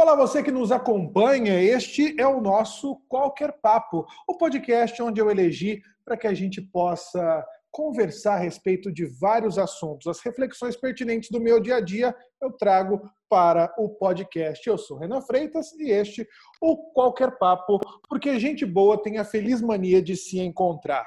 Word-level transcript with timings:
Olá, 0.00 0.14
você 0.14 0.44
que 0.44 0.52
nos 0.52 0.70
acompanha. 0.70 1.60
Este 1.60 2.14
é 2.20 2.24
o 2.24 2.40
nosso 2.40 3.02
Qualquer 3.08 3.58
Papo, 3.60 4.06
o 4.28 4.38
podcast 4.38 5.02
onde 5.02 5.20
eu 5.20 5.28
elegi 5.28 5.82
para 6.04 6.16
que 6.16 6.28
a 6.28 6.32
gente 6.32 6.62
possa 6.62 7.44
conversar 7.68 8.34
a 8.34 8.38
respeito 8.38 8.92
de 8.92 9.06
vários 9.06 9.58
assuntos. 9.58 10.06
As 10.06 10.20
reflexões 10.20 10.76
pertinentes 10.76 11.30
do 11.32 11.40
meu 11.40 11.58
dia 11.58 11.78
a 11.78 11.80
dia 11.80 12.14
eu 12.40 12.52
trago 12.52 13.02
para 13.28 13.74
o 13.76 13.88
podcast. 13.88 14.64
Eu 14.68 14.78
sou 14.78 14.98
Renan 14.98 15.20
Freitas 15.20 15.72
e 15.72 15.90
este 15.90 16.24
o 16.62 16.76
Qualquer 16.92 17.36
Papo, 17.36 17.80
porque 18.08 18.38
gente 18.38 18.64
boa 18.64 19.02
tem 19.02 19.18
a 19.18 19.24
feliz 19.24 19.60
mania 19.60 20.00
de 20.00 20.14
se 20.14 20.38
encontrar. 20.38 21.04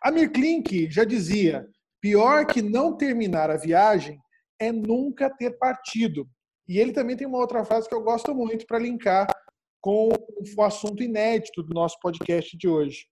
Amir 0.00 0.32
Klink 0.32 0.90
já 0.90 1.04
dizia: 1.04 1.66
pior 2.00 2.46
que 2.46 2.62
não 2.62 2.96
terminar 2.96 3.50
a 3.50 3.58
viagem 3.58 4.18
é 4.58 4.72
nunca 4.72 5.28
ter 5.28 5.58
partido. 5.58 6.26
E 6.70 6.78
ele 6.78 6.92
também 6.92 7.16
tem 7.16 7.26
uma 7.26 7.38
outra 7.38 7.64
frase 7.64 7.88
que 7.88 7.94
eu 7.96 8.00
gosto 8.00 8.32
muito 8.32 8.64
para 8.64 8.78
linkar 8.78 9.26
com 9.80 10.08
o 10.56 10.62
assunto 10.62 11.02
inédito 11.02 11.64
do 11.64 11.74
nosso 11.74 11.98
podcast 11.98 12.56
de 12.56 12.68
hoje. 12.68 13.08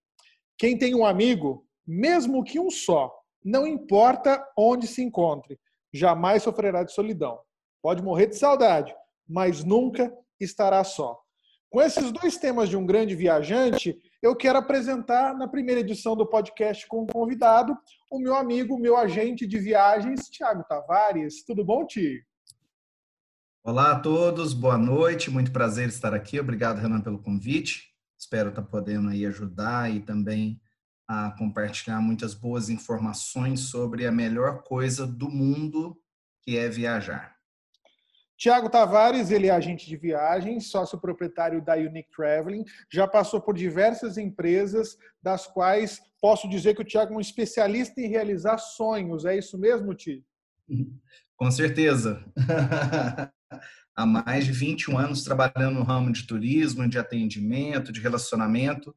Quem 0.57 0.79
tem 0.79 0.95
um 0.95 1.05
amigo, 1.05 1.67
mesmo 1.85 2.45
que 2.45 2.61
um 2.61 2.71
só, 2.71 3.13
não 3.45 3.67
importa 3.67 4.41
onde 4.57 4.87
se 4.87 5.03
encontre, 5.03 5.59
jamais 5.93 6.45
sofrerá 6.45 6.85
de 6.85 6.93
solidão. 6.93 7.41
Pode 7.83 8.01
morrer 8.01 8.29
de 8.29 8.37
saudade, 8.37 8.95
mas 9.29 9.65
nunca 9.65 10.17
estará 10.39 10.85
só. 10.85 11.19
Com 11.69 11.83
esses 11.83 12.13
dois 12.13 12.37
temas 12.37 12.69
de 12.69 12.77
um 12.77 12.87
grande 12.87 13.17
viajante, 13.17 13.99
eu 14.23 14.37
quero 14.37 14.59
apresentar 14.59 15.37
na 15.37 15.49
primeira 15.49 15.81
edição 15.81 16.15
do 16.15 16.29
podcast 16.29 16.87
com 16.87 17.03
um 17.03 17.07
convidado, 17.09 17.77
o 18.09 18.21
meu 18.21 18.37
amigo, 18.37 18.79
meu 18.79 18.97
agente 18.97 19.49
de 19.49 19.59
viagens, 19.59 20.29
Tiago 20.29 20.63
Tavares. 20.69 21.45
Tudo 21.45 21.65
bom, 21.65 21.85
Ti? 21.85 22.25
Olá 23.65 23.93
a 23.93 24.01
todos, 24.01 24.55
boa 24.55 24.79
noite, 24.79 25.31
muito 25.31 25.53
prazer 25.53 25.89
estar 25.89 26.15
aqui. 26.15 26.41
Obrigado, 26.41 26.79
Renan, 26.79 27.01
pelo 27.01 27.19
convite. 27.19 27.93
Espero 28.19 28.49
estar 28.49 28.63
podendo 28.63 29.11
aí 29.11 29.27
ajudar 29.27 29.95
e 29.95 30.01
também 30.01 30.61
a 31.07 31.33
compartilhar 31.33 32.01
muitas 32.01 32.35
boas 32.35 32.71
informações 32.71 33.61
sobre 33.61 34.07
a 34.07 34.13
melhor 34.13 34.63
coisa 34.63 35.07
do 35.07 35.29
mundo, 35.29 36.01
que 36.43 36.57
é 36.57 36.69
viajar. 36.69 37.37
Tiago 38.39 38.71
Tavares, 38.71 39.31
ele 39.33 39.49
é 39.49 39.51
agente 39.51 39.87
de 39.87 39.97
viagens, 39.97 40.71
sócio 40.71 40.99
proprietário 40.99 41.61
da 41.61 41.75
Unique 41.75 42.11
Traveling, 42.15 42.65
já 42.91 43.07
passou 43.07 43.41
por 43.41 43.55
diversas 43.55 44.17
empresas, 44.17 44.97
das 45.21 45.47
quais 45.47 46.01
posso 46.21 46.49
dizer 46.49 46.75
que 46.75 46.83
o 46.83 46.85
Tiago 46.85 47.13
é 47.13 47.17
um 47.17 47.21
especialista 47.21 48.01
em 48.01 48.09
realizar 48.09 48.57
sonhos. 48.57 49.25
É 49.25 49.37
isso 49.37 49.59
mesmo, 49.59 49.93
Ti? 49.95 50.25
Com 51.39 51.51
certeza. 51.51 52.23
há 53.99 54.05
mais 54.05 54.45
de 54.45 54.53
21 54.53 54.99
anos 54.99 55.25
trabalhando 55.25 55.77
no 55.77 55.83
ramo 55.83 56.13
de 56.13 56.27
turismo, 56.27 56.89
de 56.89 56.99
atendimento, 56.99 57.93
de 57.93 58.01
relacionamento, 58.01 58.95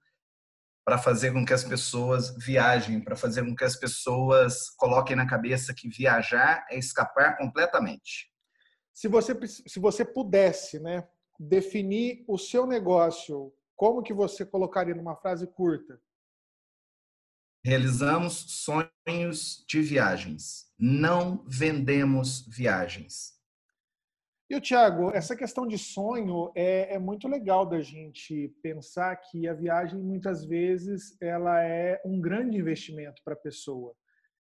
para 0.84 0.98
fazer 0.98 1.32
com 1.32 1.46
que 1.46 1.54
as 1.54 1.64
pessoas 1.64 2.36
viajem, 2.38 3.00
para 3.00 3.16
fazer 3.16 3.44
com 3.44 3.56
que 3.56 3.64
as 3.64 3.76
pessoas 3.76 4.70
coloquem 4.72 5.16
na 5.16 5.26
cabeça 5.28 5.74
que 5.74 5.88
viajar 5.88 6.66
é 6.70 6.78
escapar 6.78 7.38
completamente. 7.38 8.32
Se 8.94 9.08
você, 9.08 9.36
se 9.48 9.80
você 9.80 10.04
pudesse 10.04 10.80
né, 10.80 11.08
definir 11.40 12.24
o 12.28 12.38
seu 12.38 12.68
negócio, 12.68 13.54
como 13.76 14.04
que 14.04 14.14
você 14.14 14.46
colocaria 14.46 14.94
numa 14.94 15.16
frase 15.16 15.48
curta? 15.48 16.00
Realizamos 17.64 18.66
sonhos 18.66 19.64
de 19.68 19.82
viagens. 19.82 20.66
Não 20.80 21.46
vendemos 21.48 22.44
viagens. 22.48 23.40
E 24.50 24.56
o 24.56 24.60
Tiago, 24.60 25.12
essa 25.12 25.36
questão 25.36 25.68
de 25.68 25.78
sonho 25.78 26.52
é, 26.56 26.96
é, 26.96 27.00
muito 27.00 27.28
legal 27.28 27.64
da 27.66 27.80
gente 27.80 28.52
pensar 28.64 29.16
que 29.16 29.48
a 29.48 29.54
viagem 29.54 29.98
muitas 29.98 30.44
vezes 30.44 31.16
ela 31.22 31.64
é 31.64 32.02
um 32.04 32.20
grande 32.20 32.58
investimento 32.58 33.22
para 33.24 33.36
a 33.36 33.38
pessoa. 33.40 33.94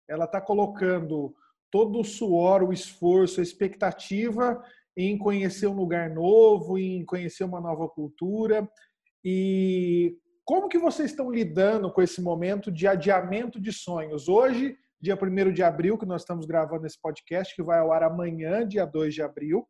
Ela 0.09 0.25
está 0.25 0.41
colocando 0.41 1.33
todo 1.69 1.99
o 1.99 2.03
suor, 2.03 2.63
o 2.63 2.73
esforço, 2.73 3.39
a 3.39 3.43
expectativa 3.43 4.61
em 4.97 5.15
conhecer 5.17 5.67
um 5.67 5.75
lugar 5.75 6.09
novo, 6.09 6.77
em 6.77 7.05
conhecer 7.05 7.43
uma 7.43 7.61
nova 7.61 7.87
cultura. 7.87 8.67
E 9.23 10.17
como 10.45 10.67
que 10.67 10.77
vocês 10.77 11.11
estão 11.11 11.31
lidando 11.31 11.91
com 11.91 12.01
esse 12.01 12.21
momento 12.21 12.71
de 12.71 12.87
adiamento 12.87 13.59
de 13.59 13.71
sonhos? 13.71 14.27
Hoje, 14.27 14.77
dia 14.99 15.15
1 15.15 15.51
de 15.51 15.63
abril, 15.63 15.97
que 15.97 16.05
nós 16.05 16.21
estamos 16.21 16.45
gravando 16.45 16.85
esse 16.85 16.99
podcast, 16.99 17.55
que 17.55 17.63
vai 17.63 17.79
ao 17.79 17.91
ar 17.91 18.03
amanhã, 18.03 18.67
dia 18.67 18.85
2 18.85 19.13
de 19.13 19.21
abril, 19.21 19.67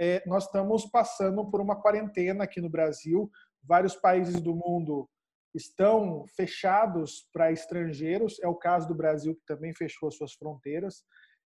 é, 0.00 0.22
nós 0.26 0.44
estamos 0.44 0.86
passando 0.86 1.48
por 1.50 1.60
uma 1.60 1.80
quarentena 1.80 2.44
aqui 2.44 2.60
no 2.60 2.70
Brasil. 2.70 3.30
Vários 3.62 3.96
países 3.96 4.40
do 4.40 4.54
mundo 4.54 5.08
estão 5.54 6.24
fechados 6.36 7.28
para 7.32 7.50
estrangeiros. 7.50 8.38
É 8.40 8.46
o 8.46 8.54
caso 8.54 8.86
do 8.86 8.94
Brasil, 8.94 9.34
que 9.34 9.44
também 9.44 9.74
fechou 9.74 10.08
as 10.08 10.14
suas 10.14 10.34
fronteiras. 10.34 11.02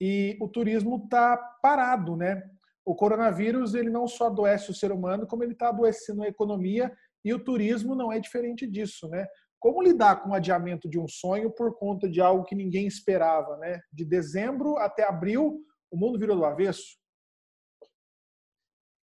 E 0.00 0.38
o 0.40 0.48
turismo 0.48 1.02
está 1.04 1.36
parado, 1.62 2.16
né? 2.16 2.42
O 2.84 2.94
coronavírus 2.94 3.74
ele 3.74 3.90
não 3.90 4.08
só 4.08 4.28
adoece 4.28 4.70
o 4.70 4.74
ser 4.74 4.90
humano, 4.90 5.26
como 5.26 5.44
ele 5.44 5.52
está 5.52 5.68
adoecendo 5.68 6.22
a 6.22 6.28
economia 6.28 6.90
e 7.24 7.32
o 7.34 7.38
turismo 7.38 7.94
não 7.94 8.12
é 8.12 8.18
diferente 8.18 8.66
disso, 8.66 9.08
né? 9.08 9.26
Como 9.58 9.82
lidar 9.82 10.22
com 10.22 10.30
o 10.30 10.34
adiamento 10.34 10.88
de 10.88 10.98
um 10.98 11.06
sonho 11.06 11.50
por 11.50 11.76
conta 11.78 12.08
de 12.08 12.20
algo 12.20 12.44
que 12.44 12.54
ninguém 12.54 12.86
esperava, 12.86 13.56
né? 13.58 13.80
De 13.92 14.04
dezembro 14.04 14.76
até 14.78 15.04
abril, 15.04 15.60
o 15.90 15.96
mundo 15.96 16.18
virou 16.18 16.36
do 16.36 16.44
avesso. 16.44 16.98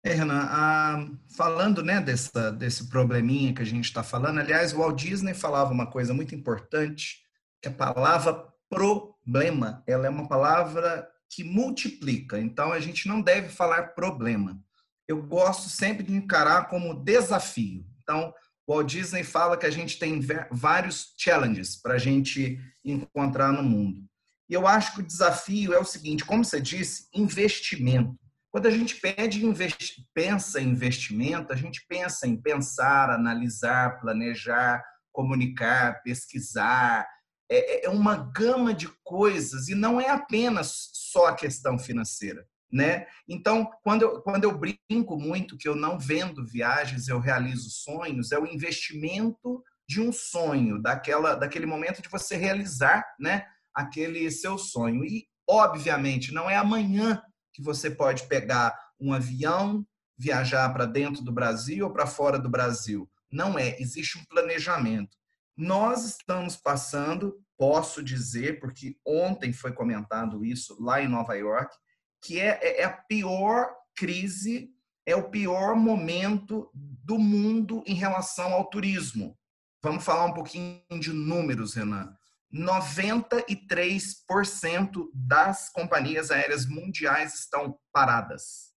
É, 0.05 0.15
Renan, 0.15 0.49
ah, 0.50 1.09
falando 1.37 1.83
né, 1.83 2.00
dessa, 2.00 2.50
desse 2.50 2.89
probleminha 2.89 3.55
que 3.55 3.62
a 3.62 3.67
gente 3.67 3.84
está 3.84 4.03
falando, 4.03 4.41
aliás, 4.41 4.73
o 4.73 4.79
Walt 4.79 5.00
Disney 5.00 5.33
falava 5.33 5.73
uma 5.73 5.89
coisa 5.89 6.12
muito 6.12 6.34
importante, 6.34 7.23
que 7.62 7.69
a 7.69 7.73
palavra 7.73 8.53
problema, 8.69 9.84
ela 9.87 10.06
é 10.06 10.11
uma 10.11 10.27
palavra 10.27 11.09
que 11.31 11.44
multiplica, 11.44 12.39
então 12.41 12.73
a 12.73 12.81
gente 12.81 13.06
não 13.06 13.23
deve 13.23 13.49
falar 13.49 13.94
problema. 13.94 14.61
Eu 15.06 15.23
gosto 15.23 15.69
sempre 15.69 16.03
de 16.03 16.15
encarar 16.15 16.69
como 16.69 16.94
desafio. 16.94 17.87
Então, 18.02 18.32
Walt 18.68 18.88
Disney 18.88 19.24
fala 19.24 19.56
que 19.56 19.66
a 19.66 19.70
gente 19.70 19.98
tem 19.98 20.20
vários 20.50 21.14
challenges 21.16 21.80
para 21.80 21.94
a 21.94 21.98
gente 21.98 22.58
encontrar 22.84 23.52
no 23.52 23.62
mundo. 23.62 24.04
E 24.48 24.54
eu 24.54 24.66
acho 24.66 24.94
que 24.94 25.00
o 25.00 25.06
desafio 25.06 25.72
é 25.72 25.78
o 25.78 25.84
seguinte, 25.84 26.24
como 26.24 26.44
você 26.44 26.60
disse, 26.60 27.08
investimento. 27.14 28.14
Quando 28.50 28.66
a 28.66 28.70
gente 28.70 28.96
pede 28.96 29.44
investi 29.44 30.06
pensa 30.12 30.60
em 30.60 30.68
investimento, 30.68 31.52
a 31.52 31.56
gente 31.56 31.84
pensa 31.88 32.26
em 32.26 32.36
pensar, 32.36 33.08
analisar, 33.08 33.98
planejar, 33.98 34.84
comunicar, 35.10 36.02
pesquisar. 36.02 37.08
É, 37.50 37.86
é, 37.86 37.88
uma 37.88 38.16
gama 38.16 38.74
de 38.74 38.88
coisas 39.02 39.69
e 39.69 39.74
não 39.74 40.00
é 40.00 40.10
apenas 40.10 40.90
só 40.92 41.28
a 41.28 41.34
questão 41.34 41.78
financeira. 41.78 42.46
Né? 42.72 43.06
Então, 43.28 43.71
quando 43.83 44.03
eu, 44.03 44.22
quando 44.22 44.44
eu 44.44 44.56
brinco 44.56 45.19
muito 45.19 45.59
que 45.59 45.69
eu 45.69 45.77
não 45.77 45.99
vendo 45.99 46.47
viagens, 46.47 47.06
eu 47.06 47.21
realizo 47.21 47.69
sonhos, 47.69 48.33
é 48.33 48.38
o 48.38 48.47
investimento 48.47 49.62
de 49.87 50.00
um 50.00 50.10
sonho, 50.10 50.81
daquela, 50.81 51.34
daquele 51.34 51.66
momento 51.66 52.00
de 52.00 52.09
você 52.09 52.34
realizar 52.34 53.05
né, 53.21 53.44
aquele 53.75 54.31
seu 54.31 54.56
sonho. 54.56 55.05
E, 55.05 55.27
obviamente, 55.47 56.32
não 56.32 56.49
é 56.49 56.56
amanhã 56.56 57.22
que 57.53 57.62
você 57.62 57.91
pode 57.91 58.27
pegar 58.27 58.75
um 58.99 59.12
avião, 59.12 59.87
viajar 60.16 60.72
para 60.72 60.87
dentro 60.87 61.22
do 61.22 61.32
Brasil 61.32 61.84
ou 61.84 61.93
para 61.93 62.06
fora 62.06 62.38
do 62.38 62.49
Brasil. 62.49 63.06
Não 63.31 63.59
é, 63.59 63.78
existe 63.81 64.19
um 64.19 64.25
planejamento. 64.25 65.16
Nós 65.56 66.05
estamos 66.05 66.56
passando, 66.56 67.38
posso 67.59 68.03
dizer, 68.03 68.61
porque 68.61 68.97
ontem 69.06 69.53
foi 69.53 69.72
comentado 69.72 70.44
isso 70.44 70.77
lá 70.82 71.03
em 71.03 71.09
Nova 71.09 71.34
York, 71.34 71.77
que 72.22 72.41
é, 72.41 72.59
é, 72.62 72.83
é 72.83 72.84
a 72.84 72.93
pior 72.93 73.75
crise, 73.97 74.71
é 75.05 75.16
o 75.16 75.28
pior 75.28 75.75
momento 75.75 76.70
do 76.73 77.19
mundo 77.19 77.82
em 77.87 77.94
relação 77.94 78.52
ao 78.52 78.70
turismo. 78.70 79.37
Vamos 79.82 80.05
falar 80.05 80.26
um 80.26 80.32
pouquinho 80.32 80.81
de 81.00 81.12
números, 81.12 81.75
Renan. 81.75 82.17
93% 82.55 85.08
das 85.14 85.70
companhias 85.70 86.31
aéreas 86.31 86.67
mundiais 86.67 87.35
estão 87.35 87.76
paradas. 87.93 88.70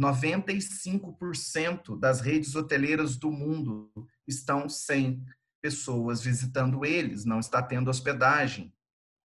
95% 0.00 1.98
das 1.98 2.20
redes 2.20 2.54
hoteleiras 2.54 3.16
do 3.16 3.30
mundo 3.30 3.90
estão 4.26 4.68
sem 4.68 5.24
pessoas 5.60 6.22
visitando 6.22 6.84
eles, 6.84 7.24
não 7.24 7.40
está 7.40 7.62
tendo 7.62 7.90
hospedagem. 7.90 8.72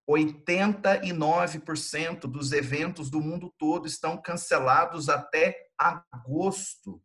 89% 0.09 2.21
dos 2.23 2.53
eventos 2.53 3.11
do 3.11 3.21
mundo 3.21 3.53
todo 3.59 3.87
estão 3.87 4.21
cancelados 4.21 5.09
até 5.09 5.69
agosto. 5.79 7.03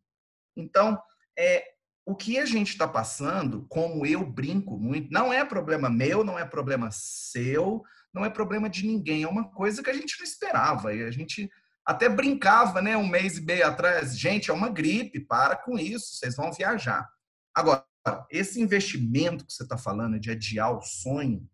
Então, 0.56 1.00
é, 1.38 1.64
o 2.04 2.14
que 2.14 2.38
a 2.38 2.46
gente 2.46 2.70
está 2.70 2.88
passando, 2.88 3.66
como 3.68 4.04
eu 4.04 4.24
brinco 4.24 4.78
muito, 4.78 5.10
não 5.10 5.32
é 5.32 5.44
problema 5.44 5.88
meu, 5.88 6.24
não 6.24 6.38
é 6.38 6.44
problema 6.44 6.90
seu, 6.90 7.82
não 8.12 8.24
é 8.24 8.30
problema 8.30 8.68
de 8.68 8.86
ninguém, 8.86 9.22
é 9.22 9.28
uma 9.28 9.50
coisa 9.50 9.82
que 9.82 9.90
a 9.90 9.94
gente 9.94 10.16
não 10.18 10.24
esperava. 10.24 10.94
E 10.94 11.04
a 11.04 11.10
gente 11.10 11.48
até 11.84 12.08
brincava, 12.08 12.82
né, 12.82 12.96
um 12.96 13.06
mês 13.06 13.38
e 13.38 13.42
meio 13.42 13.66
atrás, 13.66 14.18
gente, 14.18 14.50
é 14.50 14.54
uma 14.54 14.68
gripe, 14.68 15.20
para 15.20 15.56
com 15.56 15.78
isso, 15.78 16.16
vocês 16.16 16.34
vão 16.34 16.52
viajar. 16.52 17.08
Agora, 17.54 17.84
esse 18.30 18.60
investimento 18.60 19.44
que 19.44 19.52
você 19.52 19.62
está 19.62 19.76
falando 19.76 20.18
de 20.18 20.30
adiar 20.30 20.76
o 20.76 20.82
sonho 20.82 21.48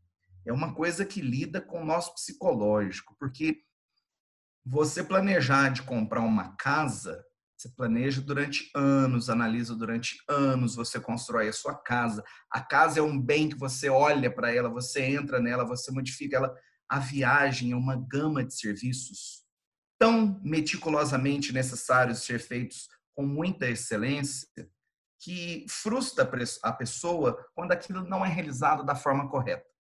é 0.47 0.53
uma 0.53 0.75
coisa 0.75 1.05
que 1.05 1.21
lida 1.21 1.61
com 1.61 1.83
o 1.83 1.87
nosso 1.87 2.15
psicológico, 2.15 3.17
porque 3.19 3.63
você 4.65 5.03
planejar 5.03 5.71
de 5.71 5.83
comprar 5.83 6.21
uma 6.21 6.57
casa, 6.57 7.25
você 7.57 7.69
planeja 7.69 8.21
durante 8.21 8.71
anos, 8.75 9.31
analisa 9.31 9.75
durante 9.75 10.17
anos, 10.29 10.75
você 10.75 10.99
constrói 11.01 11.49
a 11.49 11.53
sua 11.53 11.75
casa. 11.75 12.25
A 12.51 12.61
casa 12.61 12.99
é 12.99 13.03
um 13.03 13.21
bem 13.21 13.49
que 13.49 13.57
você 13.57 13.89
olha 13.89 14.31
para 14.33 14.55
ela, 14.55 14.69
você 14.69 15.03
entra 15.03 15.41
nela, 15.41 15.65
você 15.65 15.91
modifica 15.93 16.37
ela. 16.37 16.55
A 16.89 16.99
viagem 16.99 17.73
é 17.73 17.77
uma 17.77 17.97
gama 17.97 18.45
de 18.45 18.55
serviços 18.55 19.45
tão 19.99 20.41
meticulosamente 20.43 21.53
necessários 21.53 22.25
ser 22.25 22.39
feitos 22.39 22.89
com 23.15 23.25
muita 23.25 23.69
excelência 23.69 24.49
que 25.21 25.65
frustra 25.69 26.29
a 26.63 26.73
pessoa 26.73 27.43
quando 27.55 27.73
aquilo 27.73 28.05
não 28.07 28.25
é 28.25 28.29
realizado 28.29 28.85
da 28.85 28.95
forma 28.95 29.31
correta. 29.31 29.74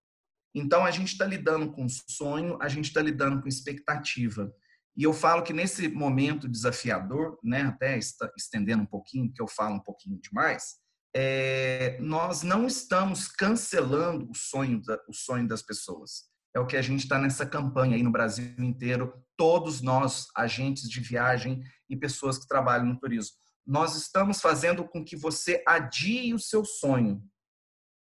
Então, 0.55 0.85
a 0.85 0.91
gente 0.91 1.13
está 1.13 1.25
lidando 1.25 1.73
com 1.73 1.87
sonho, 1.89 2.57
a 2.61 2.69
gente 2.69 2.87
está 2.87 3.03
lidando 3.03 3.43
com 3.43 3.49
expectativa. 3.49 4.53
E 4.97 5.03
eu 5.03 5.13
falo 5.13 5.43
que 5.43 5.53
nesse 5.53 5.89
momento 5.89 6.49
desafiador, 6.49 7.39
né, 7.43 7.63
até 7.63 7.99
estendendo 8.37 8.85
um 8.85 8.87
pouquinho, 8.87 9.33
que 9.33 9.43
eu 9.43 9.49
falo 9.49 9.75
um 9.75 9.83
pouquinho 9.83 10.21
demais, 10.21 10.77
é, 11.17 11.99
nós 12.01 12.43
não 12.43 12.67
estamos 12.67 13.27
cancelando 13.29 14.31
o 14.31 14.35
sonho, 14.35 14.81
da, 14.83 14.99
o 15.09 15.13
sonho 15.13 15.49
das 15.49 15.63
pessoas 15.63 16.35
é 16.55 16.61
o 16.61 16.67
que 16.67 16.77
a 16.77 16.83
gente 16.83 17.01
está 17.01 17.19
nessa 17.19 17.45
campanha 17.45 17.97
aí 17.97 18.03
no 18.03 18.13
Brasil 18.13 18.55
inteiro, 18.59 19.13
todos 19.37 19.81
nós, 19.83 20.29
agentes 20.37 20.89
de 20.89 21.01
viagem 21.01 21.63
e 21.91 21.97
pessoas 21.97 22.39
que 22.39 22.47
trabalham 22.47 22.87
no 22.87 22.99
turismo. 22.99 23.37
Nós 23.67 23.97
estamos 23.97 24.41
fazendo 24.41 24.85
com 24.87 25.05
que 25.05 25.17
você 25.17 25.63
adie 25.67 26.33
o 26.33 26.39
seu 26.39 26.65
sonho. 26.65 27.21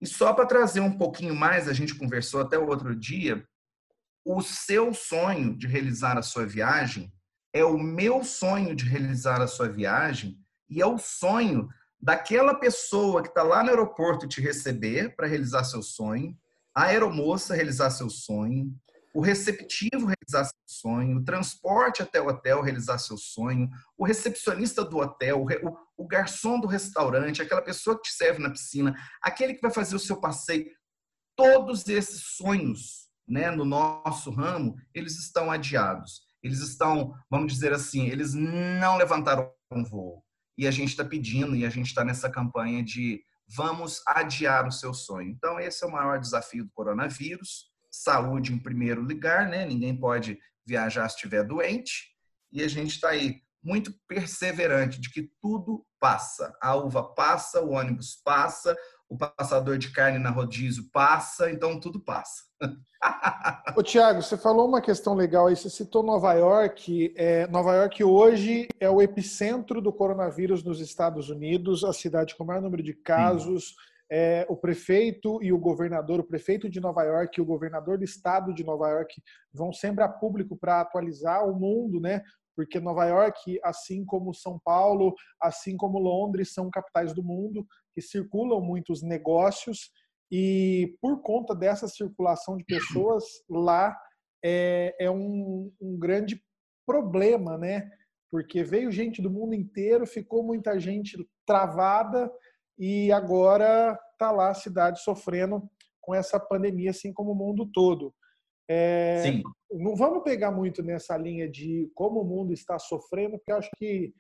E 0.01 0.07
só 0.07 0.33
para 0.33 0.47
trazer 0.47 0.79
um 0.79 0.97
pouquinho 0.97 1.35
mais, 1.35 1.67
a 1.67 1.73
gente 1.73 1.93
conversou 1.95 2.41
até 2.41 2.57
o 2.57 2.67
outro 2.67 2.95
dia, 2.95 3.45
o 4.25 4.41
seu 4.41 4.93
sonho 4.93 5.55
de 5.55 5.67
realizar 5.67 6.17
a 6.17 6.21
sua 6.23 6.45
viagem 6.45 7.13
é 7.53 7.63
o 7.63 7.77
meu 7.77 8.23
sonho 8.23 8.75
de 8.75 8.85
realizar 8.85 9.41
a 9.41 9.47
sua 9.47 9.67
viagem 9.67 10.39
e 10.69 10.81
é 10.81 10.85
o 10.85 10.97
sonho 10.97 11.69
daquela 11.99 12.55
pessoa 12.55 13.21
que 13.21 13.29
está 13.29 13.43
lá 13.43 13.63
no 13.63 13.69
aeroporto 13.69 14.27
te 14.27 14.41
receber 14.41 15.15
para 15.15 15.27
realizar 15.27 15.63
seu 15.63 15.83
sonho, 15.83 16.35
a 16.73 16.85
aeromoça 16.85 17.53
realizar 17.53 17.89
seu 17.91 18.09
sonho, 18.09 18.73
o 19.13 19.21
receptivo 19.21 20.05
realizar 20.05 20.45
seu 20.45 20.59
sonho, 20.65 21.17
o 21.17 21.23
transporte 21.23 22.01
até 22.01 22.21
o 22.21 22.27
hotel 22.27 22.61
realizar 22.61 22.97
seu 22.97 23.17
sonho, 23.17 23.69
o 23.97 24.05
recepcionista 24.05 24.83
do 24.83 24.97
hotel, 24.97 25.45
o, 25.45 26.03
o 26.03 26.07
garçom 26.07 26.59
do 26.59 26.67
restaurante, 26.67 27.41
aquela 27.41 27.61
pessoa 27.61 27.95
que 27.95 28.03
te 28.03 28.13
serve 28.13 28.41
na 28.41 28.49
piscina, 28.49 28.95
aquele 29.21 29.53
que 29.53 29.61
vai 29.61 29.71
fazer 29.71 29.95
o 29.95 29.99
seu 29.99 30.19
passeio. 30.19 30.69
Todos 31.35 31.87
esses 31.87 32.21
sonhos, 32.35 33.09
né, 33.27 33.51
no 33.51 33.65
nosso 33.65 34.31
ramo, 34.31 34.75
eles 34.93 35.17
estão 35.17 35.51
adiados. 35.51 36.21
Eles 36.43 36.59
estão, 36.59 37.13
vamos 37.29 37.53
dizer 37.53 37.73
assim, 37.73 38.07
eles 38.07 38.33
não 38.33 38.97
levantaram 38.97 39.51
um 39.71 39.83
voo. 39.83 40.23
E 40.57 40.67
a 40.67 40.71
gente 40.71 40.89
está 40.89 41.05
pedindo, 41.05 41.55
e 41.55 41.65
a 41.65 41.69
gente 41.69 41.87
está 41.87 42.03
nessa 42.03 42.29
campanha 42.29 42.83
de 42.83 43.23
vamos 43.47 44.01
adiar 44.07 44.67
o 44.67 44.71
seu 44.71 44.93
sonho. 44.93 45.29
Então, 45.29 45.59
esse 45.59 45.83
é 45.83 45.87
o 45.87 45.91
maior 45.91 46.19
desafio 46.19 46.63
do 46.63 46.71
coronavírus. 46.71 47.70
Saúde 47.91 48.53
em 48.53 48.57
primeiro 48.57 49.01
lugar, 49.01 49.49
né? 49.49 49.65
Ninguém 49.65 49.95
pode 49.95 50.39
viajar 50.65 51.09
se 51.09 51.15
estiver 51.15 51.43
doente. 51.43 52.11
E 52.51 52.63
a 52.63 52.67
gente 52.67 52.91
está 52.91 53.09
aí 53.09 53.41
muito 53.63 53.93
perseverante 54.07 54.99
de 54.99 55.09
que 55.11 55.29
tudo 55.41 55.85
passa. 55.99 56.55
A 56.61 56.75
uva 56.75 57.03
passa, 57.03 57.61
o 57.61 57.71
ônibus 57.71 58.19
passa, 58.23 58.75
o 59.07 59.17
passador 59.17 59.77
de 59.77 59.91
carne 59.91 60.17
na 60.17 60.29
rodízio 60.29 60.89
passa, 60.91 61.51
então 61.51 61.79
tudo 61.79 61.99
passa. 61.99 62.43
Ô, 63.75 63.83
Tiago, 63.83 64.21
você 64.21 64.37
falou 64.37 64.67
uma 64.67 64.81
questão 64.81 65.13
legal 65.13 65.47
aí, 65.47 65.55
você 65.55 65.69
citou 65.69 66.01
Nova 66.01 66.33
York. 66.33 67.13
É, 67.15 67.47
Nova 67.47 67.75
York 67.75 68.03
hoje 68.03 68.67
é 68.79 68.89
o 68.89 69.01
epicentro 69.01 69.81
do 69.81 69.91
coronavírus 69.91 70.63
nos 70.63 70.79
Estados 70.79 71.29
Unidos, 71.29 71.83
a 71.83 71.93
cidade 71.93 72.35
com 72.35 72.43
o 72.43 72.47
maior 72.47 72.61
número 72.61 72.81
de 72.81 72.93
casos. 72.93 73.75
É, 74.13 74.45
o 74.49 74.57
prefeito 74.57 75.41
e 75.41 75.53
o 75.53 75.57
governador, 75.57 76.19
o 76.19 76.27
prefeito 76.27 76.69
de 76.69 76.81
Nova 76.81 77.03
York 77.03 77.39
e 77.39 77.41
o 77.41 77.45
governador 77.45 77.97
do 77.97 78.03
estado 78.03 78.53
de 78.53 78.63
Nova 78.63 78.89
York 78.89 79.21
vão 79.53 79.71
sempre 79.71 80.03
a 80.03 80.09
público 80.09 80.57
para 80.57 80.81
atualizar 80.81 81.47
o 81.47 81.57
mundo, 81.57 82.01
né? 82.01 82.21
Porque 82.53 82.79
Nova 82.79 83.05
York, 83.05 83.57
assim 83.63 84.03
como 84.03 84.33
São 84.33 84.59
Paulo, 84.65 85.13
assim 85.41 85.77
como 85.77 85.97
Londres, 85.97 86.53
são 86.53 86.69
capitais 86.69 87.13
do 87.13 87.23
mundo 87.23 87.65
que 87.93 88.01
circulam 88.01 88.59
muitos 88.59 89.01
negócios 89.01 89.91
e 90.31 90.95
por 91.01 91.21
conta 91.21 91.53
dessa 91.53 91.87
circulação 91.87 92.55
de 92.55 92.63
pessoas 92.63 93.23
lá 93.49 93.97
é, 94.43 94.95
é 94.99 95.11
um, 95.11 95.71
um, 95.79 95.99
grande 95.99 96.41
problema, 96.85 97.57
né? 97.57 97.89
Porque 98.31 98.63
veio 98.63 98.91
gente 98.91 99.21
do 99.21 99.29
mundo 99.29 99.53
inteiro, 99.53 100.07
ficou 100.07 100.41
muita 100.41 100.79
gente 100.79 101.17
travada 101.45 102.31
e 102.81 103.11
agora 103.11 103.95
está 104.11 104.31
lá 104.31 104.49
a 104.49 104.55
cidade 104.55 105.03
sofrendo 105.03 105.69
com 106.01 106.15
essa 106.15 106.39
pandemia, 106.39 106.89
assim 106.89 107.13
como 107.13 107.33
o 107.33 107.35
mundo 107.35 107.69
todo. 107.71 108.11
É, 108.67 109.21
Sim. 109.21 109.43
Não 109.71 109.95
vamos 109.95 110.23
pegar 110.23 110.49
muito 110.49 110.81
nessa 110.81 111.15
linha 111.15 111.47
de 111.47 111.91
como 111.93 112.21
o 112.21 112.25
mundo 112.25 112.51
está 112.51 112.79
sofrendo, 112.79 113.37
porque 113.37 113.51
acho 113.51 113.69
que 113.77 114.11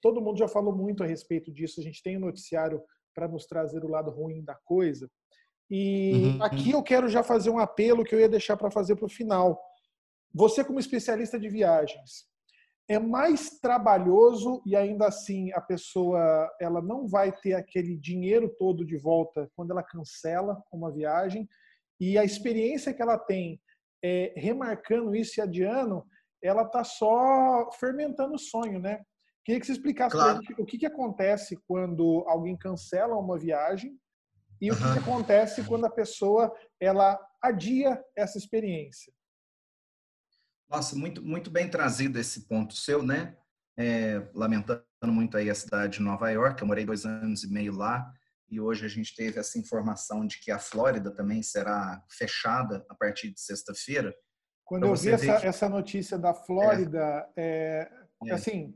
todo 0.00 0.20
mundo 0.20 0.38
já 0.38 0.46
falou 0.46 0.72
muito 0.72 1.02
a 1.02 1.06
respeito 1.06 1.52
disso. 1.52 1.80
A 1.80 1.82
gente 1.82 2.00
tem 2.00 2.16
um 2.16 2.20
noticiário 2.20 2.80
para 3.12 3.26
nos 3.26 3.44
trazer 3.44 3.84
o 3.84 3.88
lado 3.88 4.12
ruim 4.12 4.44
da 4.44 4.54
coisa. 4.54 5.10
E 5.68 6.36
uhum. 6.36 6.42
aqui 6.44 6.70
eu 6.70 6.84
quero 6.84 7.08
já 7.08 7.24
fazer 7.24 7.50
um 7.50 7.58
apelo 7.58 8.04
que 8.04 8.14
eu 8.14 8.20
ia 8.20 8.28
deixar 8.28 8.56
para 8.56 8.70
fazer 8.70 8.94
para 8.94 9.06
o 9.06 9.10
final. 9.10 9.60
Você, 10.32 10.62
como 10.62 10.78
especialista 10.78 11.40
de 11.40 11.48
viagens, 11.48 12.24
é 12.88 12.98
mais 12.98 13.58
trabalhoso 13.58 14.62
e 14.64 14.76
ainda 14.76 15.08
assim 15.08 15.52
a 15.52 15.60
pessoa 15.60 16.48
ela 16.60 16.80
não 16.80 17.08
vai 17.08 17.32
ter 17.32 17.54
aquele 17.54 17.96
dinheiro 17.96 18.48
todo 18.56 18.84
de 18.84 18.96
volta 18.96 19.50
quando 19.56 19.72
ela 19.72 19.82
cancela 19.82 20.62
uma 20.72 20.92
viagem 20.92 21.48
e 22.00 22.16
a 22.16 22.24
experiência 22.24 22.94
que 22.94 23.02
ela 23.02 23.18
tem 23.18 23.60
é, 24.04 24.32
remarcando 24.36 25.14
isso 25.16 25.40
e 25.40 25.42
adiando, 25.42 26.04
ela 26.42 26.62
está 26.62 26.84
só 26.84 27.70
fermentando 27.72 28.34
o 28.34 28.38
sonho, 28.38 28.78
né? 28.78 29.02
Queria 29.44 29.60
que 29.60 29.66
você 29.66 29.72
explicasse 29.72 30.14
claro. 30.14 30.40
gente, 30.40 30.60
o 30.60 30.66
que, 30.66 30.78
que 30.78 30.86
acontece 30.86 31.58
quando 31.66 32.24
alguém 32.28 32.56
cancela 32.56 33.16
uma 33.16 33.38
viagem 33.38 33.98
e 34.60 34.70
uhum. 34.70 34.76
o 34.76 34.78
que, 34.78 34.92
que 34.92 34.98
acontece 34.98 35.64
quando 35.64 35.86
a 35.86 35.90
pessoa 35.90 36.52
ela 36.80 37.18
adia 37.42 38.02
essa 38.16 38.38
experiência. 38.38 39.12
Nossa, 40.68 40.96
muito, 40.96 41.22
muito 41.22 41.50
bem 41.50 41.68
trazido 41.68 42.18
esse 42.18 42.46
ponto 42.48 42.74
seu, 42.74 43.02
né? 43.02 43.36
É, 43.78 44.26
lamentando 44.34 44.82
muito 45.04 45.36
aí 45.36 45.50
a 45.50 45.54
cidade 45.54 45.98
de 45.98 46.02
Nova 46.02 46.30
York, 46.30 46.60
eu 46.60 46.66
morei 46.66 46.84
dois 46.84 47.04
anos 47.04 47.44
e 47.44 47.52
meio 47.52 47.74
lá, 47.74 48.10
e 48.48 48.60
hoje 48.60 48.86
a 48.86 48.88
gente 48.88 49.14
teve 49.14 49.38
essa 49.38 49.58
informação 49.58 50.26
de 50.26 50.40
que 50.40 50.50
a 50.50 50.58
Flórida 50.58 51.10
também 51.10 51.42
será 51.42 52.02
fechada 52.10 52.84
a 52.88 52.94
partir 52.94 53.30
de 53.30 53.40
sexta-feira. 53.40 54.14
Quando 54.64 54.86
eu 54.86 54.94
vi 54.94 55.10
essa, 55.10 55.40
que... 55.40 55.46
essa 55.46 55.68
notícia 55.68 56.18
da 56.18 56.32
Flórida, 56.32 57.28
é. 57.36 57.88
É, 58.24 58.32
assim, 58.32 58.74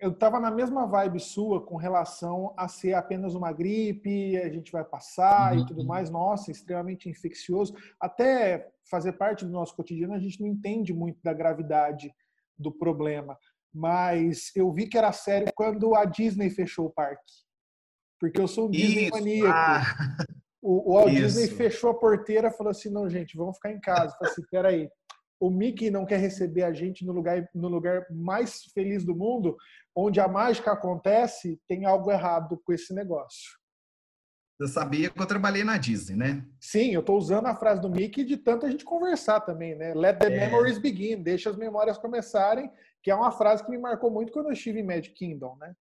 eu 0.00 0.10
estava 0.10 0.38
na 0.38 0.50
mesma 0.50 0.86
vibe 0.86 1.20
sua 1.20 1.64
com 1.64 1.76
relação 1.76 2.52
a 2.56 2.68
ser 2.68 2.94
apenas 2.94 3.34
uma 3.34 3.52
gripe, 3.52 4.36
a 4.36 4.48
gente 4.48 4.72
vai 4.72 4.84
passar 4.84 5.54
uhum. 5.54 5.62
e 5.62 5.66
tudo 5.66 5.84
mais. 5.84 6.10
Nossa, 6.10 6.50
extremamente 6.50 7.08
infeccioso. 7.08 7.74
Até 8.00 8.70
fazer 8.90 9.12
parte 9.12 9.44
do 9.44 9.50
nosso 9.50 9.74
cotidiano, 9.74 10.14
a 10.14 10.18
gente 10.18 10.40
não 10.40 10.48
entende 10.48 10.92
muito 10.92 11.18
da 11.22 11.32
gravidade 11.32 12.12
do 12.58 12.72
problema. 12.72 13.38
Mas 13.72 14.50
eu 14.54 14.72
vi 14.72 14.86
que 14.86 14.96
era 14.96 15.12
sério 15.12 15.52
quando 15.54 15.94
a 15.94 16.04
Disney 16.04 16.50
fechou 16.50 16.86
o 16.86 16.92
parque. 16.92 17.32
Porque 18.18 18.40
eu 18.40 18.48
sou 18.48 18.68
um 18.68 18.70
Disney 18.70 19.10
maníaco. 19.10 19.52
Ah. 19.52 20.16
O, 20.62 20.90
o 20.90 20.94
Walt 20.94 21.12
Isso. 21.12 21.22
Disney 21.22 21.48
fechou 21.48 21.90
a 21.90 21.94
porteira 21.94 22.48
e 22.48 22.52
falou 22.52 22.70
assim: 22.70 22.90
não, 22.90 23.08
gente, 23.08 23.36
vamos 23.36 23.56
ficar 23.56 23.70
em 23.70 23.78
casa. 23.78 24.14
Eu 24.14 24.18
falei 24.18 24.32
assim: 24.32 24.42
peraí, 24.50 24.90
o 25.40 25.50
Mickey 25.50 25.90
não 25.90 26.06
quer 26.06 26.18
receber 26.18 26.62
a 26.62 26.72
gente 26.72 27.04
no 27.04 27.12
lugar, 27.12 27.48
no 27.54 27.68
lugar 27.68 28.06
mais 28.10 28.64
feliz 28.74 29.04
do 29.04 29.14
mundo, 29.14 29.56
onde 29.94 30.20
a 30.20 30.28
mágica 30.28 30.72
acontece, 30.72 31.60
tem 31.68 31.84
algo 31.84 32.10
errado 32.10 32.60
com 32.64 32.72
esse 32.72 32.94
negócio. 32.94 33.56
Você 34.58 34.72
sabia 34.72 35.10
que 35.10 35.20
eu 35.20 35.26
trabalhei 35.26 35.62
na 35.64 35.76
Disney, 35.76 36.16
né? 36.16 36.46
Sim, 36.58 36.92
eu 36.92 37.00
estou 37.00 37.18
usando 37.18 37.46
a 37.46 37.54
frase 37.54 37.80
do 37.80 37.90
Mickey 37.90 38.24
de 38.24 38.38
tanta 38.38 38.70
gente 38.70 38.86
conversar 38.86 39.40
também, 39.40 39.74
né? 39.74 39.92
Let 39.92 40.18
the 40.18 40.28
é. 40.28 40.48
memories 40.48 40.78
begin, 40.78 41.22
deixa 41.22 41.50
as 41.50 41.56
memórias 41.56 41.98
começarem, 41.98 42.70
que 43.02 43.10
é 43.10 43.14
uma 43.14 43.30
frase 43.30 43.62
que 43.62 43.70
me 43.70 43.76
marcou 43.76 44.10
muito 44.10 44.32
quando 44.32 44.46
eu 44.46 44.52
estive 44.52 44.80
em 44.80 44.82
Magic 44.82 45.14
Kingdom, 45.14 45.56
né? 45.60 45.74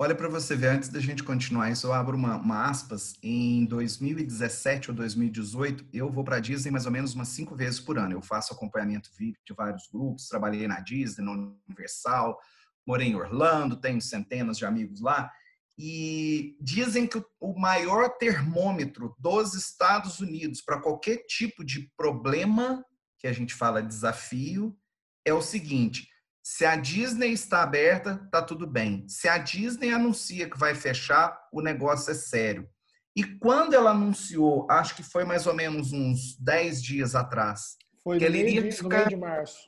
Olha 0.00 0.14
para 0.14 0.28
você 0.28 0.54
ver, 0.54 0.68
antes 0.68 0.90
da 0.90 1.00
gente 1.00 1.24
continuar 1.24 1.72
isso, 1.72 1.88
eu 1.88 1.92
abro 1.92 2.16
uma, 2.16 2.36
uma, 2.36 2.70
aspas. 2.70 3.16
Em 3.20 3.64
2017 3.64 4.90
ou 4.92 4.96
2018, 4.96 5.88
eu 5.92 6.08
vou 6.08 6.22
para 6.22 6.36
a 6.36 6.40
Disney 6.40 6.70
mais 6.70 6.86
ou 6.86 6.92
menos 6.92 7.16
umas 7.16 7.26
cinco 7.30 7.56
vezes 7.56 7.80
por 7.80 7.98
ano. 7.98 8.12
Eu 8.12 8.22
faço 8.22 8.54
acompanhamento 8.54 9.10
VIP 9.18 9.40
de 9.44 9.52
vários 9.52 9.88
grupos, 9.92 10.28
trabalhei 10.28 10.68
na 10.68 10.78
Disney, 10.78 11.24
na 11.24 11.32
Universal, 11.68 12.38
morei 12.86 13.08
em 13.08 13.16
Orlando, 13.16 13.80
tenho 13.80 14.00
centenas 14.00 14.56
de 14.56 14.64
amigos 14.64 15.00
lá. 15.00 15.32
E 15.76 16.56
dizem 16.60 17.04
que 17.04 17.20
o 17.40 17.58
maior 17.58 18.08
termômetro 18.18 19.16
dos 19.18 19.54
Estados 19.54 20.20
Unidos 20.20 20.60
para 20.60 20.80
qualquer 20.80 21.24
tipo 21.26 21.64
de 21.64 21.90
problema, 21.96 22.84
que 23.18 23.26
a 23.26 23.32
gente 23.32 23.52
fala 23.52 23.82
desafio, 23.82 24.78
é 25.24 25.34
o 25.34 25.42
seguinte: 25.42 26.08
se 26.50 26.64
a 26.64 26.76
Disney 26.76 27.32
está 27.32 27.62
aberta, 27.62 28.26
tá 28.32 28.40
tudo 28.40 28.66
bem. 28.66 29.06
Se 29.06 29.28
a 29.28 29.36
Disney 29.36 29.92
anuncia 29.92 30.48
que 30.48 30.58
vai 30.58 30.74
fechar, 30.74 31.38
o 31.52 31.60
negócio 31.60 32.10
é 32.10 32.14
sério. 32.14 32.66
E 33.14 33.22
quando 33.22 33.74
ela 33.74 33.90
anunciou, 33.90 34.66
acho 34.70 34.96
que 34.96 35.02
foi 35.02 35.24
mais 35.24 35.46
ou 35.46 35.52
menos 35.52 35.92
uns 35.92 36.38
10 36.38 36.82
dias 36.82 37.14
atrás, 37.14 37.76
foi 38.02 38.18
que 38.18 38.24
ela 38.24 38.34
iria 38.34 38.72
ficar 38.72 39.10
de 39.10 39.14
março. 39.14 39.58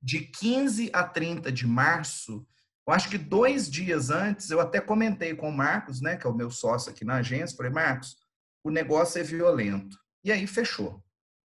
De 0.00 0.20
15 0.20 0.90
a 0.90 1.04
30 1.04 1.52
de 1.52 1.66
março, 1.66 2.46
eu 2.86 2.94
acho 2.94 3.10
que 3.10 3.18
dois 3.18 3.70
dias 3.70 4.08
antes, 4.08 4.48
eu 4.48 4.60
até 4.60 4.80
comentei 4.80 5.34
com 5.34 5.50
o 5.50 5.56
Marcos, 5.56 6.00
né, 6.00 6.16
que 6.16 6.26
é 6.26 6.30
o 6.30 6.34
meu 6.34 6.50
sócio 6.50 6.90
aqui 6.90 7.04
na 7.04 7.16
agência, 7.16 7.54
falei, 7.54 7.70
Marcos, 7.70 8.16
o 8.64 8.70
negócio 8.70 9.20
é 9.20 9.22
violento. 9.22 9.98
E 10.24 10.32
aí 10.32 10.46
fechou. 10.46 11.04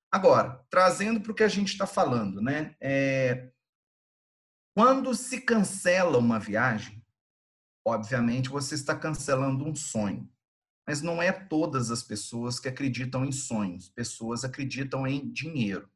Agora, 0.09 0.63
trazendo 0.69 1.19
para 1.19 1.31
o 1.33 1.35
que 1.35 1.43
a 1.43 1.49
gente 1.49 1.73
está 1.73 1.85
falando, 1.85 2.39
né? 2.39 2.73
É, 2.79 3.49
quando 4.75 5.13
se 5.13 5.41
cancela 5.41 6.17
uma 6.17 6.39
viagem, 6.39 7.03
obviamente 7.85 8.49
você 8.49 8.75
está 8.75 8.97
cancelando 8.97 9.65
um 9.65 9.75
sonho. 9.75 10.29
Mas 10.87 11.01
não 11.01 11.21
é 11.21 11.31
todas 11.31 11.91
as 11.91 12.03
pessoas 12.03 12.59
que 12.59 12.67
acreditam 12.67 13.23
em 13.23 13.31
sonhos. 13.31 13.89
Pessoas 13.89 14.43
acreditam 14.43 15.07
em 15.07 15.31
dinheiro. 15.31 15.89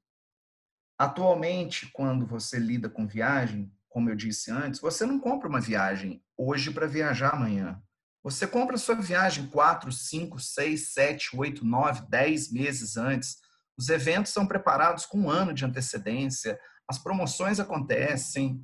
Atualmente, 0.98 1.88
quando 1.91 2.25
você 2.25 2.57
lida 2.57 2.89
com 2.89 3.05
viagem, 3.05 3.72
como 3.89 4.10
eu 4.10 4.15
disse 4.15 4.50
antes, 4.50 4.79
você 4.79 5.05
não 5.05 5.19
compra 5.19 5.50
uma 5.50 5.60
viagem 5.60 6.24
hoje 6.38 6.72
para 6.72 6.88
viajar 6.88 7.34
amanhã. 7.34 7.81
Você 8.24 8.48
compra 8.48 8.77
sua 8.77 8.96
viagem 8.96 9.48
4, 9.48 9.91
5, 9.91 10.39
6, 10.39 10.93
7, 10.93 11.29
8, 11.36 11.65
9, 11.65 12.10
10 12.10 12.51
meses 12.51 12.98
antes. 12.98 13.38
Os 13.77 13.89
eventos 13.89 14.31
são 14.31 14.48
preparados 14.48 15.05
com 15.05 15.22
um 15.22 15.29
ano 15.29 15.53
de 15.53 15.65
antecedência, 15.65 16.60
as 16.89 16.98
promoções 16.98 17.60
acontecem. 17.60 18.63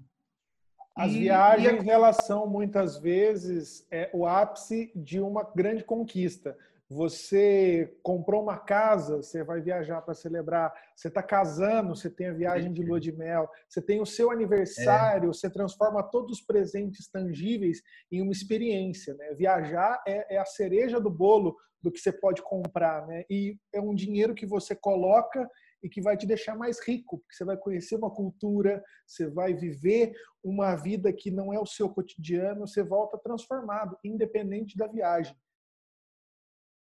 As 0.96 1.12
e, 1.12 1.20
viagens, 1.20 1.84
e 1.84 1.90
a... 1.90 1.94
elas 1.94 2.18
são 2.24 2.48
muitas 2.48 2.98
vezes 2.98 3.86
é, 3.92 4.10
o 4.14 4.26
ápice 4.26 4.92
de 4.96 5.20
uma 5.20 5.44
grande 5.44 5.84
conquista. 5.84 6.56
Você 6.90 7.98
comprou 8.04 8.44
uma 8.44 8.58
casa, 8.58 9.18
você 9.18 9.44
vai 9.44 9.60
viajar 9.60 10.02
para 10.02 10.14
celebrar. 10.14 10.72
Você 10.96 11.08
está 11.08 11.24
casando, 11.24 11.96
você 11.96 12.10
tem 12.10 12.28
a 12.28 12.34
viagem 12.34 12.72
de 12.72 12.84
lua 12.84 13.00
de 13.00 13.12
mel. 13.12 13.50
Você 13.68 13.82
tem 13.82 14.00
o 14.00 14.06
seu 14.06 14.30
aniversário, 14.30 15.30
é. 15.30 15.34
você 15.34 15.50
transforma 15.50 16.04
todos 16.04 16.40
os 16.40 16.46
presentes 16.46 17.10
tangíveis 17.10 17.82
em 18.12 18.22
uma 18.22 18.32
experiência. 18.32 19.16
Né? 19.16 19.34
Viajar 19.34 20.04
é, 20.08 20.36
é 20.36 20.38
a 20.38 20.46
cereja 20.46 21.00
do 21.00 21.10
bolo 21.10 21.56
do 21.82 21.92
que 21.92 22.00
você 22.00 22.12
pode 22.12 22.44
comprar. 22.44 23.08
Né? 23.08 23.24
E 23.30 23.58
é 23.74 23.82
um 23.82 23.96
dinheiro 23.96 24.36
que 24.36 24.46
você 24.46 24.76
coloca 24.76 25.50
e 25.84 25.90
que 25.90 26.02
vai 26.02 26.16
te 26.16 26.26
deixar 26.26 26.56
mais 26.56 26.80
rico, 26.86 27.20
porque 27.20 27.36
você 27.36 27.44
vai 27.44 27.58
conhecer 27.58 27.96
uma 27.96 28.10
cultura, 28.10 28.84
você 29.06 29.30
vai 29.30 29.54
viver 29.54 30.14
uma 30.44 30.76
vida 30.76 31.12
que 31.12 31.30
não 31.30 31.54
é 31.54 31.60
o 31.60 31.66
seu 31.66 31.90
cotidiano, 31.90 32.66
você 32.66 32.82
volta 32.82 33.18
transformado, 33.18 33.98
independente 34.04 34.78
da 34.78 34.88
viagem. 34.88 35.36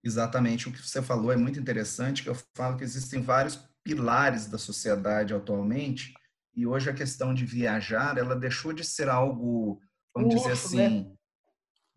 Exatamente, 0.04 0.68
o 0.68 0.72
que 0.74 0.86
você 0.86 1.02
falou 1.02 1.32
é 1.32 1.38
muito 1.38 1.60
interessante, 1.60 2.22
que 2.22 2.30
eu 2.30 2.36
falo 2.54 2.78
que 2.78 2.84
existem 2.84 3.22
vários 3.22 3.56
pilares 3.82 4.48
da 4.48 4.58
sociedade 4.58 5.34
atualmente, 5.34 6.14
e 6.54 6.68
hoje 6.68 6.90
a 6.90 6.94
questão 6.94 7.34
de 7.34 7.46
viajar, 7.46 8.18
ela 8.18 8.36
deixou 8.36 8.74
de 8.74 8.84
ser 8.84 9.08
algo, 9.08 9.82
vamos 10.14 10.36
dizer 10.36 10.52
assim, 10.52 10.78
né? 10.78 11.16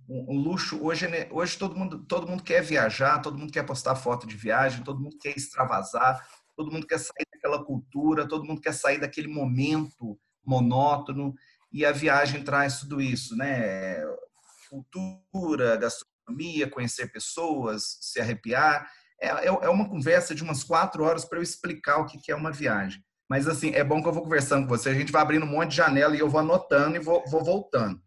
um, 0.09 0.35
um, 0.35 0.39
luxo. 0.41 0.83
Hoje, 0.83 1.07
né, 1.09 1.29
hoje 1.31 1.59
todo 1.59 1.77
mundo, 1.77 2.05
todo 2.05 2.27
mundo 2.27 2.43
quer 2.43 2.63
viajar, 2.63 3.21
todo 3.21 3.39
mundo 3.39 3.53
quer 3.53 3.65
postar 3.65 3.97
foto 3.97 4.27
de 4.27 4.37
viagem, 4.37 4.85
todo 4.85 5.01
mundo 5.01 5.19
quer 5.19 5.37
extravasar, 5.37 6.27
todo 6.57 6.73
mundo 6.73 6.87
quer 6.87 6.99
sair 6.99 7.27
daquela 7.33 7.65
cultura, 7.65 8.27
todo 8.27 8.45
mundo 8.45 8.61
quer 8.61 8.73
sair 8.73 8.99
daquele 8.99 9.29
momento 9.29 10.19
monótono 10.45 11.35
e 11.73 11.85
a 11.85 11.93
viagem 11.93 12.43
traz 12.43 12.81
tudo 12.81 13.01
isso, 13.01 13.37
né? 13.37 14.03
Cultura, 14.71 15.77
gastronomia, 15.77 16.71
conhecer 16.71 17.13
pessoas, 17.13 17.99
se 18.01 18.21
arrepiar. 18.21 18.89
É, 19.21 19.29
é, 19.29 19.47
é 19.47 19.69
uma 19.69 19.89
conversa 19.89 20.35
de 20.35 20.43
umas 20.43 20.65
quatro 20.65 21.05
horas 21.05 21.25
para 21.25 21.39
eu 21.39 21.43
explicar 21.43 21.99
o 21.99 22.07
que 22.07 22.31
é 22.31 22.35
uma 22.35 22.51
viagem. 22.51 23.05
Mas, 23.29 23.49
assim, 23.49 23.71
é 23.73 23.83
bom 23.83 24.01
que 24.01 24.09
eu 24.09 24.13
vou 24.13 24.23
conversando 24.23 24.63
com 24.63 24.69
você. 24.69 24.89
A 24.89 24.95
gente 24.95 25.11
vai 25.11 25.21
abrindo 25.21 25.45
um 25.45 25.49
monte 25.49 25.71
de 25.71 25.77
janela 25.77 26.15
e 26.17 26.21
eu 26.21 26.29
vou 26.29 26.41
anotando 26.41 26.97
e 26.97 27.01
vou, 27.01 27.25
vou 27.29 27.45
voltando. 27.45 28.01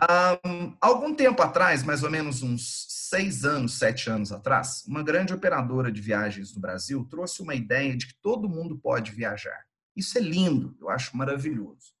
ah, 0.00 0.38
um, 0.46 0.76
algum 0.80 1.14
tempo 1.14 1.42
atrás, 1.42 1.82
mais 1.82 2.02
ou 2.04 2.10
menos 2.10 2.42
uns 2.42 2.86
seis 3.14 3.44
anos, 3.44 3.74
sete 3.74 4.10
anos 4.10 4.32
atrás, 4.32 4.84
uma 4.88 5.00
grande 5.00 5.32
operadora 5.32 5.92
de 5.92 6.00
viagens 6.00 6.52
no 6.52 6.60
Brasil 6.60 7.04
trouxe 7.04 7.42
uma 7.42 7.54
ideia 7.54 7.96
de 7.96 8.08
que 8.08 8.14
todo 8.20 8.48
mundo 8.48 8.76
pode 8.76 9.12
viajar. 9.12 9.64
Isso 9.94 10.18
é 10.18 10.20
lindo, 10.20 10.76
eu 10.80 10.88
acho 10.88 11.16
maravilhoso. 11.16 11.94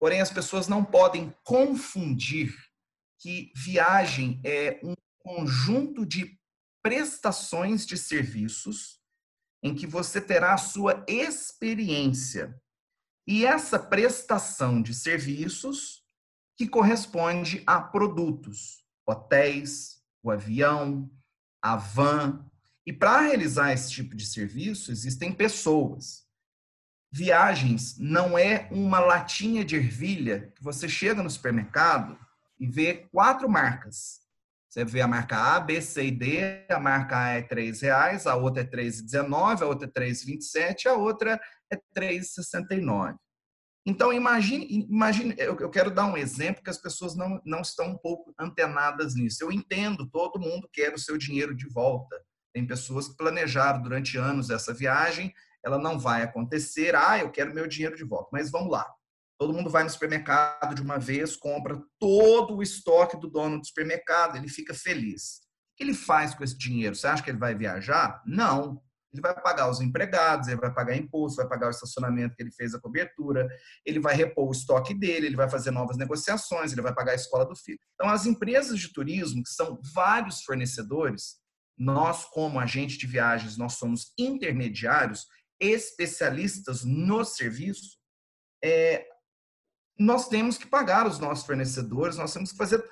Porém, 0.00 0.22
as 0.22 0.30
pessoas 0.30 0.66
não 0.66 0.82
podem 0.82 1.34
confundir 1.42 2.56
que 3.18 3.52
viagem 3.54 4.40
é 4.42 4.80
um 4.82 4.94
conjunto 5.18 6.06
de 6.06 6.40
prestações 6.82 7.84
de 7.84 7.98
serviços 7.98 8.98
em 9.62 9.74
que 9.74 9.86
você 9.86 10.18
terá 10.18 10.54
a 10.54 10.58
sua 10.58 11.04
experiência. 11.06 12.58
E 13.26 13.44
essa 13.44 13.78
prestação 13.78 14.80
de 14.80 14.94
serviços 14.94 16.02
que 16.56 16.66
corresponde 16.66 17.62
a 17.66 17.82
produtos, 17.82 18.82
hotéis, 19.06 20.02
o 20.24 20.30
avião, 20.30 21.08
a 21.62 21.76
van. 21.76 22.44
E 22.86 22.92
para 22.92 23.20
realizar 23.20 23.72
esse 23.72 23.90
tipo 23.92 24.16
de 24.16 24.26
serviço, 24.26 24.90
existem 24.90 25.32
pessoas. 25.32 26.24
Viagens 27.12 27.96
não 27.98 28.36
é 28.36 28.68
uma 28.72 28.98
latinha 28.98 29.64
de 29.64 29.76
ervilha 29.76 30.52
que 30.56 30.64
você 30.64 30.88
chega 30.88 31.22
no 31.22 31.30
supermercado 31.30 32.18
e 32.58 32.66
vê 32.66 33.06
quatro 33.12 33.48
marcas. 33.48 34.24
Você 34.68 34.84
vê 34.84 35.00
a 35.00 35.06
marca 35.06 35.36
A, 35.36 35.60
B, 35.60 35.80
C 35.80 36.06
e 36.06 36.10
D, 36.10 36.66
a 36.68 36.80
marca 36.80 37.16
A 37.16 37.28
é 37.34 37.38
R$ 37.38 37.72
reais, 37.80 38.26
a 38.26 38.34
outra 38.34 38.62
é 38.62 38.64
R$ 38.64 38.70
3,19, 38.70 39.62
a 39.62 39.66
outra 39.66 39.86
é 39.86 40.00
R$ 40.00 40.10
3,27, 40.10 40.86
a 40.86 40.94
outra 40.94 41.40
é 41.70 41.76
R$ 41.76 41.82
3,69. 41.94 43.14
Então, 43.86 44.12
imagine, 44.12 44.86
imagine 44.88 45.34
eu 45.36 45.68
quero 45.68 45.90
dar 45.90 46.06
um 46.06 46.16
exemplo 46.16 46.62
que 46.62 46.70
as 46.70 46.78
pessoas 46.78 47.14
não, 47.14 47.40
não 47.44 47.60
estão 47.60 47.88
um 47.88 47.98
pouco 47.98 48.34
antenadas 48.38 49.14
nisso. 49.14 49.44
Eu 49.44 49.52
entendo, 49.52 50.08
todo 50.08 50.40
mundo 50.40 50.68
quer 50.72 50.94
o 50.94 50.98
seu 50.98 51.18
dinheiro 51.18 51.54
de 51.54 51.68
volta. 51.68 52.18
Tem 52.54 52.66
pessoas 52.66 53.08
que 53.08 53.16
planejaram 53.16 53.82
durante 53.82 54.16
anos 54.16 54.48
essa 54.48 54.72
viagem, 54.72 55.34
ela 55.62 55.78
não 55.78 55.98
vai 55.98 56.22
acontecer. 56.22 56.94
Ah, 56.94 57.18
eu 57.18 57.30
quero 57.30 57.54
meu 57.54 57.66
dinheiro 57.66 57.96
de 57.96 58.04
volta. 58.04 58.30
Mas 58.32 58.50
vamos 58.50 58.70
lá. 58.70 58.86
Todo 59.38 59.52
mundo 59.52 59.68
vai 59.68 59.82
no 59.82 59.90
supermercado 59.90 60.74
de 60.74 60.80
uma 60.80 60.98
vez, 60.98 61.36
compra 61.36 61.82
todo 61.98 62.56
o 62.56 62.62
estoque 62.62 63.18
do 63.18 63.28
dono 63.28 63.60
do 63.60 63.66
supermercado, 63.66 64.36
ele 64.36 64.48
fica 64.48 64.72
feliz. 64.72 65.40
O 65.72 65.76
que 65.76 65.82
ele 65.82 65.94
faz 65.94 66.34
com 66.34 66.44
esse 66.44 66.56
dinheiro? 66.56 66.94
Você 66.94 67.06
acha 67.06 67.22
que 67.22 67.30
ele 67.30 67.38
vai 67.38 67.54
viajar? 67.54 68.22
Não. 68.24 68.80
Ele 69.14 69.22
vai 69.22 69.32
pagar 69.32 69.70
os 69.70 69.80
empregados, 69.80 70.48
ele 70.48 70.60
vai 70.60 70.74
pagar 70.74 70.96
imposto, 70.96 71.36
vai 71.36 71.48
pagar 71.48 71.68
o 71.68 71.70
estacionamento 71.70 72.34
que 72.34 72.42
ele 72.42 72.50
fez 72.50 72.74
a 72.74 72.80
cobertura, 72.80 73.48
ele 73.86 74.00
vai 74.00 74.14
repor 74.14 74.48
o 74.48 74.52
estoque 74.52 74.92
dele, 74.92 75.26
ele 75.26 75.36
vai 75.36 75.48
fazer 75.48 75.70
novas 75.70 75.96
negociações, 75.96 76.72
ele 76.72 76.82
vai 76.82 76.92
pagar 76.92 77.12
a 77.12 77.16
escola 77.16 77.46
do 77.46 77.54
filho. 77.54 77.78
Então, 77.94 78.10
as 78.10 78.26
empresas 78.26 78.78
de 78.78 78.92
turismo, 78.92 79.42
que 79.42 79.50
são 79.50 79.80
vários 79.94 80.42
fornecedores, 80.42 81.36
nós, 81.78 82.24
como 82.24 82.58
agente 82.58 82.98
de 82.98 83.06
viagens, 83.06 83.56
nós 83.56 83.74
somos 83.74 84.12
intermediários, 84.18 85.26
especialistas 85.60 86.84
no 86.84 87.24
serviço, 87.24 87.96
é, 88.62 89.06
nós 89.98 90.28
temos 90.28 90.58
que 90.58 90.66
pagar 90.66 91.06
os 91.06 91.20
nossos 91.20 91.46
fornecedores, 91.46 92.16
nós 92.16 92.32
temos 92.32 92.50
que 92.50 92.58
fazer 92.58 92.84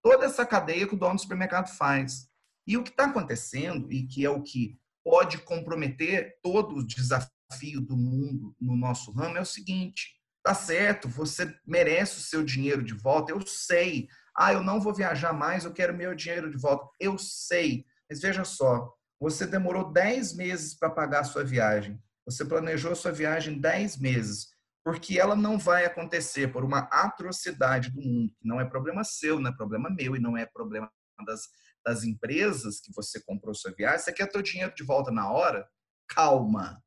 toda 0.00 0.26
essa 0.26 0.46
cadeia 0.46 0.86
que 0.86 0.94
o 0.94 0.98
dono 0.98 1.16
do 1.16 1.20
supermercado 1.20 1.68
faz. 1.76 2.28
E 2.66 2.76
o 2.76 2.82
que 2.82 2.90
está 2.90 3.06
acontecendo, 3.06 3.92
e 3.92 4.06
que 4.06 4.24
é 4.24 4.30
o 4.30 4.42
que 4.42 4.78
pode 5.04 5.38
comprometer 5.38 6.38
todo 6.42 6.76
o 6.76 6.86
desafio 6.86 7.80
do 7.80 7.96
mundo 7.96 8.56
no 8.60 8.74
nosso 8.76 9.12
ramo 9.12 9.36
é 9.36 9.40
o 9.40 9.46
seguinte: 9.46 10.14
tá 10.42 10.54
certo, 10.54 11.08
você 11.08 11.54
merece 11.66 12.18
o 12.18 12.22
seu 12.22 12.42
dinheiro 12.42 12.82
de 12.82 12.94
volta, 12.94 13.30
eu 13.32 13.40
sei. 13.46 14.08
Ah, 14.36 14.52
eu 14.52 14.62
não 14.62 14.80
vou 14.80 14.92
viajar 14.92 15.32
mais, 15.32 15.64
eu 15.64 15.72
quero 15.72 15.94
meu 15.96 16.14
dinheiro 16.14 16.50
de 16.50 16.56
volta. 16.56 16.88
Eu 16.98 17.16
sei. 17.18 17.84
Mas 18.10 18.20
veja 18.20 18.44
só, 18.44 18.92
você 19.20 19.46
demorou 19.46 19.92
10 19.92 20.34
meses 20.34 20.74
para 20.74 20.90
pagar 20.90 21.20
a 21.20 21.24
sua 21.24 21.44
viagem. 21.44 22.02
Você 22.26 22.44
planejou 22.44 22.92
a 22.92 22.96
sua 22.96 23.12
viagem 23.12 23.60
10 23.60 23.98
meses. 23.98 24.52
porque 24.84 25.18
ela 25.18 25.34
não 25.34 25.58
vai 25.58 25.86
acontecer 25.86 26.52
por 26.52 26.62
uma 26.62 26.80
atrocidade 26.92 27.90
do 27.90 28.02
mundo, 28.02 28.34
que 28.38 28.46
não 28.46 28.60
é 28.60 28.66
problema 28.66 29.02
seu, 29.02 29.40
não 29.40 29.50
é 29.50 29.56
problema 29.56 29.88
meu 29.88 30.14
e 30.14 30.20
não 30.20 30.36
é 30.36 30.44
problema 30.44 30.92
das, 31.24 31.48
das 31.84 32.04
empresas 32.04 32.80
que 32.80 32.92
você 32.94 33.22
comprou 33.22 33.54
sua 33.54 33.72
viagem. 33.72 33.98
Você 33.98 34.12
quer 34.12 34.30
teu 34.30 34.42
dinheiro 34.42 34.74
de 34.74 34.82
volta 34.82 35.10
na 35.10 35.30
hora? 35.30 35.68
Calma. 36.08 36.82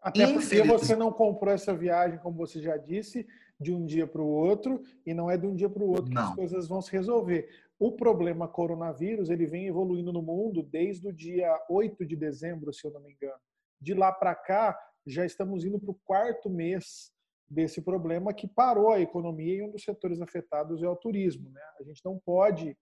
Até 0.00 0.32
porque 0.32 0.62
você 0.62 0.96
não 0.96 1.12
comprou 1.12 1.52
essa 1.52 1.74
viagem, 1.74 2.18
como 2.20 2.36
você 2.36 2.60
já 2.60 2.76
disse, 2.76 3.26
de 3.60 3.72
um 3.72 3.84
dia 3.84 4.06
para 4.06 4.22
o 4.22 4.28
outro, 4.28 4.82
e 5.04 5.12
não 5.12 5.30
é 5.30 5.36
de 5.36 5.46
um 5.46 5.54
dia 5.54 5.68
para 5.68 5.82
o 5.82 5.88
outro 5.88 6.10
não. 6.10 6.22
que 6.22 6.28
as 6.28 6.34
coisas 6.34 6.68
vão 6.68 6.80
se 6.80 6.90
resolver. 6.90 7.48
O 7.78 7.92
problema 7.92 8.48
coronavírus, 8.48 9.28
ele 9.28 9.46
vem 9.46 9.66
evoluindo 9.66 10.12
no 10.12 10.22
mundo 10.22 10.62
desde 10.62 11.06
o 11.08 11.12
dia 11.12 11.54
8 11.68 12.06
de 12.06 12.16
dezembro, 12.16 12.72
se 12.72 12.86
eu 12.86 12.90
não 12.90 13.00
me 13.00 13.12
engano. 13.12 13.40
De 13.78 13.92
lá 13.92 14.10
para 14.10 14.34
cá, 14.34 14.78
já 15.06 15.26
estamos 15.26 15.64
indo 15.64 15.78
para 15.78 15.90
o 15.90 16.00
quarto 16.04 16.48
mês 16.48 17.12
desse 17.48 17.82
problema 17.82 18.32
que 18.32 18.46
parou 18.46 18.92
a 18.92 19.00
economia 19.00 19.56
e 19.56 19.62
um 19.62 19.70
dos 19.70 19.82
setores 19.82 20.20
afetados 20.20 20.82
é 20.82 20.88
o 20.88 20.96
turismo. 20.96 21.50
Né? 21.50 21.60
A 21.78 21.82
gente 21.82 22.00
não 22.04 22.18
pode 22.18 22.76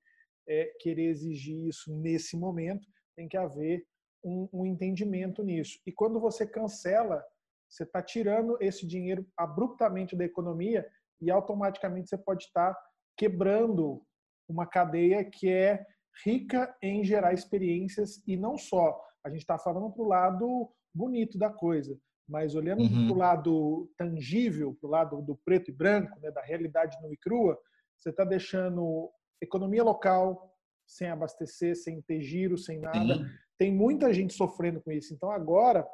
é, 0.49 0.73
querer 0.81 1.07
exigir 1.07 1.69
isso 1.69 1.95
nesse 1.97 2.37
momento, 2.37 2.87
tem 3.17 3.29
que 3.29 3.37
haver 3.37 3.85
um, 4.25 4.49
um 4.53 4.67
entendimento 4.67 5.43
nisso. 5.43 5.79
E 5.87 5.93
quando 5.93 6.19
você 6.19 6.47
cancela, 6.47 7.23
você 7.69 7.83
está 7.83 8.03
tirando 8.03 8.57
esse 8.61 8.87
dinheiro 8.87 9.27
abruptamente 9.37 10.17
da 10.17 10.25
economia 10.25 10.87
e 11.21 11.31
automaticamente 11.31 12.09
você 12.09 12.17
pode 12.17 12.45
estar 12.45 12.73
tá 12.73 12.81
quebrando 13.17 14.03
uma 14.49 14.67
cadeia 14.67 15.25
que 15.25 15.51
é 15.51 15.85
rica 16.25 16.75
em 16.83 17.05
gerar 17.05 17.35
experiências 17.35 18.23
e 18.27 18.37
não 18.37 18.57
só. 18.57 18.99
A 19.25 19.29
gente 19.29 19.41
está 19.41 19.59
falando 19.59 19.93
para 19.93 20.03
o 20.03 20.09
lado 20.09 20.73
bonito 20.95 21.39
da 21.39 21.51
coisa, 21.51 21.99
mas 22.27 22.55
olhando 22.55 22.83
uhum. 22.83 23.07
para 23.07 23.15
o 23.15 23.19
lado 23.19 23.91
tangível, 23.97 24.77
para 24.81 24.87
o 24.87 24.91
lado 24.91 25.23
do 25.23 25.37
preto 25.45 25.71
e 25.71 25.75
branco, 25.75 26.19
né, 26.21 26.31
da 26.31 26.43
realidade 26.43 26.97
nua 27.03 27.13
e 27.13 27.17
crua, 27.17 27.59
você 27.99 28.11
está 28.11 28.25
deixando 28.25 29.11
economia 29.41 29.85
local 29.85 30.55
sem 30.87 31.09
abastecer, 31.09 31.77
sem 31.77 32.01
ter 32.03 32.21
giro, 32.23 32.57
sem 32.57 32.79
nada. 32.79 33.31
Tem 33.59 33.73
muita 33.73 34.13
gente 34.13 34.35
sofrendo 34.35 34.81
com 34.81 34.91
isso. 34.91 35.13
Então 35.13 35.31
agora, 35.31 35.87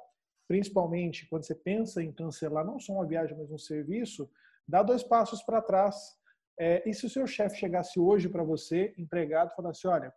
principalmente 0.46 1.26
quando 1.28 1.44
você 1.44 1.54
pensa 1.54 2.02
em 2.02 2.12
cancelar 2.12 2.64
não 2.64 2.78
só 2.78 2.92
uma 2.92 3.06
viagem, 3.06 3.36
mas 3.36 3.50
um 3.50 3.58
serviço, 3.58 4.30
dá 4.68 4.82
dois 4.82 5.02
passos 5.02 5.42
para 5.42 5.62
trás 5.62 5.96
é, 6.58 6.88
e 6.88 6.94
se 6.94 7.06
o 7.06 7.10
seu 7.10 7.26
chefe 7.26 7.56
chegasse 7.56 7.98
hoje 7.98 8.28
para 8.28 8.44
você, 8.44 8.94
empregado, 8.96 9.50
e 9.52 9.56
falasse: 9.56 9.86
olha, 9.86 10.12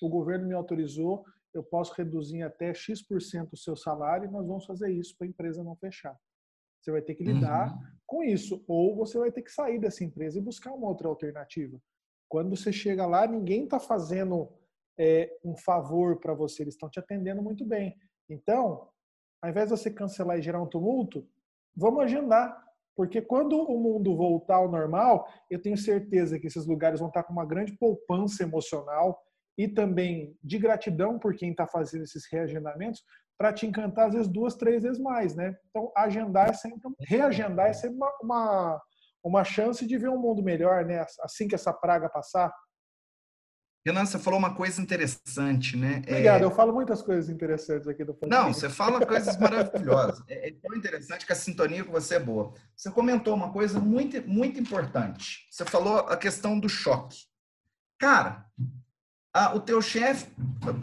o 0.00 0.08
governo 0.08 0.46
me 0.46 0.54
autorizou, 0.54 1.24
eu 1.52 1.62
posso 1.62 1.92
reduzir 1.94 2.42
até 2.42 2.72
X% 2.72 3.52
o 3.52 3.56
seu 3.56 3.74
salário 3.74 4.28
e 4.28 4.30
nós 4.30 4.46
vamos 4.46 4.64
fazer 4.66 4.90
isso 4.92 5.16
para 5.16 5.26
a 5.26 5.30
empresa 5.30 5.64
não 5.64 5.76
fechar. 5.76 6.16
Você 6.80 6.90
vai 6.92 7.02
ter 7.02 7.14
que 7.14 7.24
lidar 7.24 7.72
uhum. 7.72 7.82
com 8.06 8.22
isso. 8.22 8.64
Ou 8.66 8.96
você 8.96 9.18
vai 9.18 9.30
ter 9.30 9.42
que 9.42 9.52
sair 9.52 9.78
dessa 9.78 10.02
empresa 10.02 10.38
e 10.38 10.42
buscar 10.42 10.72
uma 10.72 10.88
outra 10.88 11.08
alternativa. 11.08 11.78
Quando 12.30 12.56
você 12.56 12.72
chega 12.72 13.04
lá, 13.06 13.26
ninguém 13.26 13.64
está 13.64 13.80
fazendo 13.80 14.48
é, 14.96 15.36
um 15.44 15.56
favor 15.56 16.20
para 16.20 16.32
você, 16.32 16.62
eles 16.62 16.74
estão 16.74 16.88
te 16.88 17.00
atendendo 17.00 17.42
muito 17.42 17.66
bem. 17.66 17.96
Então, 18.28 18.88
ao 19.42 19.50
invés 19.50 19.68
de 19.68 19.76
você 19.76 19.90
cancelar 19.90 20.38
e 20.38 20.42
gerar 20.42 20.62
um 20.62 20.66
tumulto, 20.66 21.26
vamos 21.76 22.04
agendar. 22.04 22.64
Porque 22.96 23.20
quando 23.20 23.56
o 23.60 23.78
mundo 23.78 24.16
voltar 24.16 24.56
ao 24.56 24.70
normal, 24.70 25.26
eu 25.50 25.60
tenho 25.60 25.76
certeza 25.76 26.38
que 26.38 26.46
esses 26.46 26.66
lugares 26.66 27.00
vão 27.00 27.08
estar 27.08 27.24
com 27.24 27.32
uma 27.32 27.44
grande 27.44 27.76
poupança 27.76 28.44
emocional 28.44 29.20
e 29.58 29.66
também 29.66 30.36
de 30.42 30.56
gratidão 30.56 31.18
por 31.18 31.34
quem 31.34 31.50
está 31.50 31.66
fazendo 31.66 32.04
esses 32.04 32.30
reagendamentos 32.30 33.02
para 33.36 33.52
te 33.52 33.66
encantar 33.66 34.08
às 34.08 34.14
vezes 34.14 34.28
duas, 34.28 34.54
três 34.54 34.84
vezes 34.84 35.00
mais, 35.00 35.34
né? 35.34 35.56
Então, 35.70 35.90
agendar 35.96 36.50
é 36.50 36.52
sempre, 36.52 36.90
reagendar 37.00 37.66
é 37.68 37.72
sempre 37.72 37.96
uma, 37.96 38.12
uma, 38.22 38.82
uma 39.22 39.44
chance 39.44 39.86
de 39.86 39.98
ver 39.98 40.08
um 40.08 40.18
mundo 40.18 40.42
melhor, 40.42 40.84
né? 40.84 41.04
Assim 41.22 41.46
que 41.46 41.54
essa 41.54 41.72
praga 41.72 42.08
passar. 42.08 42.52
Renan, 43.84 44.04
você 44.04 44.18
falou 44.18 44.38
uma 44.38 44.54
coisa 44.54 44.80
interessante, 44.80 45.74
né? 45.76 46.02
Obrigado, 46.06 46.42
é... 46.42 46.44
eu 46.44 46.50
falo 46.50 46.72
muitas 46.72 47.00
coisas 47.00 47.30
interessantes 47.30 47.88
aqui 47.88 48.04
do 48.04 48.12
podcast. 48.12 48.44
Não, 48.44 48.52
você 48.52 48.68
fala 48.68 49.04
coisas 49.06 49.38
maravilhosas. 49.38 50.22
É, 50.28 50.48
é 50.48 50.52
tão 50.52 50.76
interessante 50.76 51.24
que 51.24 51.32
a 51.32 51.36
sintonia 51.36 51.82
com 51.82 51.92
você 51.92 52.16
é 52.16 52.20
boa. 52.20 52.52
Você 52.76 52.90
comentou 52.90 53.34
uma 53.34 53.50
coisa 53.52 53.80
muito, 53.80 54.20
muito 54.28 54.60
importante. 54.60 55.46
Você 55.50 55.64
falou 55.64 55.98
a 55.98 56.16
questão 56.16 56.60
do 56.60 56.68
choque. 56.68 57.20
Cara, 57.98 58.46
a, 59.32 59.54
o 59.54 59.60
teu 59.60 59.80
chefe, 59.80 60.30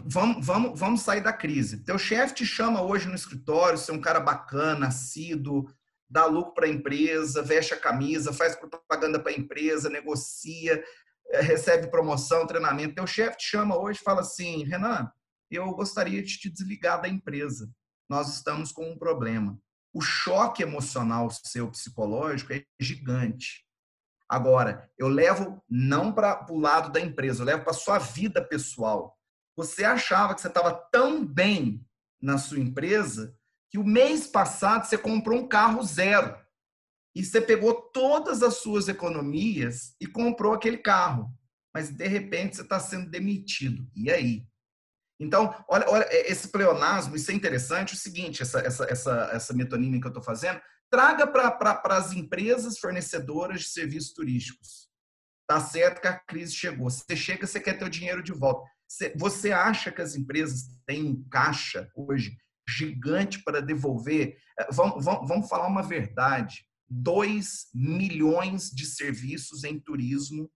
vamos, 0.06 0.44
vamos, 0.44 0.78
vamos 0.78 1.02
sair 1.02 1.20
da 1.20 1.32
crise. 1.32 1.84
Teu 1.84 1.98
chefe 1.98 2.34
te 2.34 2.46
chama 2.46 2.82
hoje 2.82 3.08
no 3.08 3.14
escritório, 3.14 3.78
você 3.78 3.92
é 3.92 3.94
um 3.94 4.00
cara 4.00 4.18
bacana, 4.18 4.88
assíduo, 4.88 5.70
dá 6.08 6.24
lucro 6.24 6.54
para 6.54 6.66
a 6.66 6.70
empresa, 6.70 7.42
veste 7.42 7.74
a 7.74 7.80
camisa, 7.80 8.32
faz 8.32 8.56
propaganda 8.56 9.18
para 9.20 9.32
a 9.32 9.36
empresa, 9.36 9.90
negocia, 9.90 10.82
é, 11.30 11.40
recebe 11.40 11.88
promoção, 11.88 12.46
treinamento. 12.46 12.94
Teu 12.94 13.06
chefe 13.06 13.38
te 13.38 13.44
chama 13.44 13.78
hoje 13.78 14.00
e 14.00 14.04
fala 14.04 14.22
assim: 14.22 14.64
Renan, 14.64 15.10
eu 15.50 15.70
gostaria 15.72 16.22
de 16.22 16.38
te 16.38 16.50
desligar 16.50 17.00
da 17.00 17.08
empresa. 17.08 17.70
Nós 18.08 18.34
estamos 18.34 18.72
com 18.72 18.90
um 18.90 18.98
problema. 18.98 19.58
O 19.92 20.00
choque 20.00 20.62
emocional 20.62 21.28
seu 21.30 21.70
psicológico 21.70 22.52
é 22.52 22.64
gigante. 22.80 23.66
Agora, 24.28 24.90
eu 24.98 25.08
levo 25.08 25.62
não 25.68 26.12
para 26.12 26.46
o 26.50 26.58
lado 26.58 26.92
da 26.92 27.00
empresa, 27.00 27.42
eu 27.42 27.46
levo 27.46 27.64
para 27.64 27.72
sua 27.72 27.98
vida 27.98 28.44
pessoal. 28.44 29.18
Você 29.56 29.84
achava 29.84 30.34
que 30.34 30.40
você 30.40 30.48
estava 30.48 30.72
tão 30.92 31.24
bem 31.24 31.84
na 32.20 32.36
sua 32.36 32.58
empresa 32.58 33.34
que 33.70 33.78
o 33.78 33.84
mês 33.84 34.26
passado 34.26 34.86
você 34.86 34.96
comprou 34.96 35.38
um 35.38 35.48
carro 35.48 35.82
zero 35.82 36.36
e 37.14 37.24
você 37.24 37.40
pegou 37.40 37.74
todas 37.74 38.42
as 38.42 38.58
suas 38.58 38.88
economias 38.88 39.94
e 40.00 40.06
comprou 40.06 40.52
aquele 40.52 40.78
carro. 40.78 41.32
Mas 41.74 41.90
de 41.90 42.06
repente 42.06 42.56
você 42.56 42.62
está 42.62 42.80
sendo 42.80 43.10
demitido. 43.10 43.86
E 43.94 44.10
aí? 44.10 44.46
Então, 45.20 45.52
olha, 45.68 45.84
olha 45.88 46.06
esse 46.10 46.48
pleonasmo, 46.48 47.16
isso 47.16 47.30
é 47.30 47.34
interessante. 47.34 47.94
O 47.94 47.96
seguinte, 47.96 48.42
essa, 48.42 48.60
essa, 48.60 48.84
essa, 48.84 49.30
essa 49.32 49.52
metonímia 49.52 50.00
que 50.00 50.06
eu 50.06 50.10
estou 50.10 50.22
fazendo, 50.22 50.60
traga 50.90 51.26
para 51.26 51.96
as 51.96 52.12
empresas 52.12 52.78
fornecedoras 52.78 53.62
de 53.62 53.68
serviços 53.68 54.12
turísticos. 54.12 54.88
Tá 55.46 55.60
certo 55.60 56.00
que 56.00 56.08
a 56.08 56.18
crise 56.18 56.54
chegou. 56.54 56.88
Você 56.88 57.16
chega, 57.16 57.46
você 57.46 57.58
quer 57.58 57.78
ter 57.78 57.84
o 57.84 57.90
dinheiro 57.90 58.22
de 58.22 58.32
volta. 58.32 58.68
Você 59.16 59.50
acha 59.50 59.90
que 59.90 60.00
as 60.00 60.14
empresas 60.14 60.68
têm 60.86 61.22
caixa 61.30 61.90
hoje 61.94 62.38
gigante 62.68 63.42
para 63.42 63.62
devolver? 63.62 64.36
É, 64.58 64.68
vamos, 64.72 65.04
vamos, 65.04 65.28
vamos 65.28 65.48
falar 65.48 65.66
uma 65.66 65.82
verdade. 65.82 66.66
2 66.88 67.68
milhões 67.74 68.70
de 68.70 68.86
serviços 68.86 69.64
em 69.64 69.78
turismo 69.78 70.50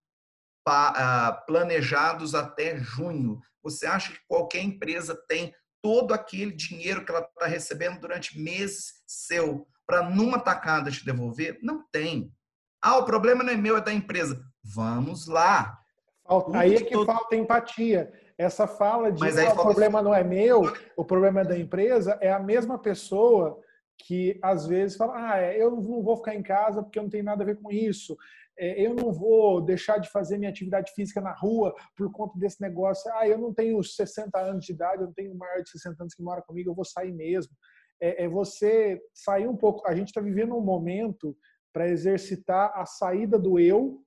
ah, 0.66 1.42
planejados 1.46 2.34
até 2.34 2.78
junho. 2.78 3.40
Você 3.62 3.86
acha 3.86 4.12
que 4.12 4.20
qualquer 4.28 4.62
empresa 4.62 5.14
tem 5.28 5.54
todo 5.82 6.14
aquele 6.14 6.52
dinheiro 6.52 7.04
que 7.04 7.10
ela 7.10 7.20
está 7.20 7.46
recebendo 7.46 8.00
durante 8.00 8.38
meses 8.38 9.02
seu 9.06 9.66
para 9.86 10.08
numa 10.08 10.38
tacada 10.38 10.90
te 10.90 11.04
devolver? 11.04 11.58
Não 11.62 11.84
tem. 11.90 12.32
Ah, 12.80 12.98
o 12.98 13.04
problema 13.04 13.44
não 13.44 13.52
é 13.52 13.56
meu, 13.56 13.76
é 13.76 13.80
da 13.80 13.92
empresa. 13.92 14.42
Vamos 14.62 15.26
lá. 15.26 15.78
Aí 16.54 16.76
é 16.76 16.82
que 16.82 17.04
falta 17.04 17.36
empatia. 17.36 18.12
Essa 18.42 18.66
fala 18.66 19.12
de 19.12 19.22
ah, 19.22 19.52
o 19.52 19.56
problema 19.56 20.02
não 20.02 20.14
é 20.14 20.24
meu, 20.24 20.62
o 20.96 21.04
problema 21.04 21.42
é 21.42 21.44
da 21.44 21.58
empresa, 21.58 22.18
é 22.20 22.32
a 22.32 22.40
mesma 22.40 22.78
pessoa 22.78 23.60
que 23.98 24.38
às 24.42 24.66
vezes 24.66 24.96
fala, 24.96 25.32
ah, 25.32 25.38
é, 25.38 25.62
eu 25.62 25.70
não 25.70 26.02
vou 26.02 26.16
ficar 26.16 26.34
em 26.34 26.42
casa 26.42 26.82
porque 26.82 26.98
eu 26.98 27.04
não 27.04 27.10
tenho 27.10 27.24
nada 27.24 27.42
a 27.42 27.46
ver 27.46 27.56
com 27.60 27.70
isso. 27.70 28.16
É, 28.58 28.84
eu 28.84 28.94
não 28.94 29.12
vou 29.12 29.60
deixar 29.60 29.98
de 29.98 30.10
fazer 30.10 30.38
minha 30.38 30.50
atividade 30.50 30.92
física 30.92 31.20
na 31.20 31.32
rua 31.32 31.74
por 31.96 32.10
conta 32.10 32.38
desse 32.38 32.60
negócio. 32.60 33.10
Ah, 33.14 33.26
eu 33.26 33.38
não 33.38 33.54
tenho 33.54 33.82
60 33.82 34.36
anos 34.38 34.64
de 34.64 34.72
idade, 34.72 35.02
eu 35.02 35.06
não 35.06 35.14
tenho 35.14 35.34
maior 35.34 35.62
de 35.62 35.70
60 35.70 36.02
anos 36.02 36.14
que 36.14 36.22
mora 36.22 36.42
comigo, 36.42 36.70
eu 36.70 36.74
vou 36.74 36.84
sair 36.84 37.12
mesmo. 37.12 37.52
É, 38.00 38.24
é 38.24 38.28
você 38.28 39.00
sair 39.14 39.46
um 39.46 39.56
pouco. 39.56 39.86
A 39.86 39.94
gente 39.94 40.08
está 40.08 40.20
vivendo 40.20 40.56
um 40.56 40.60
momento 40.60 41.36
para 41.72 41.88
exercitar 41.88 42.72
a 42.74 42.84
saída 42.84 43.38
do 43.38 43.58
eu 43.58 44.02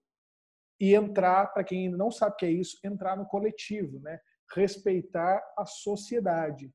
e 0.79 0.93
entrar, 0.93 1.47
para 1.47 1.63
quem 1.63 1.85
ainda 1.85 1.97
não 1.97 2.11
sabe 2.11 2.33
o 2.33 2.37
que 2.37 2.45
é 2.45 2.51
isso, 2.51 2.77
entrar 2.83 3.17
no 3.17 3.25
coletivo, 3.25 3.99
né? 4.01 4.19
respeitar 4.53 5.41
a 5.57 5.65
sociedade. 5.65 6.71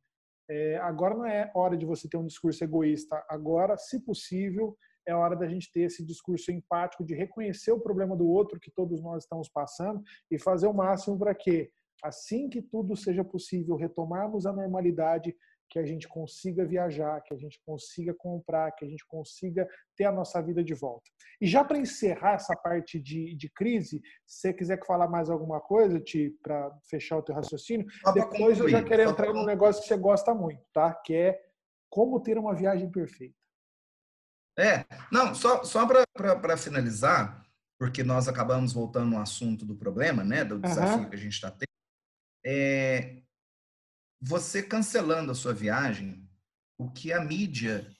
É, 0.49 0.77
agora 0.79 1.15
não 1.15 1.27
é 1.27 1.51
hora 1.55 1.77
de 1.77 1.87
você 1.87 2.09
ter 2.09 2.17
um 2.17 2.27
discurso 2.27 2.65
egoísta. 2.65 3.25
Agora, 3.29 3.77
se 3.77 4.05
possível, 4.05 4.77
é 5.07 5.15
hora 5.15 5.37
da 5.37 5.47
gente 5.47 5.71
ter 5.73 5.83
esse 5.83 6.05
discurso 6.05 6.51
empático 6.51 7.05
de 7.05 7.15
reconhecer 7.15 7.73
o 7.73 7.81
problema 7.81 8.17
do 8.17 8.29
outro 8.29 8.59
que 8.59 8.71
todos 8.71 9.01
nós 9.01 9.23
estamos 9.23 9.49
passando 9.49 10.03
e 10.31 10.39
fazer 10.39 10.67
o 10.67 10.75
máximo 10.75 11.19
para 11.19 11.35
que, 11.35 11.71
assim 12.03 12.49
que 12.49 12.61
tudo 12.61 12.97
seja 12.97 13.23
possível, 13.23 13.77
retomarmos 13.77 14.47
a 14.47 14.53
normalidade, 14.53 15.35
que 15.71 15.79
a 15.79 15.87
gente 15.87 16.09
consiga 16.09 16.67
viajar, 16.67 17.21
que 17.23 17.33
a 17.33 17.37
gente 17.37 17.61
consiga 17.65 18.13
comprar, 18.13 18.73
que 18.73 18.85
a 18.85 18.89
gente 18.89 19.07
consiga 19.07 19.69
ter 19.97 20.05
a 20.05 20.13
nossa 20.13 20.43
vida 20.43 20.65
de 20.65 20.75
volta. 20.75 21.09
E 21.41 21.47
já 21.47 21.63
para 21.63 21.79
encerrar 21.79 22.35
essa 22.35 22.57
parte 22.57 22.99
de, 22.99 23.37
de 23.37 23.49
crise, 23.49 24.03
se 24.27 24.41
você 24.41 24.53
quiser 24.53 24.85
falar 24.85 25.09
mais 25.09 25.31
alguma 25.31 25.61
coisa, 25.61 26.03
para 26.43 26.77
fechar 26.91 27.19
o 27.19 27.23
teu 27.23 27.37
raciocínio, 27.37 27.87
depois 28.13 28.59
eu 28.59 28.69
já 28.69 28.83
quero 28.83 29.03
entrar 29.03 29.33
num 29.33 29.47
negócio 29.47 29.81
que 29.81 29.89
você 29.89 29.97
gosta 29.97 30.35
muito, 30.35 30.63
tá? 30.73 30.93
Que 30.93 31.15
é 31.15 31.41
como 31.89 32.21
ter 32.21 32.37
uma 32.37 32.55
viagem 32.55 32.91
perfeita. 32.91 33.35
É, 34.59 34.85
não, 35.11 35.35
só, 35.35 35.63
só 35.63 35.87
para 35.87 36.57
finalizar, 36.57 37.47
porque 37.79 38.03
nós 38.03 38.27
acabamos 38.27 38.73
voltando 38.73 39.15
ao 39.15 39.23
assunto 39.23 39.65
do 39.65 39.77
problema, 39.77 40.25
né, 40.25 40.45
do 40.45 40.59
desafio 40.59 41.05
uhum. 41.05 41.09
que 41.09 41.17
a 41.17 41.19
gente 41.19 41.33
está 41.33 41.51
tendo. 41.51 41.71
É, 42.45 43.23
você 44.21 44.63
cancelando 44.63 45.33
a 45.33 45.35
sua 45.35 45.55
viagem, 45.55 46.29
o 46.79 46.91
que 46.91 47.13
a 47.13 47.21
mídia 47.21 47.91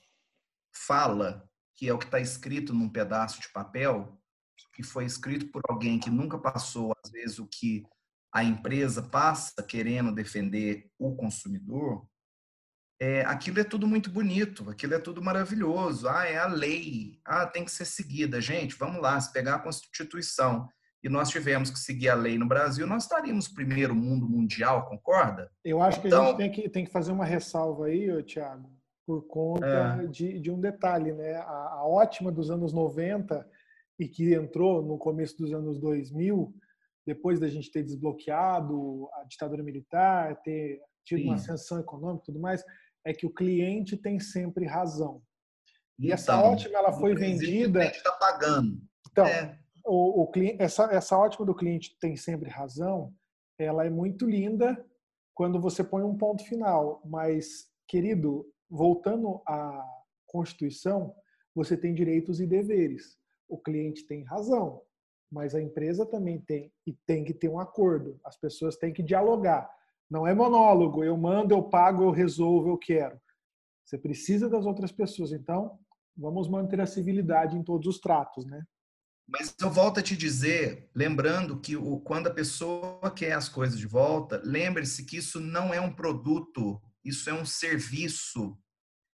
fala, 0.73 1.49
que 1.75 1.87
é 1.87 1.93
o 1.93 1.97
que 1.97 2.05
está 2.05 2.19
escrito 2.19 2.73
num 2.73 2.89
pedaço 2.89 3.41
de 3.41 3.51
papel, 3.51 4.21
que 4.73 4.83
foi 4.83 5.05
escrito 5.05 5.51
por 5.51 5.61
alguém 5.67 5.99
que 5.99 6.09
nunca 6.09 6.37
passou, 6.37 6.93
às 7.03 7.11
vezes, 7.11 7.39
o 7.39 7.47
que 7.47 7.83
a 8.33 8.43
empresa 8.43 9.01
passa 9.01 9.61
querendo 9.63 10.13
defender 10.13 10.89
o 10.97 11.15
consumidor, 11.15 12.07
é, 13.01 13.21
aquilo 13.25 13.59
é 13.59 13.63
tudo 13.63 13.87
muito 13.87 14.11
bonito, 14.11 14.69
aquilo 14.69 14.93
é 14.93 14.99
tudo 14.99 15.23
maravilhoso. 15.23 16.07
Ah, 16.07 16.25
é 16.25 16.37
a 16.37 16.45
lei, 16.45 17.19
ah, 17.25 17.47
tem 17.47 17.65
que 17.65 17.71
ser 17.71 17.85
seguida. 17.85 18.39
Gente, 18.39 18.75
vamos 18.75 19.01
lá, 19.01 19.19
se 19.19 19.33
pegar 19.33 19.55
a 19.55 19.59
Constituição 19.59 20.69
e 21.03 21.09
nós 21.09 21.29
tivemos 21.29 21.69
que 21.69 21.79
seguir 21.79 22.09
a 22.09 22.15
lei 22.15 22.37
no 22.37 22.47
Brasil, 22.47 22.85
nós 22.85 23.03
estaríamos 23.03 23.47
primeiro 23.47 23.95
mundo 23.95 24.29
mundial, 24.29 24.87
concorda? 24.87 25.51
Eu 25.65 25.81
acho 25.81 25.99
que 25.99 26.07
então, 26.07 26.23
a 26.23 26.27
gente 26.27 26.37
tem 26.37 26.51
que, 26.51 26.69
tem 26.69 26.85
que 26.85 26.91
fazer 26.91 27.11
uma 27.11 27.25
ressalva 27.25 27.87
aí, 27.87 28.23
Tiago, 28.23 28.69
por 29.05 29.23
conta 29.27 29.65
é. 30.03 30.07
de, 30.07 30.39
de 30.39 30.51
um 30.51 30.59
detalhe, 30.59 31.11
né? 31.13 31.35
A, 31.37 31.79
a 31.79 31.87
ótima 31.87 32.31
dos 32.31 32.51
anos 32.51 32.71
90 32.71 33.47
e 33.99 34.07
que 34.07 34.33
entrou 34.33 34.81
no 34.83 34.97
começo 34.97 35.37
dos 35.37 35.53
anos 35.53 35.79
2000, 35.79 36.53
depois 37.05 37.39
da 37.39 37.47
gente 37.47 37.71
ter 37.71 37.83
desbloqueado 37.83 39.07
a 39.13 39.23
ditadura 39.23 39.63
militar, 39.63 40.39
ter 40.41 40.79
tido 41.05 41.19
Sim. 41.19 41.25
uma 41.25 41.35
ascensão 41.35 41.79
econômica 41.79 42.23
e 42.23 42.25
tudo 42.25 42.39
mais, 42.39 42.63
é 43.05 43.13
que 43.13 43.25
o 43.25 43.33
cliente 43.33 43.97
tem 43.97 44.19
sempre 44.19 44.65
razão. 44.65 45.21
E 45.99 46.05
então, 46.05 46.13
essa 46.13 46.41
ótima 46.41 46.77
ela 46.77 46.93
foi 46.93 47.15
vendida. 47.15 47.79
O 47.79 47.81
cliente 47.81 47.97
está 47.97 48.11
pagando. 48.13 48.81
Então, 49.09 49.25
é. 49.25 49.60
O, 49.85 50.23
o, 50.23 50.31
essa, 50.59 50.85
essa 50.91 51.17
ótima 51.17 51.45
do 51.45 51.55
cliente 51.55 51.97
tem 51.99 52.15
sempre 52.15 52.49
razão, 52.49 53.13
ela 53.57 53.85
é 53.85 53.89
muito 53.89 54.25
linda 54.25 54.83
quando 55.33 55.59
você 55.59 55.83
põe 55.83 56.03
um 56.03 56.17
ponto 56.17 56.43
final. 56.43 57.01
Mas, 57.05 57.69
querido, 57.87 58.45
voltando 58.69 59.41
à 59.45 59.85
Constituição, 60.25 61.15
você 61.53 61.75
tem 61.75 61.93
direitos 61.93 62.39
e 62.39 62.47
deveres. 62.47 63.17
O 63.47 63.57
cliente 63.57 64.07
tem 64.07 64.23
razão, 64.23 64.81
mas 65.29 65.53
a 65.53 65.61
empresa 65.61 66.05
também 66.05 66.39
tem 66.39 66.71
e 66.87 66.93
tem 67.05 67.23
que 67.23 67.33
ter 67.33 67.49
um 67.49 67.59
acordo. 67.59 68.19
As 68.23 68.37
pessoas 68.37 68.77
têm 68.77 68.93
que 68.93 69.03
dialogar. 69.03 69.69
Não 70.09 70.25
é 70.25 70.33
monólogo, 70.33 71.03
eu 71.03 71.17
mando, 71.17 71.53
eu 71.53 71.63
pago, 71.63 72.03
eu 72.03 72.11
resolvo, 72.11 72.69
eu 72.69 72.77
quero. 72.77 73.19
Você 73.85 73.97
precisa 73.97 74.49
das 74.49 74.65
outras 74.65 74.91
pessoas, 74.91 75.31
então 75.31 75.79
vamos 76.15 76.47
manter 76.47 76.79
a 76.79 76.85
civilidade 76.85 77.57
em 77.57 77.63
todos 77.63 77.87
os 77.87 77.99
tratos, 77.99 78.45
né? 78.45 78.63
Mas 79.31 79.55
eu 79.61 79.69
volto 79.69 79.99
a 79.99 80.03
te 80.03 80.17
dizer, 80.17 80.89
lembrando 80.93 81.59
que 81.59 81.77
o, 81.77 82.01
quando 82.01 82.27
a 82.27 82.33
pessoa 82.33 83.09
quer 83.11 83.31
as 83.31 83.47
coisas 83.47 83.79
de 83.79 83.87
volta, 83.87 84.41
lembre-se 84.43 85.05
que 85.05 85.15
isso 85.17 85.39
não 85.39 85.73
é 85.73 85.79
um 85.79 85.93
produto, 85.93 86.81
isso 87.03 87.29
é 87.29 87.33
um 87.33 87.45
serviço. 87.45 88.57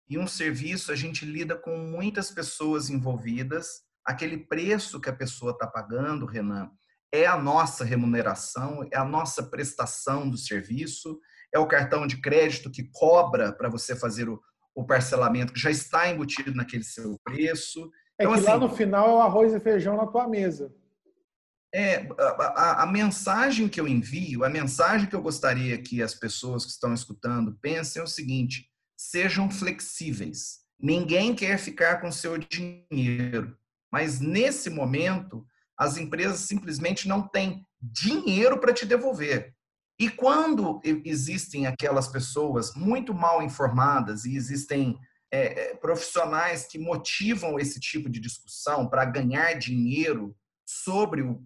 E 0.10 0.17
um 0.17 0.25
serviço 0.25 0.91
a 0.91 0.95
gente 0.95 1.23
lida 1.23 1.56
com 1.56 1.77
muitas 1.77 2.32
pessoas 2.32 2.89
envolvidas. 2.89 3.84
Aquele 4.03 4.38
preço 4.38 4.99
que 4.99 5.10
a 5.10 5.15
pessoa 5.15 5.51
está 5.51 5.67
pagando, 5.67 6.25
Renan, 6.25 6.71
é 7.13 7.27
a 7.27 7.38
nossa 7.38 7.86
remuneração, 7.86 8.88
é 8.91 8.97
a 8.97 9.06
nossa 9.06 9.43
prestação 9.43 10.27
do 10.27 10.38
serviço, 10.38 11.19
é 11.53 11.60
o 11.60 11.67
cartão 11.67 12.08
de 12.08 12.19
crédito 12.21 12.71
que 12.71 12.89
cobra 12.91 13.53
para 13.53 13.69
você 13.69 13.95
fazer 13.95 14.27
o, 14.27 14.41
o, 14.73 14.86
parcelamento, 14.86 15.53
que 15.53 15.60
já 15.60 15.69
está 15.69 16.10
embutido 16.10 16.56
naquele 16.56 16.84
seu 16.84 17.19
preço. 17.23 17.91
É 18.19 18.23
então, 18.23 18.34
que 18.34 18.39
assim, 18.39 18.49
lá 18.49 18.58
no 18.58 18.69
final 18.69 19.10
é 19.10 19.13
o 19.13 19.21
arroz 19.21 19.53
e 19.53 19.60
feijão 19.60 19.95
na 19.95 20.08
tua 20.08 20.27
mesa. 20.27 20.73
É, 21.73 22.08
a, 22.17 22.23
a, 22.23 22.84
a, 22.84 22.86
mensagem 22.86 23.67
que 23.67 23.80
eu 23.80 23.88
envio, 23.88 24.43
a 24.43 24.49
mensagem 24.49 25.08
que 25.08 25.15
eu 25.15 25.21
gostaria 25.21 25.77
que 25.82 26.01
as 26.01 26.15
pessoas 26.15 26.65
que 26.65 26.71
estão 26.71 26.93
escutando 26.93 27.58
pensem 27.62 27.99
é 28.01 28.03
o 28.03 28.08
seguinte: 28.08 28.69
sejam 28.97 29.49
flexíveis. 29.49 30.65
Ninguém 30.80 31.36
quer 31.36 31.58
ficar 31.58 31.99
com 32.01 32.12
seu 32.12 32.38
dinheiro, 32.38 33.56
mas 33.91 34.19
nesse 34.19 34.69
momento 34.69 35.45
as 35.77 35.97
empresas 35.97 36.39
simplesmente 36.41 37.08
não 37.08 37.27
têm 37.27 37.65
dinheiro 37.82 38.60
para 38.60 38.73
te 38.73 38.86
devolver. 38.86 39.53
E 39.99 40.10
quando 40.10 40.80
existem 40.84 41.65
aquelas 41.65 42.08
pessoas 42.08 42.73
muito 42.75 43.13
mal 43.13 43.41
informadas 43.41 44.25
e 44.25 44.36
existem 44.36 44.97
é, 45.32 45.72
é 45.72 45.76
profissionais 45.76 46.66
que 46.66 46.80
motivam 46.80 47.60
esse 47.60 47.80
tipo 47.80 48.10
de 48.10 48.20
discussão 48.20 48.88
para 48.88 49.06
ganhar 49.06 49.54
dinheiro 49.54 50.36
sobre 50.66 51.22
o, 51.22 51.42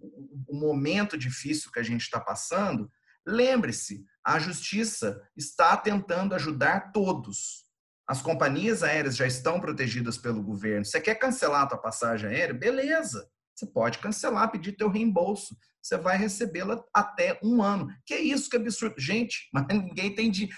o 0.47 0.55
momento 0.55 1.17
difícil 1.17 1.71
que 1.71 1.79
a 1.79 1.83
gente 1.83 2.01
está 2.01 2.19
passando, 2.19 2.91
lembre-se, 3.25 4.03
a 4.25 4.39
justiça 4.39 5.21
está 5.35 5.77
tentando 5.77 6.35
ajudar 6.35 6.91
todos. 6.91 7.65
As 8.07 8.21
companhias 8.21 8.83
aéreas 8.83 9.15
já 9.15 9.25
estão 9.25 9.59
protegidas 9.59 10.17
pelo 10.17 10.43
governo. 10.43 10.83
Você 10.83 10.99
quer 10.99 11.15
cancelar 11.15 11.63
a 11.63 11.67
tua 11.67 11.77
passagem 11.77 12.29
aérea? 12.29 12.53
Beleza. 12.53 13.29
Você 13.61 13.67
pode 13.67 13.99
cancelar, 13.99 14.51
pedir 14.51 14.71
teu 14.71 14.89
reembolso. 14.89 15.55
Você 15.79 15.95
vai 15.95 16.17
recebê-la 16.17 16.83
até 16.91 17.39
um 17.43 17.61
ano. 17.61 17.87
Que 18.07 18.15
isso, 18.15 18.49
que 18.49 18.57
absurdo. 18.57 18.95
Gente, 18.97 19.47
mas 19.53 19.67
ninguém 19.67 20.07
entende. 20.07 20.49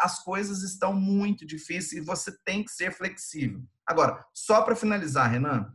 As 0.00 0.24
coisas 0.24 0.62
estão 0.62 0.94
muito 0.94 1.44
difíceis 1.44 2.02
e 2.02 2.04
você 2.04 2.34
tem 2.44 2.64
que 2.64 2.70
ser 2.70 2.90
flexível. 2.92 3.62
Agora, 3.86 4.24
só 4.32 4.62
para 4.62 4.74
finalizar, 4.74 5.30
Renan, 5.30 5.70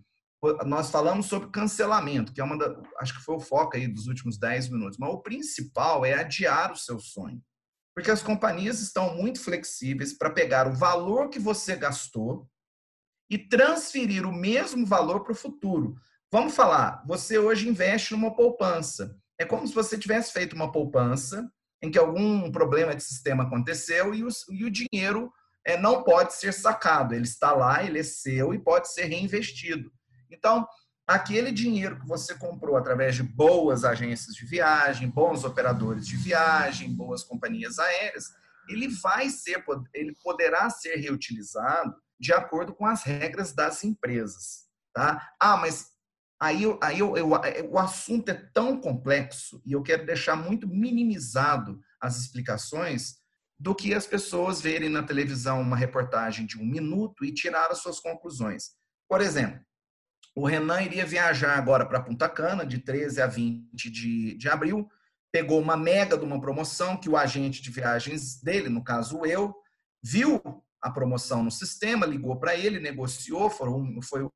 nós 0.66 0.90
falamos 0.90 1.28
sobre 1.28 1.52
cancelamento, 1.52 2.34
que 2.34 2.42
é 2.42 2.44
uma 2.44 2.58
da, 2.58 2.82
acho 2.98 3.16
que 3.16 3.24
foi 3.24 3.36
o 3.36 3.40
foco 3.40 3.78
aí 3.78 3.88
dos 3.88 4.08
últimos 4.08 4.40
10 4.40 4.70
minutos, 4.70 4.98
mas 4.98 5.14
o 5.14 5.22
principal 5.22 6.04
é 6.04 6.16
adiar 6.16 6.72
o 6.72 6.78
seu 6.78 7.00
sonho. 7.00 7.40
Porque 7.94 8.10
as 8.10 8.24
companhias 8.24 8.80
estão 8.80 9.16
muito 9.16 9.40
flexíveis 9.40 10.18
para 10.18 10.32
pegar 10.32 10.68
o 10.68 10.74
valor 10.74 11.30
que 11.30 11.38
você 11.38 11.76
gastou 11.76 12.50
e 13.30 13.38
transferir 13.38 14.26
o 14.26 14.34
mesmo 14.34 14.84
valor 14.84 15.24
para 15.24 15.34
o 15.34 15.36
futuro. 15.36 15.96
Vamos 16.34 16.56
falar, 16.56 17.04
você 17.06 17.38
hoje 17.38 17.68
investe 17.68 18.14
numa 18.14 18.34
poupança. 18.34 19.18
É 19.38 19.44
como 19.44 19.68
se 19.68 19.74
você 19.74 19.98
tivesse 19.98 20.32
feito 20.32 20.56
uma 20.56 20.72
poupança 20.72 21.52
em 21.84 21.92
que 21.92 22.00
algum 22.00 22.50
problema 22.50 22.96
de 22.96 23.04
sistema 23.04 23.44
aconteceu 23.44 24.16
e 24.16 24.24
o, 24.24 24.30
e 24.50 24.64
o 24.64 24.72
dinheiro 24.72 25.30
é, 25.66 25.78
não 25.78 26.04
pode 26.04 26.34
ser 26.34 26.54
sacado. 26.54 27.14
Ele 27.14 27.26
está 27.26 27.52
lá, 27.52 27.84
ele 27.84 28.00
é 28.00 28.04
seu 28.04 28.54
e 28.54 28.60
pode 28.60 28.94
ser 28.94 29.08
reinvestido. 29.08 29.92
Então, 30.32 30.66
aquele 31.06 31.52
dinheiro 31.52 32.00
que 32.00 32.08
você 32.08 32.34
comprou 32.34 32.78
através 32.78 33.14
de 33.14 33.24
boas 33.24 33.84
agências 33.84 34.34
de 34.34 34.46
viagem, 34.46 35.10
bons 35.10 35.44
operadores 35.44 36.08
de 36.08 36.16
viagem, 36.16 36.96
boas 36.96 37.26
companhias 37.26 37.78
aéreas, 37.78 38.30
ele 38.70 38.88
vai 38.88 39.28
ser, 39.28 39.62
ele 39.94 40.16
poderá 40.24 40.70
ser 40.70 40.96
reutilizado 40.96 41.94
de 42.18 42.32
acordo 42.32 42.74
com 42.74 42.86
as 42.86 43.04
regras 43.04 43.52
das 43.52 43.84
empresas. 43.84 44.70
Tá? 44.94 45.30
Ah, 45.38 45.58
mas 45.58 45.92
Aí, 46.42 46.64
aí 46.82 46.98
eu, 46.98 47.16
eu, 47.16 47.36
é, 47.36 47.62
o 47.62 47.78
assunto 47.78 48.30
é 48.30 48.34
tão 48.52 48.82
complexo 48.82 49.62
e 49.64 49.74
eu 49.74 49.84
quero 49.84 50.08
deixar 50.08 50.36
muito 50.36 50.68
minimizado 50.68 51.80
as 52.02 52.18
explicações 52.18 53.18
do 53.60 53.76
que 53.76 53.94
as 53.94 54.08
pessoas 54.08 54.60
verem 54.60 54.90
na 54.90 55.04
televisão 55.04 55.62
uma 55.62 55.78
reportagem 55.78 56.48
de 56.48 56.58
um 56.58 56.66
minuto 56.66 57.24
e 57.24 57.32
tirar 57.32 57.70
as 57.70 57.78
suas 57.78 58.00
conclusões. 58.00 58.72
Por 59.08 59.22
exemplo, 59.22 59.62
o 60.36 60.48
Renan 60.48 60.82
iria 60.82 61.06
viajar 61.06 61.56
agora 61.56 61.86
para 61.86 62.02
Punta 62.02 62.28
Cana, 62.28 62.66
de 62.66 62.80
13 62.80 63.22
a 63.22 63.28
20 63.28 63.92
de, 63.92 64.36
de 64.36 64.50
abril, 64.50 64.90
pegou 65.32 65.62
uma 65.62 65.78
mega 65.78 66.18
de 66.18 66.26
uma 66.26 66.42
promoção 66.42 66.98
que 66.98 67.08
o 67.08 67.16
agente 67.16 67.62
de 67.62 67.70
viagens 67.70 68.42
dele, 68.42 68.68
no 68.68 68.84
caso 68.84 69.24
eu, 69.28 69.54
viu 70.04 70.42
a 70.82 70.90
promoção 70.90 71.44
no 71.44 71.52
sistema, 71.52 72.08
ligou 72.08 72.40
para 72.40 72.56
ele, 72.56 72.80
negociou, 72.80 73.48
foram, 73.48 74.02
foi 74.02 74.28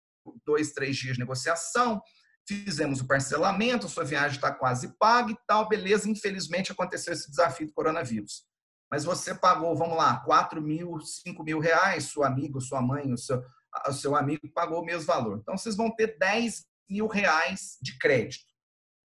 dois, 0.46 0.74
três 0.74 0.96
dias 0.96 1.14
de 1.14 1.20
negociação, 1.20 2.02
fizemos 2.48 3.02
o 3.02 3.08
parcelamento, 3.08 3.90
sua 3.90 4.04
viagem 4.04 4.36
está 4.36 4.54
quase 4.54 4.96
paga 4.98 5.32
e 5.32 5.38
tal, 5.48 5.68
beleza. 5.68 6.10
Infelizmente 6.10 6.72
aconteceu 6.72 7.14
esse 7.14 7.30
desafio 7.30 7.68
do 7.68 7.74
coronavírus. 7.74 8.44
Mas 8.92 9.04
você 9.04 9.34
pagou, 9.34 9.76
vamos 9.76 9.98
lá, 9.98 10.20
4 10.20 10.62
mil, 10.62 11.00
5 11.00 11.44
mil 11.44 11.60
reais, 11.60 12.06
seu 12.06 12.24
amigo, 12.24 12.62
sua 12.62 12.82
mãe, 12.82 13.12
o 13.12 13.18
seu, 13.18 13.44
o 13.88 13.94
seu 13.94 14.16
amigo 14.16 14.48
pagou 14.54 14.82
o 14.82 14.86
mesmo 14.86 15.06
valor. 15.06 15.40
Então 15.42 15.58
vocês 15.58 15.76
vão 15.76 15.94
ter 15.94 16.18
10 16.20 16.66
mil 16.90 17.08
reais 17.08 17.78
de 17.82 17.98
crédito. 17.98 18.46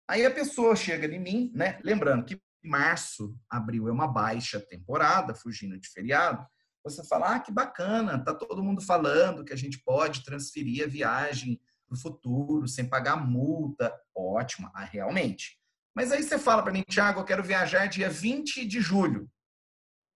Aí 0.08 0.26
a 0.26 0.30
pessoa 0.30 0.74
chega 0.74 1.06
em 1.06 1.20
mim, 1.20 1.52
né? 1.54 1.78
Lembrando 1.84 2.24
que 2.24 2.40
março, 2.64 3.36
abril 3.48 3.88
é 3.88 3.92
uma 3.92 4.08
baixa 4.08 4.58
temporada, 4.58 5.34
fugindo 5.34 5.78
de 5.78 5.88
feriado 5.88 6.44
você 6.90 7.04
fala, 7.04 7.34
ah, 7.34 7.40
que 7.40 7.52
bacana, 7.52 8.22
tá 8.22 8.34
todo 8.34 8.62
mundo 8.62 8.80
falando 8.80 9.44
que 9.44 9.52
a 9.52 9.56
gente 9.56 9.78
pode 9.78 10.24
transferir 10.24 10.84
a 10.84 10.88
viagem 10.88 11.60
para 11.86 11.94
o 11.94 12.00
futuro 12.00 12.68
sem 12.68 12.88
pagar 12.88 13.16
multa. 13.16 13.92
Ótimo, 14.14 14.70
ah, 14.74 14.84
realmente. 14.84 15.58
Mas 15.94 16.12
aí 16.12 16.22
você 16.22 16.38
fala 16.38 16.62
para 16.62 16.72
mim, 16.72 16.84
Tiago, 16.88 17.20
eu 17.20 17.24
quero 17.24 17.42
viajar 17.42 17.86
dia 17.86 18.08
20 18.08 18.64
de 18.66 18.80
julho. 18.80 19.30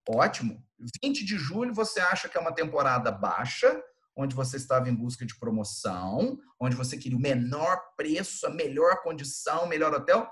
Ótimo. 0.09 0.65
20 1.03 1.25
de 1.25 1.37
julho 1.37 1.73
você 1.73 2.01
acha 2.01 2.29
que 2.29 2.37
é 2.37 2.41
uma 2.41 2.55
temporada 2.55 3.11
baixa 3.11 3.83
onde 4.17 4.35
você 4.35 4.57
estava 4.57 4.89
em 4.89 4.95
busca 4.95 5.25
de 5.25 5.39
promoção, 5.39 6.39
onde 6.61 6.77
você 6.77 6.97
queria 6.97 7.17
o 7.17 7.21
menor 7.21 7.79
preço, 7.97 8.47
a 8.47 8.51
melhor 8.51 9.03
condição, 9.03 9.67
melhor 9.67 9.93
hotel, 9.95 10.31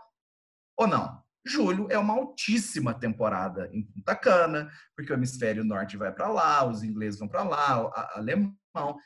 ou 0.76 0.86
não? 0.86 1.19
Julho 1.44 1.86
é 1.90 1.98
uma 1.98 2.14
altíssima 2.14 2.92
temporada 2.92 3.68
em 3.72 3.82
Punta 3.82 4.14
Cana, 4.14 4.70
porque 4.94 5.12
o 5.12 5.16
hemisfério 5.16 5.64
norte 5.64 5.96
vai 5.96 6.12
para 6.12 6.28
lá, 6.28 6.66
os 6.66 6.82
ingleses 6.82 7.18
vão 7.18 7.28
para 7.28 7.42
lá, 7.42 7.84
o 7.84 7.90
alemão. 8.14 8.54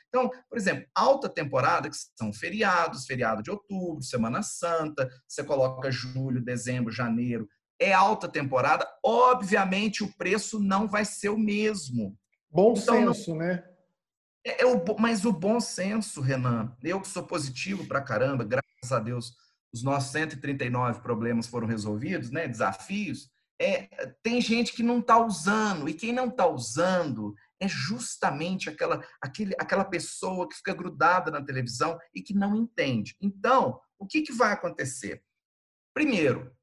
Então, 0.09 0.29
por 0.49 0.57
exemplo, 0.57 0.85
alta 0.93 1.29
temporada, 1.29 1.89
que 1.89 1.95
são 2.17 2.33
feriados, 2.33 3.05
feriado 3.05 3.41
de 3.41 3.49
outubro, 3.49 4.03
Semana 4.03 4.43
Santa, 4.43 5.09
você 5.27 5.43
coloca 5.43 5.89
julho, 5.89 6.43
dezembro, 6.43 6.91
janeiro, 6.91 7.47
é 7.79 7.93
alta 7.93 8.27
temporada, 8.27 8.87
obviamente 9.03 10.03
o 10.03 10.13
preço 10.17 10.59
não 10.59 10.87
vai 10.87 11.03
ser 11.03 11.29
o 11.29 11.37
mesmo. 11.37 12.17
Bom 12.49 12.73
então, 12.77 13.13
senso, 13.13 13.31
não... 13.31 13.37
né? 13.37 13.63
É, 14.45 14.61
é, 14.61 14.65
o, 14.65 14.83
mas 14.99 15.25
o 15.25 15.33
bom 15.33 15.59
senso, 15.59 16.21
Renan, 16.21 16.75
eu 16.83 17.01
que 17.01 17.07
sou 17.07 17.23
positivo 17.23 17.87
pra 17.87 18.01
caramba, 18.01 18.43
graças 18.43 18.91
a 18.91 18.99
Deus, 18.99 19.33
os 19.75 19.83
nossos 19.83 20.11
139 20.13 21.01
problemas 21.01 21.47
foram 21.47 21.67
resolvidos, 21.67 22.31
né? 22.31 22.47
Desafios. 22.47 23.29
É, 23.59 23.87
tem 24.23 24.39
gente 24.39 24.71
que 24.71 24.81
não 24.81 24.99
está 24.99 25.17
usando, 25.17 25.89
e 25.89 25.93
quem 25.93 26.13
não 26.13 26.29
está 26.29 26.47
usando 26.47 27.35
é 27.59 27.67
justamente 27.67 28.69
aquela, 28.69 29.05
aquele, 29.21 29.53
aquela 29.59 29.83
pessoa 29.83 30.47
que 30.47 30.55
fica 30.55 30.73
grudada 30.73 31.29
na 31.29 31.43
televisão 31.43 31.97
e 32.13 32.21
que 32.21 32.33
não 32.33 32.55
entende. 32.55 33.17
Então, 33.19 33.77
o 33.99 34.07
que, 34.07 34.21
que 34.21 34.31
vai 34.31 34.53
acontecer? 34.53 35.21
Primeiro, 35.93 36.55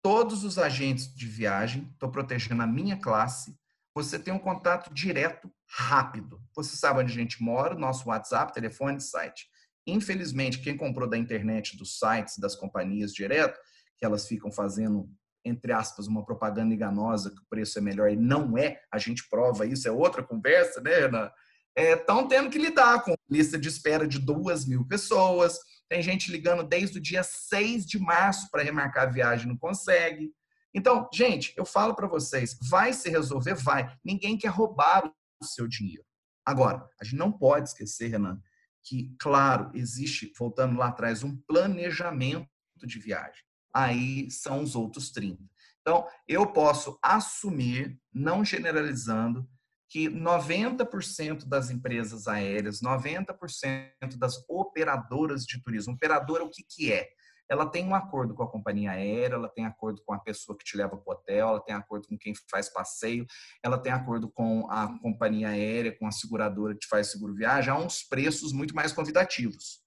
todos 0.00 0.44
os 0.44 0.56
agentes 0.56 1.12
de 1.12 1.26
viagem, 1.26 1.90
estou 1.92 2.08
protegendo 2.08 2.62
a 2.62 2.68
minha 2.68 2.96
classe, 2.96 3.56
você 3.92 4.16
tem 4.16 4.32
um 4.32 4.38
contato 4.38 4.94
direto, 4.94 5.52
rápido. 5.68 6.40
Você 6.54 6.76
sabe 6.76 7.00
onde 7.00 7.12
a 7.12 7.16
gente 7.16 7.42
mora, 7.42 7.74
nosso 7.74 8.08
WhatsApp, 8.08 8.52
telefone, 8.52 9.00
site. 9.00 9.48
Infelizmente, 9.86 10.60
quem 10.60 10.76
comprou 10.76 11.08
da 11.08 11.18
internet, 11.18 11.76
dos 11.76 11.98
sites, 11.98 12.38
das 12.38 12.56
companhias 12.56 13.12
direto, 13.12 13.58
que 13.98 14.04
elas 14.04 14.26
ficam 14.26 14.50
fazendo, 14.50 15.08
entre 15.44 15.72
aspas, 15.72 16.06
uma 16.06 16.24
propaganda 16.24 16.74
enganosa 16.74 17.30
que 17.30 17.40
o 17.40 17.46
preço 17.48 17.78
é 17.78 17.82
melhor 17.82 18.10
e 18.10 18.16
não 18.16 18.56
é, 18.56 18.80
a 18.90 18.98
gente 18.98 19.28
prova 19.28 19.66
isso, 19.66 19.86
é 19.86 19.92
outra 19.92 20.22
conversa, 20.22 20.80
né, 20.80 20.94
Ana? 20.94 21.32
Estão 21.76 22.20
é, 22.20 22.28
tendo 22.28 22.50
que 22.50 22.58
lidar 22.58 23.02
com 23.02 23.14
lista 23.28 23.58
de 23.58 23.68
espera 23.68 24.06
de 24.06 24.18
duas 24.18 24.64
mil 24.64 24.86
pessoas, 24.86 25.58
tem 25.88 26.02
gente 26.02 26.30
ligando 26.30 26.62
desde 26.62 26.98
o 26.98 27.00
dia 27.00 27.22
6 27.22 27.84
de 27.84 27.98
março 27.98 28.48
para 28.50 28.62
remarcar 28.62 29.04
a 29.04 29.10
viagem, 29.10 29.48
não 29.48 29.56
consegue. 29.56 30.32
Então, 30.72 31.08
gente, 31.12 31.52
eu 31.56 31.64
falo 31.64 31.94
para 31.94 32.08
vocês, 32.08 32.56
vai 32.68 32.92
se 32.92 33.08
resolver? 33.10 33.54
Vai. 33.54 33.94
Ninguém 34.04 34.36
quer 34.36 34.48
roubar 34.48 35.06
o 35.40 35.44
seu 35.44 35.68
dinheiro. 35.68 36.04
Agora, 36.44 36.88
a 37.00 37.04
gente 37.04 37.16
não 37.16 37.30
pode 37.30 37.68
esquecer, 37.68 38.08
Renan, 38.08 38.40
que, 38.84 39.14
claro, 39.18 39.70
existe, 39.74 40.32
voltando 40.38 40.78
lá 40.78 40.88
atrás, 40.88 41.24
um 41.24 41.36
planejamento 41.48 42.48
de 42.84 42.98
viagem. 42.98 43.42
Aí 43.74 44.30
são 44.30 44.62
os 44.62 44.76
outros 44.76 45.10
30. 45.10 45.42
Então, 45.80 46.06
eu 46.28 46.46
posso 46.46 46.98
assumir, 47.02 47.98
não 48.12 48.44
generalizando, 48.44 49.48
que 49.88 50.08
90% 50.08 51.46
das 51.46 51.70
empresas 51.70 52.26
aéreas, 52.26 52.80
90% 52.80 54.16
das 54.16 54.42
operadoras 54.48 55.44
de 55.44 55.62
turismo, 55.62 55.94
operadora 55.94 56.44
o 56.44 56.50
que, 56.50 56.64
que 56.68 56.92
é? 56.92 57.08
Ela 57.48 57.66
tem 57.66 57.86
um 57.86 57.94
acordo 57.94 58.34
com 58.34 58.42
a 58.42 58.50
companhia 58.50 58.92
aérea, 58.92 59.34
ela 59.34 59.48
tem 59.48 59.66
acordo 59.66 60.02
com 60.04 60.14
a 60.14 60.18
pessoa 60.18 60.56
que 60.56 60.64
te 60.64 60.76
leva 60.76 60.96
para 60.96 61.10
o 61.10 61.12
hotel, 61.12 61.48
ela 61.48 61.60
tem 61.60 61.74
acordo 61.74 62.08
com 62.08 62.16
quem 62.16 62.32
faz 62.50 62.68
passeio, 62.72 63.26
ela 63.62 63.78
tem 63.78 63.92
acordo 63.92 64.30
com 64.30 64.66
a 64.70 64.98
companhia 65.00 65.48
aérea, 65.48 65.96
com 65.96 66.06
a 66.06 66.10
seguradora 66.10 66.74
que 66.74 66.80
te 66.80 66.88
faz 66.88 67.10
seguro 67.10 67.34
viagem, 67.34 67.72
há 67.72 67.76
uns 67.76 68.02
preços 68.02 68.52
muito 68.52 68.74
mais 68.74 68.92
convidativos. 68.92 69.82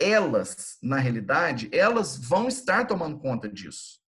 Elas, 0.00 0.78
na 0.82 0.98
realidade, 0.98 1.68
elas 1.72 2.16
vão 2.16 2.46
estar 2.48 2.86
tomando 2.86 3.18
conta 3.18 3.48
disso. 3.48 4.02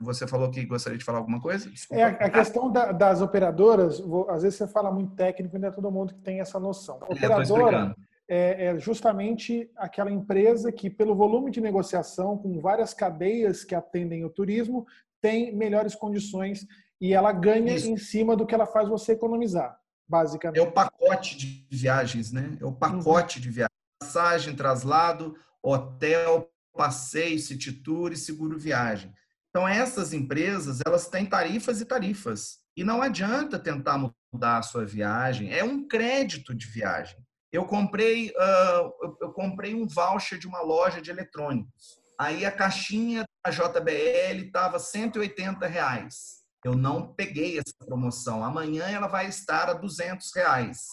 Você 0.00 0.26
falou 0.26 0.50
que 0.50 0.66
gostaria 0.66 0.98
de 0.98 1.04
falar 1.04 1.18
alguma 1.18 1.40
coisa? 1.40 1.70
Desculpa. 1.70 2.02
É, 2.02 2.04
a 2.04 2.30
questão 2.30 2.70
da, 2.70 2.92
das 2.92 3.22
operadoras, 3.22 3.98
vou, 4.00 4.28
às 4.28 4.42
vezes 4.42 4.58
você 4.58 4.66
fala 4.66 4.92
muito 4.92 5.14
técnico, 5.14 5.58
não 5.58 5.68
é 5.68 5.70
todo 5.70 5.90
mundo 5.90 6.14
que 6.14 6.20
tem 6.20 6.40
essa 6.40 6.60
noção. 6.60 6.98
Operadora 7.08 7.96
é, 8.34 8.64
é, 8.64 8.78
justamente 8.78 9.70
aquela 9.76 10.10
empresa 10.10 10.72
que, 10.72 10.88
pelo 10.88 11.14
volume 11.14 11.50
de 11.50 11.60
negociação, 11.60 12.38
com 12.38 12.58
várias 12.62 12.94
cadeias 12.94 13.62
que 13.62 13.74
atendem 13.74 14.24
o 14.24 14.30
turismo, 14.30 14.86
tem 15.20 15.54
melhores 15.54 15.94
condições 15.94 16.66
e 16.98 17.12
ela 17.12 17.30
ganha 17.30 17.74
Isso. 17.74 17.90
em 17.90 17.96
cima 17.98 18.34
do 18.34 18.46
que 18.46 18.54
ela 18.54 18.64
faz 18.64 18.88
você 18.88 19.12
economizar, 19.12 19.78
basicamente. 20.08 20.58
É 20.58 20.66
o 20.66 20.72
pacote 20.72 21.36
de 21.36 21.66
viagens, 21.70 22.32
né? 22.32 22.56
É 22.58 22.64
o 22.64 22.72
pacote 22.72 23.36
uhum. 23.36 23.42
de 23.42 23.50
viagem. 23.50 23.76
Passagem, 24.00 24.56
traslado, 24.56 25.36
hotel, 25.62 26.50
passeio, 26.74 27.38
city 27.38 27.70
tour 27.70 28.12
e 28.12 28.16
seguro 28.16 28.58
viagem. 28.58 29.12
Então, 29.50 29.68
essas 29.68 30.14
empresas, 30.14 30.80
elas 30.86 31.06
têm 31.06 31.26
tarifas 31.26 31.82
e 31.82 31.84
tarifas. 31.84 32.60
E 32.74 32.82
não 32.82 33.02
adianta 33.02 33.58
tentar 33.58 33.98
mudar 34.32 34.56
a 34.56 34.62
sua 34.62 34.86
viagem. 34.86 35.52
É 35.52 35.62
um 35.62 35.86
crédito 35.86 36.54
de 36.54 36.66
viagem. 36.66 37.22
Eu 37.52 37.66
comprei, 37.66 38.30
uh, 38.30 39.16
eu 39.20 39.32
comprei 39.32 39.74
um 39.74 39.86
voucher 39.86 40.38
de 40.38 40.46
uma 40.46 40.62
loja 40.62 41.02
de 41.02 41.10
eletrônicos. 41.10 42.00
Aí 42.18 42.46
a 42.46 42.50
caixinha 42.50 43.24
da 43.44 43.50
JBL 43.50 44.46
estava 44.46 44.78
180 44.78 45.66
reais. 45.66 46.42
Eu 46.64 46.74
não 46.74 47.12
peguei 47.12 47.58
essa 47.58 47.74
promoção. 47.84 48.42
Amanhã 48.44 48.86
ela 48.86 49.08
vai 49.08 49.26
estar 49.26 49.68
a 49.68 49.74
200 49.74 50.30
reais. 50.34 50.86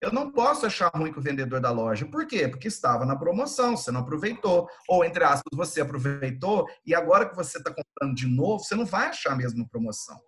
Eu 0.00 0.12
não 0.12 0.30
posso 0.30 0.66
achar 0.66 0.90
ruim 0.94 1.12
com 1.12 1.20
o 1.20 1.22
vendedor 1.22 1.60
da 1.60 1.70
loja. 1.70 2.06
Por 2.06 2.26
quê? 2.26 2.46
Porque 2.46 2.68
estava 2.68 3.04
na 3.04 3.16
promoção, 3.16 3.76
você 3.76 3.90
não 3.90 4.00
aproveitou. 4.00 4.68
Ou, 4.88 5.04
entre 5.04 5.24
aspas, 5.24 5.50
você 5.52 5.80
aproveitou 5.80 6.66
e 6.84 6.94
agora 6.94 7.28
que 7.28 7.34
você 7.34 7.58
está 7.58 7.70
comprando 7.70 8.14
de 8.14 8.26
novo, 8.26 8.62
você 8.62 8.74
não 8.74 8.86
vai 8.86 9.08
achar 9.08 9.32
a 9.32 9.36
mesma 9.36 9.66
promoção. 9.68 10.18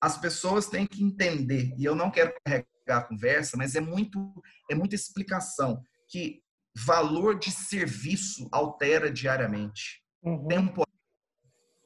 As 0.00 0.16
pessoas 0.16 0.66
têm 0.66 0.86
que 0.86 1.02
entender, 1.02 1.72
e 1.78 1.84
eu 1.84 1.94
não 1.94 2.10
quero 2.10 2.34
carregar 2.44 2.66
a 2.88 3.02
conversa, 3.02 3.56
mas 3.56 3.74
é 3.74 3.80
muito 3.80 4.32
é 4.70 4.74
muita 4.74 4.94
explicação 4.94 5.82
que 6.08 6.42
valor 6.74 7.38
de 7.38 7.50
serviço 7.50 8.48
altera 8.52 9.10
diariamente. 9.10 10.02
Uhum. 10.22 10.46
Tempo 10.46 10.82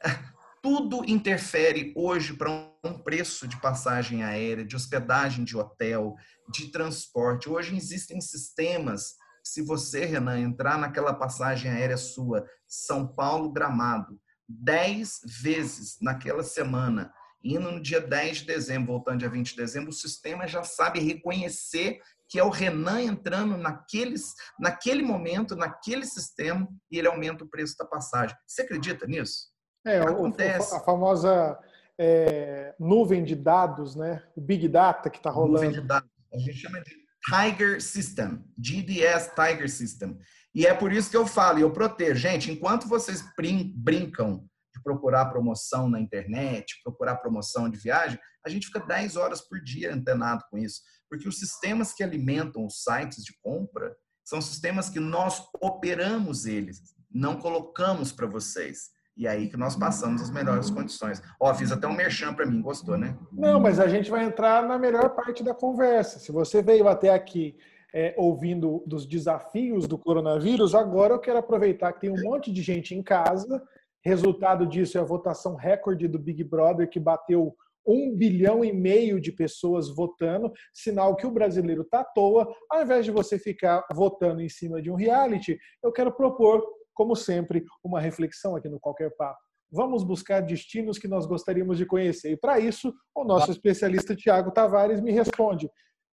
tudo 0.63 1.05
interfere 1.09 1.93
hoje 1.97 2.35
para 2.35 2.51
um 2.85 2.99
preço 2.99 3.47
de 3.47 3.61
passagem 3.61 4.23
aérea, 4.23 4.65
de 4.65 4.77
hospedagem 4.77 5.45
de 5.45 5.57
hotel, 5.57 6.17
de 6.51 6.71
transporte. 6.71 7.49
Hoje 7.49 7.77
existem 7.77 8.21
sistemas. 8.21 9.15
Se 9.45 9.63
você, 9.63 10.05
Renan, 10.05 10.39
entrar 10.39 10.79
naquela 10.79 11.15
passagem 11.15 11.71
aérea 11.71 11.97
sua, 11.97 12.47
São 12.67 13.07
Paulo 13.07 13.53
Gramado, 13.53 14.21
10 14.49 15.21
vezes 15.41 15.97
naquela 16.01 16.43
semana, 16.43 17.13
indo 17.43 17.71
no 17.71 17.81
dia 17.81 18.01
10 18.01 18.39
de 18.39 18.47
dezembro, 18.47 18.93
voltando 18.93 19.19
dia 19.19 19.31
20 19.31 19.51
de 19.51 19.57
dezembro, 19.57 19.91
o 19.91 19.95
sistema 19.95 20.47
já 20.47 20.63
sabe 20.63 21.01
reconhecer 21.01 22.01
que 22.31 22.39
é 22.39 22.45
o 22.45 22.49
Renan 22.49 23.03
entrando 23.03 23.57
naqueles, 23.57 24.35
naquele 24.59 25.03
momento, 25.03 25.57
naquele 25.57 26.07
sistema, 26.07 26.69
e 26.89 26.97
ele 26.97 27.09
aumenta 27.09 27.43
o 27.43 27.49
preço 27.49 27.77
da 27.77 27.85
passagem. 27.85 28.37
Você 28.47 28.63
acredita 28.63 29.05
nisso? 29.05 29.49
É, 29.85 29.99
Acontece. 29.99 30.77
a 30.77 30.81
famosa 30.81 31.59
é, 31.99 32.73
nuvem 32.79 33.25
de 33.25 33.35
dados, 33.35 33.97
né? 33.97 34.23
O 34.37 34.41
Big 34.41 34.69
Data 34.69 35.11
que 35.11 35.17
está 35.17 35.29
rolando. 35.29 35.55
Nuvem 35.55 35.73
de 35.73 35.81
dados. 35.81 36.09
A 36.33 36.39
gente 36.39 36.55
chama 36.55 36.81
de 36.81 37.01
Tiger 37.29 37.83
System, 37.83 38.45
GDS 38.57 39.33
Tiger 39.35 39.69
System. 39.69 40.17
E 40.55 40.67
é 40.67 40.75
por 40.75 40.93
isso 40.93 41.11
que 41.11 41.17
eu 41.17 41.27
falo, 41.27 41.59
e 41.59 41.63
eu 41.63 41.73
protejo. 41.73 42.21
Gente, 42.21 42.51
enquanto 42.51 42.89
vocês 42.89 43.25
brin 43.37 43.73
brincam 43.77 44.49
de 44.81 44.83
procurar 44.83 45.27
promoção 45.27 45.89
na 45.89 46.01
internet, 46.01 46.81
procurar 46.83 47.17
promoção 47.17 47.69
de 47.69 47.79
viagem, 47.79 48.19
a 48.45 48.49
gente 48.49 48.67
fica 48.67 48.81
10 48.81 49.17
horas 49.17 49.41
por 49.41 49.61
dia 49.63 49.93
antenado 49.93 50.43
com 50.51 50.57
isso. 50.59 50.81
Porque 51.09 51.29
os 51.29 51.39
sistemas 51.39 51.93
que 51.93 52.03
alimentam 52.03 52.65
os 52.65 52.83
sites 52.83 53.23
de 53.25 53.35
compra 53.43 53.95
são 54.25 54.41
sistemas 54.41 54.89
que 54.89 55.01
nós 55.01 55.45
operamos 55.61 56.47
eles, 56.47 56.81
não 57.11 57.37
colocamos 57.37 58.13
para 58.13 58.27
vocês. 58.27 58.91
E 59.17 59.27
aí 59.27 59.51
que 59.51 59.57
nós 59.57 59.77
passamos 59.77 60.23
as 60.23 60.31
melhores 60.31 60.71
condições. 60.71 61.21
Ó, 61.39 61.53
fiz 61.53 61.71
até 61.73 61.87
um 61.87 61.93
merchan 61.93 62.33
para 62.33 62.47
mim, 62.47 62.63
gostou, 62.63 62.97
né? 62.97 63.19
Não, 63.33 63.61
mas 63.61 63.79
a 63.79 63.87
gente 63.87 64.11
vai 64.11 64.25
entrar 64.25 64.67
na 64.67 64.79
melhor 64.79 65.11
parte 65.11 65.43
da 65.43 65.53
conversa. 65.53 66.19
Se 66.19 66.33
você 66.33 66.63
veio 66.63 66.89
até 66.89 67.13
aqui 67.13 67.57
é, 67.93 68.15
ouvindo 68.17 68.83
dos 68.87 69.05
desafios 69.05 69.87
do 69.87 69.99
coronavírus, 69.99 70.75
agora 70.75 71.15
eu 71.15 71.19
quero 71.19 71.39
aproveitar 71.39 71.93
que 71.93 72.03
tem 72.03 72.11
um 72.11 72.23
monte 72.23 72.53
de 72.53 72.63
gente 72.63 72.95
em 72.95 73.03
casa. 73.03 73.63
Resultado 74.05 74.67
disso 74.67 74.99
é 74.99 75.01
a 75.01 75.05
votação 75.05 75.55
recorde 75.55 76.09
do 76.09 76.19
Big 76.19 76.43
Brother, 76.45 76.89
que 76.89 77.01
bateu 77.01 77.55
um 77.87 78.15
bilhão 78.15 78.65
e 78.65 78.73
meio 78.73 79.21
de 79.21 79.33
pessoas 79.33 79.89
votando, 79.89 80.53
sinal 80.73 81.17
que 81.17 81.27
o 81.27 81.31
brasileiro 81.31 81.83
está 81.83 82.01
à 82.01 82.05
toa. 82.05 82.47
Ao 82.71 82.83
invés 82.83 83.05
de 83.05 83.11
você 83.11 83.39
ficar 83.39 83.85
votando 83.93 84.41
em 84.41 84.49
cima 84.49 84.81
de 84.81 84.91
um 84.91 84.95
reality, 84.95 85.59
eu 85.83 85.91
quero 85.91 86.13
propor 86.13 86.63
como 87.01 87.17
sempre, 87.17 87.65
uma 87.83 87.99
reflexão 87.99 88.55
aqui 88.55 88.69
no 88.69 88.79
Qualquer 88.79 89.17
Papo. 89.17 89.41
Vamos 89.73 90.05
buscar 90.05 90.41
destinos 90.41 90.99
que 90.99 91.09
nós 91.09 91.25
gostaríamos 91.25 91.79
de 91.79 91.87
conhecer. 91.87 92.33
E 92.33 92.37
para 92.37 92.61
isso, 92.61 92.93
o 93.15 93.25
nosso 93.25 93.51
especialista 93.51 94.15
Tiago 94.15 94.51
Tavares 94.51 95.01
me 95.01 95.11
responde: 95.11 95.71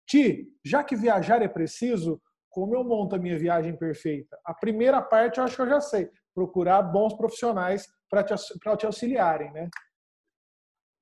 Ti, 0.07 0.47
já 0.63 0.85
que 0.85 0.95
viajar 0.95 1.41
é 1.41 1.49
preciso, 1.49 2.21
como 2.51 2.75
eu 2.75 2.85
monto 2.85 3.15
a 3.15 3.19
minha 3.19 3.39
viagem 3.39 3.75
perfeita? 3.75 4.39
A 4.45 4.53
primeira 4.53 5.01
parte 5.01 5.39
eu 5.39 5.45
acho 5.45 5.57
que 5.57 5.63
eu 5.63 5.69
já 5.69 5.81
sei. 5.81 6.11
Procurar 6.35 6.83
bons 6.83 7.15
profissionais 7.15 7.87
para 8.11 8.25
te, 8.25 8.35
te 8.77 8.87
auxiliarem, 8.87 9.53
né? 9.53 9.69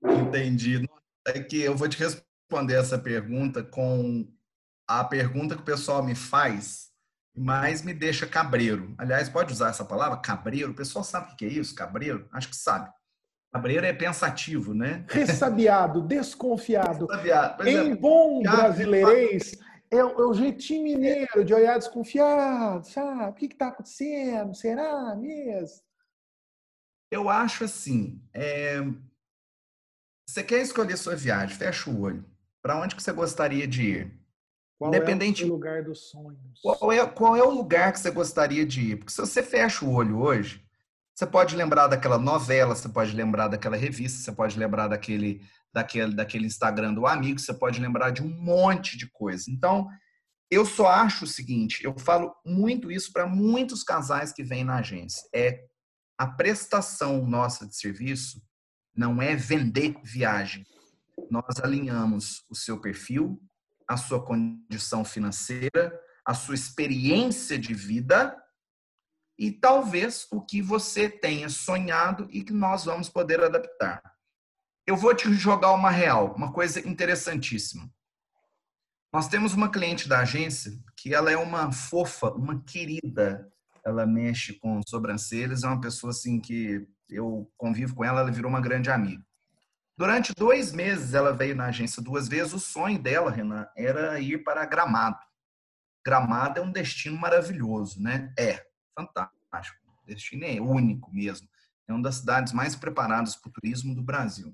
Entendi. 0.05 0.87
É 1.27 1.41
que 1.41 1.63
eu 1.63 1.77
vou 1.77 1.89
te 1.89 1.99
responder 1.99 2.75
essa 2.75 2.99
pergunta 2.99 3.63
com 3.63 4.27
a 4.89 5.05
pergunta 5.05 5.55
que 5.55 5.63
o 5.63 5.65
pessoal 5.65 6.03
me 6.03 6.15
faz, 6.15 6.91
mas 7.35 7.83
me 7.83 7.95
deixa 7.95 8.27
cabreiro. 8.27 8.95
Aliás, 8.99 9.29
pode 9.29 9.53
usar 9.53 9.71
essa 9.71 9.85
palavra, 9.85 10.19
cabreiro? 10.19 10.73
O 10.73 10.75
pessoal 10.75 11.05
sabe 11.05 11.33
o 11.33 11.37
que 11.37 11.45
é 11.45 11.49
isso, 11.49 11.75
cabreiro? 11.75 12.29
Acho 12.33 12.49
que 12.49 12.57
sabe. 12.57 12.91
Cabreiro 13.53 13.85
é 13.85 13.93
pensativo, 13.93 14.75
né? 14.75 15.05
Ressabiado, 15.09 16.01
desconfiado. 16.09 17.07
Ressabiado. 17.07 17.69
Em 17.69 17.93
é, 17.93 17.95
bom 17.95 18.43
brasileirês, 18.43 19.59
é, 19.93 19.99
é, 19.99 20.05
o 20.05 20.33
jeitinho 20.33 20.85
mineiro 20.85 21.45
de 21.45 21.53
olhar 21.53 21.79
desconfiado, 21.79 22.87
sabe? 22.87 23.31
O 23.31 23.35
que 23.35 23.47
está 23.47 23.69
acontecendo? 23.69 24.55
Será 24.55 25.15
mesmo? 25.15 25.83
Eu 27.11 27.29
acho 27.29 27.65
assim, 27.65 28.23
é... 28.33 28.79
você 30.27 30.43
quer 30.43 30.63
escolher 30.63 30.97
sua 30.97 31.15
viagem, 31.15 31.55
fecha 31.55 31.91
o 31.91 32.01
olho. 32.01 32.25
Para 32.63 32.81
onde 32.81 32.97
que 32.97 33.03
você 33.03 33.13
gostaria 33.13 33.67
de 33.69 33.83
ir? 33.83 34.23
Qual 34.79 34.89
Independente... 34.89 35.43
é 35.43 35.47
o 35.47 35.51
lugar 35.51 35.83
dos 35.83 36.09
sonhos? 36.09 36.61
Qual 36.63 36.91
é, 36.91 37.07
qual 37.07 37.37
é 37.37 37.43
o 37.43 37.51
lugar 37.51 37.93
que 37.93 38.01
você 38.01 38.11
gostaria 38.11 38.65
de 38.65 38.93
ir? 38.93 38.97
Porque 38.97 39.13
se 39.13 39.21
você 39.21 39.43
fecha 39.43 39.85
o 39.85 39.93
olho 39.93 40.19
hoje, 40.19 40.65
você 41.15 41.27
pode 41.27 41.55
lembrar 41.55 41.89
daquela 41.89 42.19
novela, 42.19 42.75
você 42.75 42.89
pode 42.89 43.15
lembrar 43.15 43.49
daquela 43.49 43.77
revista, 43.77 44.19
você 44.19 44.33
pode 44.33 44.59
lembrar 44.59 44.89
daquele, 44.89 45.43
daquele, 45.73 46.15
daquele 46.15 46.47
Instagram 46.47 46.95
do 46.95 47.07
amigo, 47.07 47.39
você 47.39 47.53
pode 47.53 47.81
lembrar 47.81 48.11
de 48.11 48.23
um 48.23 48.29
monte 48.29 48.97
de 48.97 49.11
coisa. 49.11 49.51
Então, 49.51 49.89
eu 50.51 50.65
só 50.65 50.89
acho 50.89 51.25
o 51.25 51.29
seguinte, 51.29 51.85
eu 51.85 51.99
falo 51.99 52.35
muito 52.45 52.91
isso 52.91 53.13
para 53.13 53.27
muitos 53.27 53.83
casais 53.83 54.33
que 54.33 54.43
vêm 54.43 54.65
na 54.65 54.77
agência, 54.77 55.29
é 55.35 55.65
a 56.19 56.27
prestação 56.27 57.27
nossa 57.27 57.67
de 57.67 57.77
serviço 57.77 58.43
não 58.95 59.21
é 59.21 59.35
vender 59.35 59.97
viagem. 60.03 60.67
Nós 61.31 61.59
alinhamos 61.63 62.45
o 62.51 62.55
seu 62.55 62.81
perfil, 62.81 63.41
a 63.89 63.97
sua 63.97 64.25
condição 64.25 65.05
financeira, 65.05 65.99
a 66.25 66.35
sua 66.35 66.55
experiência 66.55 67.59
de 67.59 67.75
vida 67.75 68.37
e 69.43 69.51
talvez 69.51 70.29
o 70.31 70.41
que 70.41 70.63
você 70.63 71.09
tenha 71.09 71.49
sonhado 71.49 72.29
e 72.31 72.45
que 72.45 72.53
nós 72.53 72.85
vamos 72.85 73.09
poder 73.09 73.43
adaptar. 73.43 74.01
Eu 74.87 74.97
vou 74.97 75.13
te 75.17 75.35
jogar 75.35 75.73
uma 75.73 75.91
real, 75.91 76.33
uma 76.37 76.53
coisa 76.53 76.79
interessantíssima. 76.89 77.93
Nós 79.13 79.27
temos 79.27 79.53
uma 79.53 79.69
cliente 79.69 80.09
da 80.09 80.21
agência 80.21 80.73
que 80.97 81.13
ela 81.13 81.29
é 81.29 81.37
uma 81.37 81.73
fofa, 81.73 82.31
uma 82.31 82.63
querida. 82.63 83.53
Ela 83.85 84.07
mexe 84.07 84.53
com 84.61 84.81
sobrancelhas, 84.87 85.65
é 85.65 85.67
uma 85.67 85.81
pessoa 85.81 86.13
assim 86.13 86.39
que 86.39 86.87
eu 87.11 87.51
convivo 87.57 87.97
com 87.97 88.05
ela, 88.05 88.21
ela 88.21 88.31
virou 88.31 88.49
uma 88.49 88.61
grande 88.61 88.93
amiga. 88.93 89.27
Durante 89.99 90.33
dois 90.37 90.71
meses, 90.73 91.15
ela 91.15 91.33
veio 91.33 91.57
na 91.57 91.67
agência 91.67 92.01
duas 92.01 92.29
vezes. 92.29 92.53
O 92.53 92.61
sonho 92.61 92.97
dela, 92.97 93.29
Renan, 93.29 93.67
era 93.77 94.21
ir 94.21 94.45
para 94.45 94.65
Gramado. 94.65 95.19
Gramado 96.07 96.61
é 96.61 96.63
um 96.63 96.71
destino 96.71 97.19
maravilhoso, 97.19 98.01
né? 98.01 98.33
É 98.39 98.71
fantástico. 98.95 99.79
O 100.03 100.07
destino 100.07 100.45
é 100.45 100.61
único 100.61 101.13
mesmo. 101.13 101.49
É 101.89 101.93
uma 101.93 102.03
das 102.03 102.17
cidades 102.17 102.53
mais 102.53 102.75
preparadas 102.77 103.37
para 103.37 103.49
o 103.49 103.53
turismo 103.53 103.95
do 103.95 104.03
Brasil. 104.03 104.53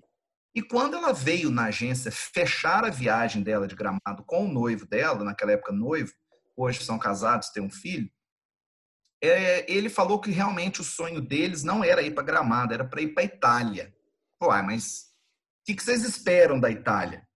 E 0.54 0.62
quando 0.62 0.96
ela 0.96 1.12
veio 1.12 1.50
na 1.50 1.66
agência 1.66 2.10
fechar 2.10 2.84
a 2.84 2.90
viagem 2.90 3.42
dela 3.42 3.68
de 3.68 3.76
Gramado 3.76 4.24
com 4.26 4.46
o 4.46 4.52
noivo 4.52 4.86
dela, 4.86 5.22
naquela 5.22 5.52
época 5.52 5.72
noivo, 5.72 6.12
hoje 6.56 6.84
são 6.84 6.98
casados, 6.98 7.50
têm 7.50 7.62
um 7.62 7.70
filho, 7.70 8.10
é, 9.22 9.70
ele 9.70 9.88
falou 9.88 10.20
que 10.20 10.30
realmente 10.30 10.80
o 10.80 10.84
sonho 10.84 11.20
deles 11.20 11.62
não 11.62 11.82
era 11.82 12.02
ir 12.02 12.12
para 12.12 12.24
Gramado, 12.24 12.72
era 12.72 12.84
para 12.84 13.02
ir 13.02 13.14
para 13.14 13.24
Itália. 13.24 13.94
Uai, 14.42 14.62
mas 14.62 15.12
o 15.60 15.74
que 15.74 15.82
vocês 15.82 16.04
esperam 16.04 16.58
da 16.58 16.70
Itália? 16.70 17.26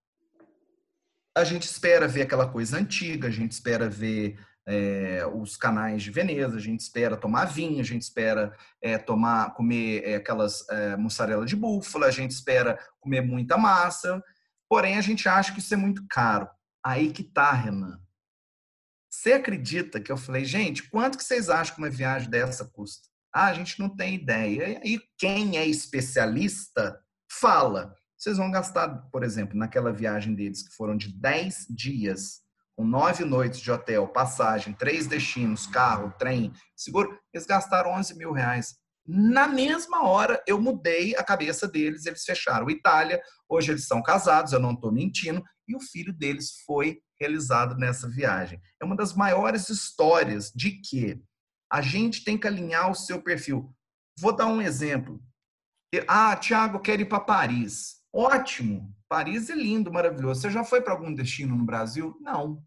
A 1.36 1.44
gente 1.44 1.64
espera 1.64 2.06
ver 2.06 2.22
aquela 2.22 2.50
coisa 2.50 2.78
antiga, 2.78 3.28
a 3.28 3.30
gente 3.30 3.52
espera 3.52 3.88
ver 3.88 4.38
é, 4.66 5.26
os 5.26 5.56
canais 5.56 6.02
de 6.02 6.10
Veneza, 6.10 6.56
a 6.56 6.60
gente 6.60 6.80
espera 6.80 7.16
tomar 7.16 7.46
vinho, 7.46 7.80
a 7.80 7.84
gente 7.84 8.02
espera 8.02 8.56
é, 8.80 8.96
tomar, 8.98 9.54
comer 9.54 10.02
é, 10.04 10.16
aquelas 10.16 10.64
mussarela 10.98 11.44
de 11.44 11.56
búfala, 11.56 12.06
a 12.06 12.10
gente 12.10 12.30
espera 12.30 12.78
comer 13.00 13.20
muita 13.20 13.56
massa, 13.56 14.22
porém 14.68 14.96
a 14.96 15.00
gente 15.00 15.28
acha 15.28 15.52
que 15.52 15.58
isso 15.60 15.74
é 15.74 15.76
muito 15.76 16.04
caro. 16.08 16.48
Aí 16.84 17.12
que 17.12 17.22
tá, 17.22 17.52
Renan. 17.52 18.00
Você 19.10 19.34
acredita 19.34 20.00
que 20.00 20.10
eu 20.10 20.16
falei, 20.16 20.44
gente, 20.44 20.88
quanto 20.88 21.18
que 21.18 21.24
vocês 21.24 21.50
acham 21.50 21.74
que 21.74 21.80
uma 21.80 21.90
viagem 21.90 22.30
dessa 22.30 22.64
custa? 22.64 23.08
Ah, 23.32 23.46
a 23.46 23.54
gente 23.54 23.78
não 23.78 23.88
tem 23.88 24.14
ideia. 24.14 24.80
E 24.84 25.00
quem 25.18 25.56
é 25.56 25.66
especialista 25.66 26.98
fala. 27.30 27.94
Vocês 28.16 28.36
vão 28.36 28.50
gastar, 28.50 28.88
por 29.10 29.22
exemplo, 29.22 29.56
naquela 29.56 29.92
viagem 29.92 30.34
deles 30.34 30.62
que 30.62 30.74
foram 30.74 30.96
de 30.96 31.12
10 31.12 31.66
dias 31.70 32.42
com 32.76 32.84
nove 32.84 33.24
noites 33.24 33.60
de 33.60 33.70
hotel, 33.70 34.08
passagem, 34.08 34.72
três 34.72 35.06
destinos, 35.06 35.66
carro, 35.66 36.12
trem, 36.18 36.52
seguro, 36.76 37.18
eles 37.32 37.46
gastaram 37.46 37.92
11 37.92 38.16
mil 38.16 38.32
reais. 38.32 38.76
Na 39.06 39.48
mesma 39.48 40.04
hora, 40.04 40.42
eu 40.46 40.60
mudei 40.60 41.14
a 41.16 41.24
cabeça 41.24 41.66
deles, 41.66 42.06
eles 42.06 42.24
fecharam 42.24 42.70
Itália, 42.70 43.20
hoje 43.48 43.72
eles 43.72 43.86
são 43.86 44.02
casados, 44.02 44.52
eu 44.52 44.60
não 44.60 44.72
estou 44.72 44.92
mentindo, 44.92 45.42
e 45.66 45.74
o 45.74 45.80
filho 45.80 46.12
deles 46.12 46.52
foi 46.64 47.00
realizado 47.20 47.76
nessa 47.76 48.08
viagem. 48.08 48.60
É 48.80 48.84
uma 48.84 48.96
das 48.96 49.14
maiores 49.14 49.68
histórias 49.68 50.52
de 50.54 50.72
que 50.80 51.20
a 51.70 51.80
gente 51.80 52.24
tem 52.24 52.38
que 52.38 52.46
alinhar 52.46 52.90
o 52.90 52.94
seu 52.94 53.20
perfil. 53.22 53.74
Vou 54.18 54.34
dar 54.34 54.46
um 54.46 54.60
exemplo. 54.60 55.20
Ah, 56.06 56.36
Tiago, 56.36 56.80
quero 56.80 57.02
ir 57.02 57.06
para 57.06 57.20
Paris. 57.20 58.02
Ótimo, 58.12 58.94
Paris 59.12 59.50
é 59.50 59.54
lindo, 59.54 59.92
maravilhoso. 59.92 60.40
Você 60.40 60.50
já 60.50 60.64
foi 60.64 60.80
para 60.80 60.94
algum 60.94 61.12
destino 61.12 61.54
no 61.54 61.66
Brasil? 61.66 62.16
Não. 62.18 62.64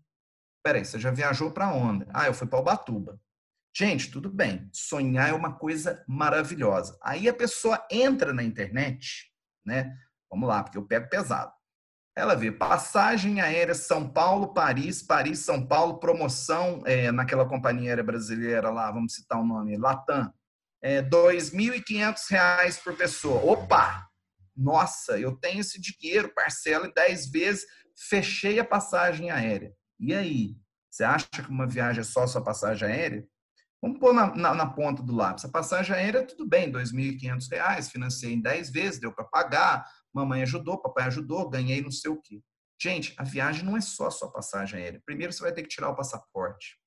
Peraí, 0.63 0.86
você 0.86 0.99
já 0.99 1.10
viajou 1.10 1.49
para 1.49 1.73
onde? 1.73 2.05
Ah, 2.13 2.27
eu 2.27 2.36
fui 2.36 2.45
para 2.45 2.60
Ubatuba. 2.60 3.19
Gente, 3.75 4.12
tudo 4.12 4.29
bem. 4.29 4.69
Sonhar 4.71 5.29
é 5.29 5.34
uma 5.34 5.55
coisa 5.55 6.05
maravilhosa. 6.08 6.99
Aí 7.01 7.27
a 7.27 7.34
pessoa 7.34 7.84
entra 7.89 8.31
na 8.31 8.43
internet, 8.43 9.31
né? 9.65 9.97
Vamos 10.29 10.47
lá, 10.47 10.62
porque 10.62 10.77
eu 10.77 10.86
pego 10.86 11.10
pesado. 11.10 11.51
Ela 12.15 12.36
vê 12.36 12.51
passagem 12.51 13.41
aérea 13.41 13.73
São 13.73 14.08
Paulo, 14.08 14.53
Paris, 14.53 15.01
Paris, 15.01 15.39
São 15.39 15.65
Paulo, 15.65 15.99
promoção 15.99 16.84
é, 16.86 17.12
naquela 17.12 17.49
companhia 17.49 17.89
aérea 17.89 18.03
brasileira 18.03 18.69
lá, 18.69 18.91
vamos 18.91 19.15
citar 19.15 19.39
o 19.41 19.43
nome, 19.43 19.79
Latam. 19.79 20.31
É, 20.79 20.99
R$ 20.99 21.10
2.500 21.10 22.84
por 22.84 22.95
pessoa. 22.95 23.43
Opa! 23.43 24.05
Nossa, 24.56 25.20
eu 25.20 25.36
tenho 25.36 25.60
esse 25.60 25.80
dinheiro, 25.80 26.34
parcela 26.34 26.88
em 26.88 26.94
10 26.94 27.30
vezes, 27.30 27.65
fechei 28.10 28.60
a 28.60 28.65
passagem 28.65 29.30
aérea. 29.30 29.74
E 30.00 30.13
aí? 30.13 30.56
Você 30.89 31.04
acha 31.04 31.28
que 31.28 31.50
uma 31.50 31.68
viagem 31.68 32.02
é 32.02 32.04
só 32.04 32.26
sua 32.26 32.41
passagem 32.41 32.88
aérea? 32.88 33.28
Vamos 33.82 34.00
pôr 34.00 34.13
na, 34.13 34.34
na, 34.34 34.54
na 34.54 34.65
ponta 34.65 35.04
do 35.04 35.13
lápis. 35.13 35.44
A 35.44 35.50
passagem 35.50 35.94
aérea, 35.94 36.26
tudo 36.26 36.48
bem, 36.48 36.68
R$ 36.68 36.84
2.500, 36.84 37.91
financei 37.91 38.34
em 38.34 38.41
10 38.41 38.72
vezes, 38.72 39.00
deu 39.00 39.13
para 39.13 39.26
pagar, 39.26 39.86
mamãe 40.13 40.41
ajudou, 40.44 40.82
papai 40.82 41.06
ajudou, 41.08 41.50
ganhei 41.50 41.82
não 41.82 41.91
sei 41.91 42.10
o 42.10 42.22
quê. 42.22 42.41
Gente, 42.82 43.13
a 43.18 43.24
viagem 43.24 43.65
não 43.65 43.76
é 43.76 43.82
só 43.82 44.10
sua 44.10 44.32
passagem 44.32 44.80
aérea. 44.80 45.02
Primeiro, 45.06 45.34
você 45.34 45.41
vai 45.41 45.54
ter 45.54 45.63
que 45.63 45.70
tirar 45.70 45.89
o 45.89 45.96
passaporte. 45.96 46.78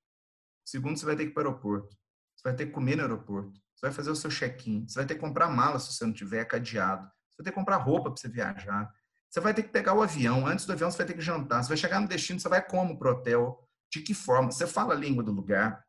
Segundo, 0.64 0.98
você 0.98 1.04
vai 1.04 1.16
ter 1.16 1.24
que 1.24 1.30
ir 1.30 1.34
para 1.34 1.44
o 1.44 1.46
aeroporto. 1.46 1.96
Você 2.34 2.42
vai 2.44 2.56
ter 2.56 2.66
que 2.66 2.72
comer 2.72 2.96
no 2.96 3.02
aeroporto. 3.02 3.58
Você 3.74 3.86
vai 3.86 3.92
fazer 3.92 4.10
o 4.10 4.16
seu 4.16 4.30
check-in. 4.30 4.86
Você 4.86 4.98
vai 4.98 5.06
ter 5.06 5.14
que 5.14 5.20
comprar 5.20 5.48
mala 5.48 5.78
se 5.78 5.92
você 5.92 6.04
não 6.04 6.12
tiver 6.12 6.44
cadeado 6.44 7.10
vai 7.38 7.44
ter 7.44 7.50
que 7.50 7.56
comprar 7.56 7.76
roupa 7.76 8.10
para 8.10 8.20
você 8.20 8.28
viajar. 8.28 8.92
Você 9.30 9.40
vai 9.40 9.54
ter 9.54 9.62
que 9.62 9.68
pegar 9.68 9.94
o 9.94 10.02
avião. 10.02 10.46
Antes 10.46 10.66
do 10.66 10.72
avião, 10.72 10.90
você 10.90 10.98
vai 10.98 11.06
ter 11.06 11.14
que 11.14 11.20
jantar. 11.20 11.62
Você 11.62 11.68
vai 11.68 11.76
chegar 11.76 12.00
no 12.00 12.08
destino, 12.08 12.40
você 12.40 12.48
vai 12.48 12.64
como 12.64 12.98
para 12.98 13.08
o 13.08 13.12
hotel? 13.12 13.64
De 13.92 14.00
que 14.00 14.14
forma? 14.14 14.50
Você 14.50 14.66
fala 14.66 14.94
a 14.94 14.96
língua 14.96 15.22
do 15.22 15.32
lugar? 15.32 15.84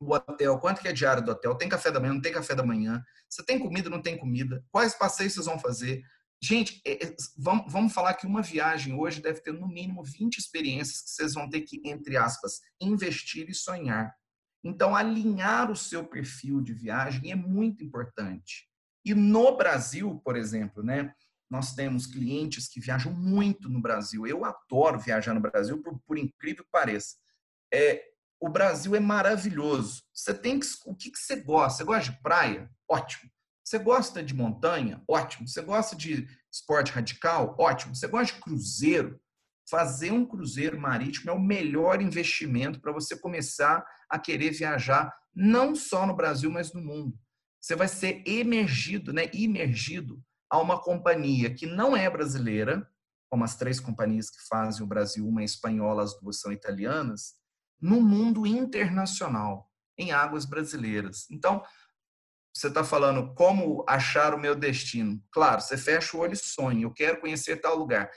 O 0.00 0.14
hotel, 0.14 0.58
quanto 0.58 0.80
que 0.80 0.88
é 0.88 0.92
diário 0.92 1.24
do 1.24 1.30
hotel? 1.30 1.54
Tem 1.54 1.68
café 1.68 1.90
da 1.90 2.00
manhã? 2.00 2.14
Não 2.14 2.20
tem 2.20 2.32
café 2.32 2.54
da 2.54 2.64
manhã? 2.64 3.02
Você 3.28 3.44
tem 3.44 3.58
comida? 3.58 3.88
Não 3.88 4.02
tem 4.02 4.18
comida? 4.18 4.64
Quais 4.70 4.94
passeios 4.94 5.34
vocês 5.34 5.46
vão 5.46 5.58
fazer? 5.58 6.02
Gente, 6.42 6.82
é, 6.84 7.06
é, 7.06 7.16
vamos, 7.38 7.72
vamos 7.72 7.92
falar 7.92 8.14
que 8.14 8.26
uma 8.26 8.42
viagem 8.42 8.94
hoje 8.94 9.22
deve 9.22 9.40
ter 9.40 9.52
no 9.52 9.68
mínimo 9.68 10.02
20 10.02 10.38
experiências 10.38 11.00
que 11.02 11.10
vocês 11.10 11.34
vão 11.34 11.48
ter 11.48 11.60
que, 11.60 11.80
entre 11.84 12.16
aspas, 12.16 12.60
investir 12.80 13.48
e 13.48 13.54
sonhar. 13.54 14.12
Então, 14.64 14.94
alinhar 14.94 15.70
o 15.70 15.76
seu 15.76 16.04
perfil 16.04 16.60
de 16.60 16.74
viagem 16.74 17.30
é 17.30 17.36
muito 17.36 17.84
importante. 17.84 18.68
E 19.04 19.14
no 19.14 19.56
Brasil, 19.56 20.20
por 20.24 20.36
exemplo, 20.36 20.82
né, 20.82 21.14
nós 21.50 21.74
temos 21.74 22.06
clientes 22.06 22.68
que 22.68 22.80
viajam 22.80 23.12
muito 23.12 23.68
no 23.68 23.80
Brasil. 23.80 24.26
Eu 24.26 24.44
adoro 24.44 24.98
viajar 24.98 25.34
no 25.34 25.40
Brasil, 25.40 25.82
por, 25.82 25.98
por 26.06 26.18
incrível 26.18 26.64
que 26.64 26.70
pareça. 26.70 27.16
É, 27.72 28.02
o 28.40 28.48
Brasil 28.48 28.94
é 28.94 29.00
maravilhoso. 29.00 30.02
Você 30.12 30.32
tem 30.32 30.58
que. 30.58 30.66
O 30.86 30.94
que, 30.94 31.10
que 31.10 31.18
você 31.18 31.36
gosta? 31.36 31.78
Você 31.78 31.84
gosta 31.84 32.12
de 32.12 32.22
praia? 32.22 32.70
Ótimo. 32.88 33.30
Você 33.64 33.78
gosta 33.78 34.22
de 34.22 34.34
montanha? 34.34 35.02
Ótimo. 35.08 35.46
Você 35.46 35.62
gosta 35.62 35.94
de 35.94 36.26
esporte 36.50 36.92
radical? 36.92 37.56
Ótimo. 37.58 37.94
Você 37.94 38.08
gosta 38.08 38.34
de 38.34 38.40
cruzeiro? 38.40 39.20
fazer 39.72 40.12
um 40.12 40.26
cruzeiro 40.26 40.78
marítimo 40.78 41.30
é 41.30 41.32
o 41.32 41.40
melhor 41.40 42.02
investimento 42.02 42.78
para 42.78 42.92
você 42.92 43.16
começar 43.16 43.82
a 44.06 44.18
querer 44.18 44.50
viajar, 44.50 45.10
não 45.34 45.74
só 45.74 46.06
no 46.06 46.14
Brasil, 46.14 46.50
mas 46.50 46.74
no 46.74 46.82
mundo. 46.82 47.18
Você 47.62 47.76
vai 47.76 47.86
ser 47.86 48.24
emergido, 48.26 49.12
né, 49.12 49.30
imergido 49.32 50.20
a 50.50 50.60
uma 50.60 50.82
companhia 50.82 51.54
que 51.54 51.64
não 51.64 51.96
é 51.96 52.10
brasileira, 52.10 52.86
como 53.30 53.44
as 53.44 53.56
três 53.56 53.78
companhias 53.78 54.28
que 54.28 54.42
fazem 54.48 54.82
o 54.82 54.86
Brasil, 54.86 55.26
uma 55.26 55.42
é 55.42 55.44
espanhola, 55.44 56.02
as 56.02 56.18
duas 56.18 56.40
são 56.40 56.50
italianas, 56.50 57.34
no 57.80 58.00
mundo 58.00 58.44
internacional, 58.46 59.70
em 59.96 60.10
águas 60.10 60.44
brasileiras. 60.44 61.30
Então, 61.30 61.62
você 62.54 62.66
está 62.66 62.82
falando 62.82 63.32
como 63.34 63.84
achar 63.88 64.34
o 64.34 64.38
meu 64.38 64.54
destino. 64.54 65.22
Claro, 65.30 65.60
você 65.60 65.78
fecha 65.78 66.16
o 66.16 66.20
olho 66.20 66.34
e 66.34 66.36
sonha. 66.36 66.82
Eu 66.82 66.92
quero 66.92 67.20
conhecer 67.20 67.60
tal 67.60 67.76
lugar. 67.76 68.10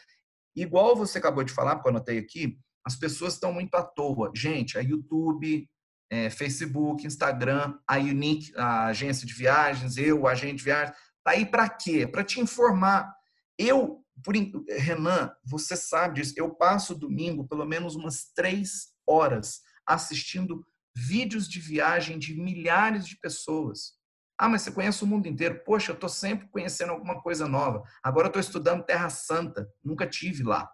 Igual 0.55 0.95
você 0.95 1.19
acabou 1.19 1.43
de 1.43 1.53
falar, 1.53 1.75
porque 1.75 1.87
eu 1.87 1.91
anotei 1.91 2.17
aqui, 2.17 2.59
as 2.83 2.95
pessoas 2.95 3.33
estão 3.33 3.53
muito 3.53 3.75
à 3.75 3.83
toa. 3.83 4.31
Gente, 4.35 4.77
a 4.77 4.81
YouTube, 4.81 5.69
é, 6.09 6.29
Facebook, 6.29 7.05
Instagram, 7.05 7.77
a 7.87 7.97
Unique, 7.97 8.53
a 8.55 8.87
agência 8.87 9.25
de 9.25 9.33
viagens, 9.33 9.97
eu, 9.97 10.21
o 10.21 10.27
agente 10.27 10.57
de 10.57 10.63
viagens, 10.63 10.95
tá 11.23 11.31
aí 11.31 11.45
para 11.45 11.67
quê? 11.69 12.07
Para 12.07 12.23
te 12.23 12.39
informar. 12.39 13.13
Eu, 13.57 14.03
por 14.23 14.35
Renan, 14.69 15.31
você 15.43 15.75
sabe 15.75 16.15
disso. 16.15 16.33
Eu 16.37 16.53
passo 16.53 16.95
domingo 16.95 17.47
pelo 17.47 17.65
menos 17.65 17.95
umas 17.95 18.31
três 18.33 18.93
horas 19.07 19.61
assistindo 19.85 20.65
vídeos 20.95 21.47
de 21.47 21.59
viagem 21.59 22.17
de 22.17 22.33
milhares 22.39 23.05
de 23.05 23.17
pessoas. 23.17 23.93
Ah, 24.37 24.49
mas 24.49 24.63
você 24.63 24.71
conhece 24.71 25.03
o 25.03 25.07
mundo 25.07 25.27
inteiro. 25.27 25.61
Poxa, 25.65 25.91
eu 25.91 25.95
estou 25.95 26.09
sempre 26.09 26.47
conhecendo 26.49 26.91
alguma 26.91 27.21
coisa 27.21 27.47
nova. 27.47 27.83
Agora 28.03 28.27
eu 28.27 28.29
estou 28.29 28.41
estudando 28.41 28.83
Terra 28.83 29.09
Santa. 29.09 29.69
Nunca 29.83 30.05
tive 30.05 30.43
lá. 30.43 30.69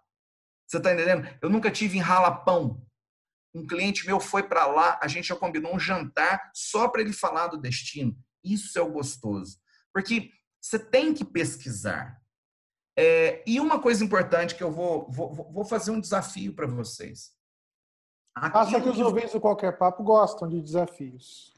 Você 0.66 0.78
está 0.78 0.92
entendendo? 0.92 1.28
Eu 1.40 1.48
nunca 1.48 1.70
tive 1.70 1.98
em 1.98 2.00
Ralapão. 2.00 2.84
Um 3.54 3.66
cliente 3.66 4.06
meu 4.06 4.18
foi 4.18 4.42
para 4.42 4.66
lá, 4.66 4.98
a 5.02 5.08
gente 5.08 5.28
já 5.28 5.36
combinou 5.36 5.74
um 5.74 5.78
jantar 5.78 6.50
só 6.54 6.88
para 6.88 7.02
ele 7.02 7.12
falar 7.12 7.48
do 7.48 7.60
destino. 7.60 8.16
Isso 8.42 8.78
é 8.78 8.82
o 8.82 8.90
gostoso. 8.90 9.58
Porque 9.92 10.30
você 10.60 10.78
tem 10.78 11.12
que 11.12 11.24
pesquisar. 11.24 12.20
É, 12.96 13.42
e 13.46 13.58
uma 13.60 13.80
coisa 13.80 14.04
importante 14.04 14.54
que 14.54 14.62
eu 14.62 14.70
vou, 14.70 15.10
vou, 15.10 15.34
vou 15.34 15.64
fazer 15.64 15.90
um 15.90 16.00
desafio 16.00 16.54
para 16.54 16.66
vocês. 16.66 17.32
Acha 18.34 18.80
que 18.80 18.88
os 18.88 18.98
ouvintes 18.98 19.32
do 19.32 19.40
Qualquer 19.40 19.76
Papo 19.76 20.02
gostam 20.02 20.48
de 20.48 20.60
desafios. 20.60 21.52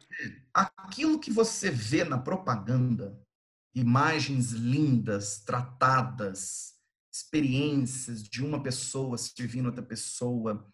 Aquilo 0.53 1.20
que 1.20 1.30
você 1.30 1.70
vê 1.70 2.05
na 2.05 2.18
propaganda, 2.18 3.20
imagens 3.74 4.51
lindas, 4.51 5.40
tratadas, 5.40 6.74
experiências 7.12 8.22
de 8.22 8.45
uma 8.45 8.62
pessoa 8.62 9.16
servindo 9.16 9.66
outra 9.66 9.82
pessoa, 9.82 10.66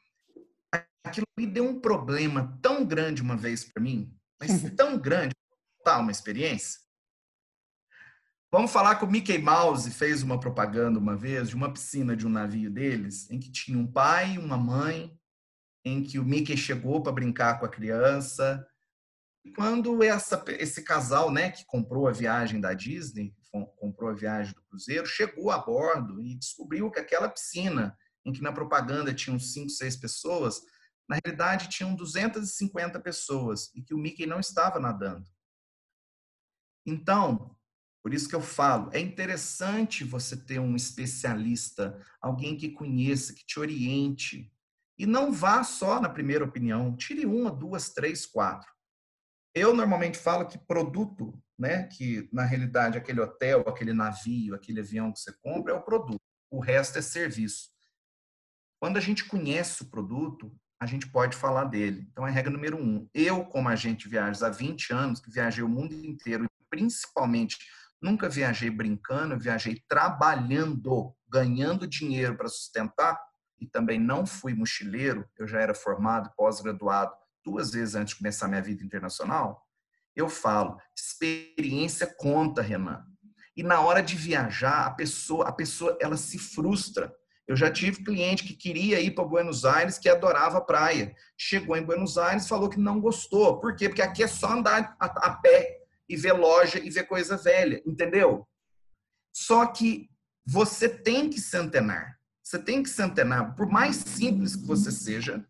aquilo 1.04 1.26
me 1.38 1.46
deu 1.46 1.64
um 1.64 1.80
problema 1.80 2.58
tão 2.62 2.84
grande 2.84 3.22
uma 3.22 3.36
vez 3.36 3.64
para 3.64 3.82
mim, 3.82 4.14
mas 4.38 4.62
tão 4.76 4.98
grande, 4.98 5.34
tá 5.84 5.98
uma 5.98 6.10
experiência. 6.10 6.80
Vamos 8.52 8.72
falar 8.72 8.96
que 8.96 9.04
o 9.04 9.10
Mickey 9.10 9.38
Mouse 9.38 9.90
fez 9.90 10.22
uma 10.22 10.38
propaganda 10.38 10.98
uma 10.98 11.16
vez 11.16 11.50
de 11.50 11.54
uma 11.54 11.72
piscina 11.72 12.16
de 12.16 12.26
um 12.26 12.30
navio 12.30 12.70
deles, 12.70 13.30
em 13.30 13.38
que 13.38 13.50
tinha 13.50 13.78
um 13.78 13.86
pai, 13.86 14.38
uma 14.38 14.56
mãe, 14.56 15.16
em 15.84 16.02
que 16.02 16.18
o 16.18 16.24
Mickey 16.24 16.56
chegou 16.56 17.02
para 17.02 17.12
brincar 17.12 17.58
com 17.58 17.66
a 17.66 17.68
criança, 17.68 18.66
quando 19.54 20.02
essa, 20.02 20.42
esse 20.48 20.82
casal, 20.82 21.30
né, 21.30 21.50
que 21.50 21.64
comprou 21.64 22.06
a 22.06 22.12
viagem 22.12 22.60
da 22.60 22.74
Disney, 22.74 23.34
comprou 23.76 24.10
a 24.10 24.14
viagem 24.14 24.52
do 24.54 24.62
cruzeiro, 24.62 25.06
chegou 25.06 25.50
a 25.50 25.58
bordo 25.58 26.20
e 26.20 26.34
descobriu 26.34 26.90
que 26.90 27.00
aquela 27.00 27.28
piscina, 27.28 27.96
em 28.30 28.32
que 28.32 28.42
na 28.42 28.52
propaganda 28.52 29.12
tinham 29.12 29.38
5, 29.38 29.68
6 29.68 29.96
pessoas, 29.96 30.62
na 31.08 31.18
realidade 31.24 31.68
tinham 31.68 31.94
250 31.94 33.00
pessoas 33.00 33.70
e 33.74 33.82
que 33.82 33.92
o 33.92 33.98
Mickey 33.98 34.26
não 34.26 34.40
estava 34.40 34.78
nadando. 34.78 35.28
Então, 36.86 37.56
por 38.02 38.14
isso 38.14 38.28
que 38.28 38.34
eu 38.34 38.40
falo, 38.40 38.90
é 38.92 39.00
interessante 39.00 40.04
você 40.04 40.36
ter 40.36 40.58
um 40.58 40.74
especialista, 40.74 42.00
alguém 42.20 42.56
que 42.56 42.70
conheça, 42.70 43.34
que 43.34 43.44
te 43.44 43.58
oriente. 43.58 44.50
E 44.96 45.04
não 45.04 45.32
vá 45.32 45.62
só 45.64 46.00
na 46.00 46.08
primeira 46.08 46.44
opinião, 46.44 46.96
tire 46.96 47.26
uma, 47.26 47.50
duas, 47.50 47.90
três, 47.90 48.24
quatro. 48.24 48.70
Eu 49.54 49.74
normalmente 49.74 50.16
falo 50.16 50.46
que 50.46 50.58
produto, 50.58 51.42
né, 51.58 51.88
que 51.88 52.28
na 52.32 52.44
realidade 52.44 52.96
aquele 52.96 53.20
hotel, 53.20 53.64
aquele 53.66 53.92
navio, 53.92 54.54
aquele 54.54 54.80
avião 54.80 55.12
que 55.12 55.18
você 55.18 55.32
compra 55.42 55.72
é 55.72 55.76
o 55.76 55.82
produto. 55.82 56.22
O 56.50 56.60
resto 56.60 56.98
é 56.98 57.02
serviço. 57.02 57.68
Quando 58.80 58.96
a 58.96 59.00
gente 59.00 59.26
conhece 59.26 59.82
o 59.82 59.90
produto, 59.90 60.50
a 60.80 60.86
gente 60.86 61.06
pode 61.06 61.36
falar 61.36 61.64
dele. 61.64 62.08
Então 62.10 62.26
é 62.26 62.30
regra 62.30 62.50
número 62.50 62.76
um. 62.76 63.08
Eu, 63.14 63.44
como 63.44 63.68
agente 63.68 64.04
de 64.04 64.10
viagens 64.10 64.42
há 64.42 64.48
20 64.48 64.92
anos, 64.92 65.20
que 65.20 65.30
viajei 65.30 65.62
o 65.62 65.68
mundo 65.68 65.94
inteiro, 65.94 66.46
principalmente 66.70 67.58
nunca 68.02 68.28
viajei 68.28 68.70
brincando, 68.70 69.34
eu 69.34 69.38
viajei 69.38 69.82
trabalhando, 69.86 71.14
ganhando 71.28 71.86
dinheiro 71.86 72.36
para 72.36 72.48
sustentar, 72.48 73.20
e 73.60 73.66
também 73.66 74.00
não 74.00 74.24
fui 74.24 74.54
mochileiro, 74.54 75.28
eu 75.38 75.46
já 75.46 75.60
era 75.60 75.74
formado, 75.74 76.32
pós-graduado 76.34 77.12
duas 77.44 77.72
vezes 77.72 77.94
antes 77.94 78.14
de 78.14 78.18
começar 78.18 78.48
minha 78.48 78.62
vida 78.62 78.82
internacional, 78.82 79.62
eu 80.16 80.28
falo, 80.28 80.78
experiência 80.96 82.06
conta, 82.06 82.62
Renan. 82.62 83.04
E 83.56 83.62
na 83.62 83.80
hora 83.80 84.02
de 84.02 84.16
viajar, 84.16 84.86
a 84.86 84.90
pessoa, 84.90 85.48
a 85.48 85.52
pessoa 85.52 85.96
ela 86.00 86.16
se 86.16 86.38
frustra. 86.38 87.12
Eu 87.46 87.56
já 87.56 87.70
tive 87.70 88.04
cliente 88.04 88.44
que 88.44 88.54
queria 88.54 89.00
ir 89.00 89.12
para 89.12 89.24
Buenos 89.24 89.64
Aires, 89.64 89.98
que 89.98 90.08
adorava 90.08 90.58
a 90.58 90.60
praia. 90.60 91.14
Chegou 91.36 91.76
em 91.76 91.82
Buenos 91.82 92.16
Aires, 92.16 92.46
falou 92.46 92.68
que 92.68 92.78
não 92.78 93.00
gostou. 93.00 93.58
Por 93.58 93.74
quê? 93.74 93.88
Porque 93.88 94.02
aqui 94.02 94.22
é 94.22 94.28
só 94.28 94.52
andar 94.52 94.96
a, 95.00 95.06
a 95.06 95.34
pé 95.36 95.80
e 96.08 96.16
ver 96.16 96.32
loja 96.32 96.78
e 96.78 96.90
ver 96.90 97.04
coisa 97.04 97.36
velha, 97.36 97.82
entendeu? 97.84 98.46
Só 99.32 99.66
que 99.66 100.08
você 100.44 100.88
tem 100.88 101.28
que 101.28 101.40
se 101.40 101.56
antenar. 101.56 102.18
Você 102.42 102.58
tem 102.58 102.82
que 102.82 102.88
se 102.88 103.00
antenar, 103.00 103.54
por 103.54 103.68
mais 103.68 103.96
simples 103.96 104.56
que 104.56 104.66
você 104.66 104.90
seja. 104.90 105.44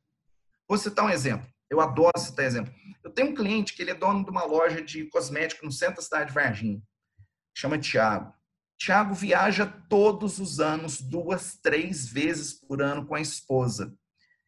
Vou 0.68 0.76
citar 0.76 1.06
um 1.06 1.10
exemplo. 1.10 1.48
Eu 1.70 1.80
adoro 1.80 2.18
citar 2.18 2.44
exemplo. 2.44 2.74
Eu 3.02 3.10
tenho 3.10 3.30
um 3.30 3.34
cliente 3.34 3.72
que 3.72 3.80
ele 3.80 3.92
é 3.92 3.94
dono 3.94 4.24
de 4.24 4.30
uma 4.30 4.44
loja 4.44 4.82
de 4.82 5.06
cosmético 5.06 5.64
no 5.64 5.72
centro 5.72 5.96
da 5.96 6.02
cidade 6.02 6.28
de 6.28 6.34
Varginha. 6.34 6.82
Chama 7.54 7.78
Tiago. 7.78 8.34
Tiago 8.80 9.14
viaja 9.14 9.66
todos 9.66 10.38
os 10.38 10.58
anos, 10.58 11.02
duas, 11.02 11.58
três 11.62 12.08
vezes 12.08 12.54
por 12.54 12.80
ano 12.80 13.04
com 13.06 13.14
a 13.14 13.20
esposa. 13.20 13.94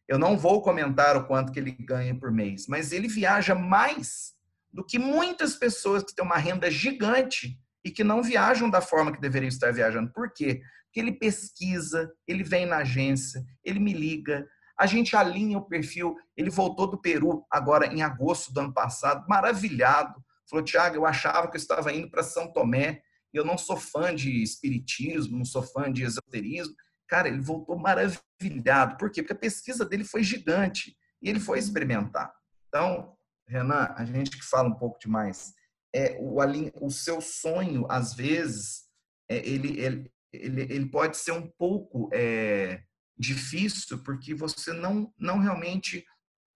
Eu 0.07 0.17
não 0.17 0.35
vou 0.35 0.59
comentar 0.63 1.15
o 1.15 1.27
quanto 1.27 1.51
que 1.51 1.59
ele 1.59 1.71
ganha 1.71 2.17
por 2.17 2.31
mês, 2.31 2.65
mas 2.67 2.91
ele 2.91 3.07
viaja 3.07 3.53
mais 3.53 4.33
do 4.71 4.83
que 4.83 4.97
muitas 4.97 5.55
pessoas 5.55 6.03
que 6.03 6.15
têm 6.15 6.25
uma 6.25 6.37
renda 6.37 6.71
gigante 6.71 7.59
e 7.85 7.91
que 7.91 8.03
não 8.03 8.23
viajam 8.23 8.71
da 8.71 8.81
forma 8.81 9.11
que 9.11 9.21
deveriam 9.21 9.49
estar 9.49 9.71
viajando. 9.71 10.11
Por 10.11 10.33
quê? 10.33 10.61
Porque 10.85 10.99
ele 10.99 11.11
pesquisa, 11.11 12.11
ele 12.27 12.43
vem 12.43 12.65
na 12.65 12.77
agência, 12.77 13.43
ele 13.63 13.79
me 13.79 13.93
liga, 13.93 14.47
a 14.79 14.87
gente 14.87 15.15
alinha 15.15 15.59
o 15.59 15.67
perfil. 15.67 16.15
Ele 16.35 16.49
voltou 16.49 16.87
do 16.87 16.99
Peru 16.99 17.45
agora 17.51 17.85
em 17.85 18.01
agosto 18.01 18.51
do 18.51 18.61
ano 18.61 18.73
passado, 18.73 19.27
maravilhado. 19.29 20.23
Falou, 20.49 20.65
Tiago, 20.65 20.95
eu 20.95 21.05
achava 21.05 21.47
que 21.47 21.55
eu 21.55 21.61
estava 21.61 21.93
indo 21.93 22.09
para 22.09 22.23
São 22.23 22.51
Tomé. 22.51 23.03
Eu 23.33 23.43
não 23.43 23.57
sou 23.57 23.77
fã 23.77 24.13
de 24.13 24.43
espiritismo, 24.43 25.37
não 25.37 25.45
sou 25.45 25.63
fã 25.63 25.91
de 25.91 26.03
esoterismo. 26.03 26.75
Cara, 27.07 27.27
ele 27.27 27.41
voltou 27.41 27.77
maravilhado. 27.77 28.97
Por 28.97 29.11
quê? 29.11 29.21
Porque 29.21 29.33
a 29.33 29.37
pesquisa 29.37 29.85
dele 29.85 30.03
foi 30.03 30.23
gigante 30.23 30.95
e 31.21 31.29
ele 31.29 31.39
foi 31.39 31.59
experimentar. 31.59 32.33
Então, 32.67 33.15
Renan, 33.47 33.93
a 33.95 34.05
gente 34.05 34.31
que 34.31 34.43
fala 34.43 34.69
um 34.69 34.75
pouco 34.75 34.99
demais, 34.99 35.53
é, 35.93 36.17
o, 36.19 36.37
o 36.85 36.89
seu 36.89 37.21
sonho, 37.21 37.85
às 37.89 38.13
vezes, 38.13 38.83
é, 39.29 39.37
ele, 39.47 39.79
ele, 39.79 40.11
ele, 40.31 40.61
ele 40.61 40.89
pode 40.89 41.17
ser 41.17 41.31
um 41.31 41.47
pouco 41.57 42.09
é, 42.13 42.83
difícil 43.17 43.99
porque 44.03 44.33
você 44.33 44.73
não, 44.73 45.13
não 45.17 45.39
realmente 45.39 46.05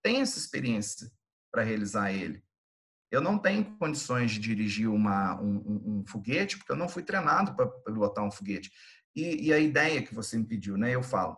tem 0.03 0.21
essa 0.21 0.39
experiência 0.39 1.11
para 1.51 1.63
realizar 1.63 2.11
ele. 2.11 2.43
Eu 3.11 3.21
não 3.21 3.37
tenho 3.37 3.63
condições 3.77 4.31
de 4.31 4.39
dirigir 4.39 4.89
uma, 4.89 5.39
um, 5.41 5.99
um, 5.99 6.03
foguete 6.05 6.57
porque 6.57 6.71
eu 6.71 6.75
não 6.75 6.89
fui 6.89 7.03
treinado 7.03 7.55
para 7.55 7.67
pilotar 7.67 8.23
um 8.23 8.31
foguete. 8.31 8.71
E, 9.15 9.47
e, 9.47 9.53
a 9.53 9.59
ideia 9.59 10.01
que 10.01 10.13
você 10.13 10.37
me 10.37 10.45
pediu, 10.45 10.77
né? 10.77 10.93
Eu 10.93 11.01
falo, 11.01 11.37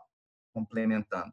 complementando. 0.54 1.32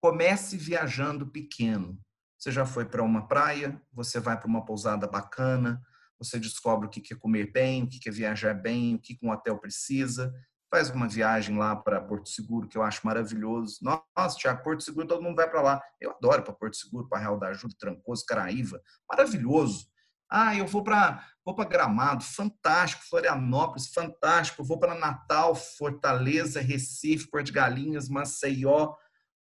Comece 0.00 0.56
viajando 0.56 1.26
pequeno. 1.26 2.00
Você 2.38 2.50
já 2.50 2.64
foi 2.64 2.84
para 2.84 3.02
uma 3.02 3.26
praia, 3.28 3.80
você 3.92 4.18
vai 4.18 4.38
para 4.38 4.48
uma 4.48 4.64
pousada 4.64 5.06
bacana, 5.06 5.80
você 6.18 6.38
descobre 6.38 6.86
o 6.86 6.90
que 6.90 7.12
é 7.12 7.16
comer 7.16 7.52
bem, 7.52 7.82
o 7.82 7.88
que 7.88 8.08
é 8.08 8.12
viajar 8.12 8.54
bem, 8.54 8.94
o 8.94 8.98
que 8.98 9.18
um 9.22 9.30
hotel 9.30 9.58
precisa 9.58 10.32
faz 10.72 10.88
uma 10.88 11.06
viagem 11.06 11.58
lá 11.58 11.76
para 11.76 12.00
Porto 12.00 12.30
Seguro, 12.30 12.66
que 12.66 12.78
eu 12.78 12.82
acho 12.82 13.06
maravilhoso. 13.06 13.78
Nossa, 13.82 14.38
Tiago, 14.38 14.62
Porto 14.62 14.82
Seguro, 14.82 15.06
todo 15.06 15.22
mundo 15.22 15.36
vai 15.36 15.46
para 15.46 15.60
lá. 15.60 15.82
Eu 16.00 16.12
adoro 16.12 16.42
para 16.42 16.54
Porto 16.54 16.76
Seguro, 16.78 17.06
para 17.06 17.18
Real 17.18 17.38
da 17.38 17.48
Ajuda, 17.48 17.74
Trancoso, 17.78 18.24
Caraíva. 18.24 18.80
Maravilhoso. 19.06 19.86
Ah, 20.30 20.56
eu 20.56 20.66
vou 20.66 20.82
para 20.82 21.22
vou 21.44 21.54
para 21.54 21.68
Gramado, 21.68 22.24
fantástico, 22.24 23.02
Florianópolis, 23.04 23.88
fantástico, 23.88 24.64
vou 24.64 24.78
para 24.78 24.94
Natal, 24.94 25.54
Fortaleza, 25.54 26.58
Recife, 26.58 27.28
Porto 27.28 27.46
de 27.46 27.52
Galinhas, 27.52 28.08
Maceió, 28.08 28.94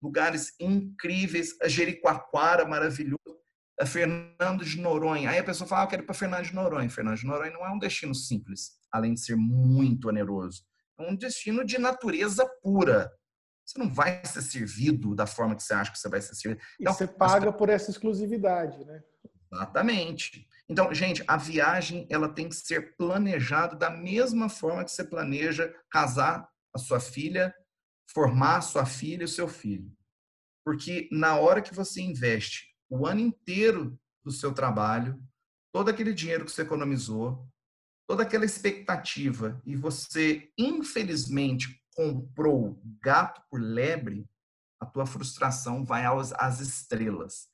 lugares 0.01 0.55
incríveis, 0.61 1.57
a 1.61 1.67
Jericoacoara, 1.67 2.69
maravilhoso, 2.69 3.19
a 3.81 3.85
Fernando 3.85 4.65
de 4.65 4.81
Noronha. 4.81 5.31
Aí 5.31 5.39
a 5.39 5.45
pessoa 5.45 5.67
fala, 5.67 5.83
ah, 5.83 5.85
eu 5.87 5.89
quero 5.89 6.03
ir 6.03 6.07
para 6.07 6.15
Fernando 6.15 6.45
de 6.45 6.55
Noronha. 6.55 6.89
Fernando 6.89 7.17
de 7.17 7.27
Noronha 7.27 7.51
não 7.51 7.67
é 7.67 7.71
um 7.73 7.81
destino 7.81 8.15
simples, 8.15 8.79
além 8.93 9.15
de 9.15 9.21
ser 9.21 9.35
muito 9.35 10.09
oneroso. 10.09 10.63
É 10.99 11.03
um 11.11 11.15
destino 11.15 11.65
de 11.65 11.79
natureza 11.79 12.47
pura. 12.63 13.11
Você 13.65 13.79
não 13.79 13.93
vai 13.93 14.25
ser 14.25 14.43
servido 14.43 15.15
da 15.15 15.27
forma 15.27 15.57
que 15.57 15.63
você 15.63 15.75
acha 15.75 15.91
que 15.91 15.99
você 15.99 16.09
vai 16.09 16.21
ser 16.21 16.35
servido. 16.35 16.63
Então, 16.81 16.93
e 16.93 16.97
você 16.97 17.07
paga 17.07 17.53
por 17.53 17.69
essa 17.69 17.91
exclusividade, 17.91 18.85
né? 18.85 19.03
Exatamente. 19.53 20.47
Então, 20.69 20.93
gente, 20.93 21.23
a 21.27 21.37
viagem 21.37 22.07
ela 22.11 22.29
tem 22.29 22.49
que 22.49 22.57
ser 22.57 22.97
planejada 22.97 23.77
da 23.77 23.91
mesma 23.91 24.49
forma 24.49 24.85
que 24.85 24.91
você 24.91 25.05
planeja 25.05 25.73
casar 25.91 26.49
a 26.75 26.79
sua 26.79 27.01
filha, 27.01 27.55
formar 28.13 28.59
a 28.59 28.63
sua 28.63 28.85
filha 28.85 29.23
e 29.23 29.25
o 29.25 29.29
seu 29.29 29.49
filho. 29.49 29.91
Porque 30.65 31.09
na 31.13 31.39
hora 31.39 31.63
que 31.63 31.75
você 31.75 32.01
investe 32.01 32.67
o 32.91 33.07
ano 33.07 33.21
inteiro 33.21 33.99
do 34.25 34.33
seu 34.33 34.53
trabalho, 34.53 35.21
todo 35.73 35.89
aquele 35.89 36.13
dinheiro 36.13 36.45
que 36.45 36.51
você 36.51 36.63
economizou, 36.63 37.49
toda 38.07 38.23
aquela 38.23 38.45
expectativa 38.45 39.61
e 39.65 39.75
você, 39.75 40.51
infelizmente, 40.57 41.83
comprou 41.95 42.81
gato 43.01 43.43
por 43.51 43.61
lebre, 43.61 44.29
a 44.81 44.87
tua 44.87 45.07
frustração 45.07 45.85
vai 45.85 46.05
aos, 46.05 46.33
às 46.35 46.61
estrelas. 46.61 47.49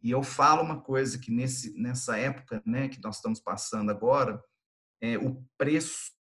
E 0.00 0.10
eu 0.10 0.22
falo 0.22 0.62
uma 0.62 0.80
coisa 0.80 1.18
que 1.18 1.30
nesse, 1.30 1.78
nessa 1.78 2.16
época 2.16 2.62
né, 2.64 2.88
que 2.88 3.02
nós 3.02 3.16
estamos 3.16 3.40
passando 3.40 3.90
agora, 3.90 4.42
é, 5.00 5.18
o 5.18 5.44
preço 5.56 6.12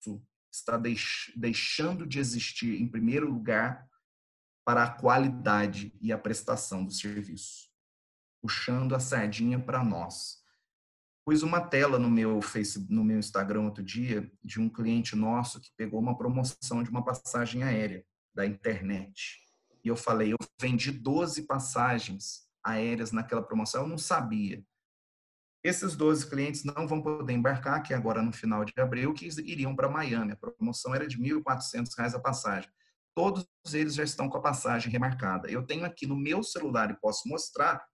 está 0.53 0.79
deix, 0.79 1.31
deixando 1.37 2.07
de 2.07 2.19
existir, 2.19 2.81
em 2.81 2.89
primeiro 2.89 3.31
lugar, 3.31 3.87
para 4.65 4.83
a 4.83 4.91
qualidade 4.91 5.97
e 6.01 6.11
a 6.11 6.19
prestação 6.19 6.85
do 6.85 6.93
serviço, 6.93 7.71
puxando 8.43 8.95
a 8.95 9.01
sardinha 9.01 9.61
para 9.61 9.85
nós. 9.85 10.36
Pus 11.27 11.43
uma 11.43 11.61
tela 11.61 11.99
no 11.99 12.09
meu 12.09 12.41
Facebook, 12.41 12.95
no 12.95 13.03
meu 13.03 13.19
Instagram 13.19 13.63
outro 13.63 13.83
dia 13.83 14.31
de 14.45 14.61
um 14.61 14.69
cliente 14.69 15.17
nosso 15.17 15.61
que 15.61 15.73
pegou 15.77 15.99
uma 15.99 16.17
promoção 16.17 16.85
de 16.85 16.89
uma 16.89 17.05
passagem 17.05 17.65
aérea 17.65 18.07
da 18.33 18.47
internet. 18.47 19.41
E 19.83 19.89
eu 19.89 19.97
falei, 19.97 20.33
eu 20.33 20.37
vendi 20.61 20.93
12 20.93 21.43
passagens 21.43 22.49
aéreas 22.63 23.11
naquela 23.11 23.43
promoção, 23.43 23.83
eu 23.83 23.89
não 23.89 23.99
sabia. 23.99 24.65
Esses 25.65 25.97
12 25.97 26.31
clientes 26.31 26.63
não 26.63 26.87
vão 26.87 27.03
poder 27.03 27.33
embarcar, 27.33 27.83
que 27.83 27.93
agora 27.93 28.23
no 28.23 28.33
final 28.33 28.65
de 28.65 28.73
abril, 28.77 29.13
que 29.13 29.27
iriam 29.27 29.75
para 29.75 29.89
Miami. 29.89 30.31
A 30.31 30.37
promoção 30.37 30.95
era 30.95 31.09
de 31.09 31.17
R$ 31.17 31.41
1.400 31.41 32.15
a 32.15 32.21
passagem. 32.21 32.71
Todos 33.17 33.49
eles 33.73 33.97
já 33.97 34.05
estão 34.05 34.29
com 34.29 34.39
a 34.39 34.43
passagem 34.43 34.93
remarcada. 34.93 35.51
Eu 35.51 35.67
tenho 35.67 35.85
aqui 35.85 36.07
no 36.07 36.15
meu 36.15 36.45
celular 36.45 36.93
e 36.93 37.01
posso 37.01 37.29
mostrar 37.29 37.85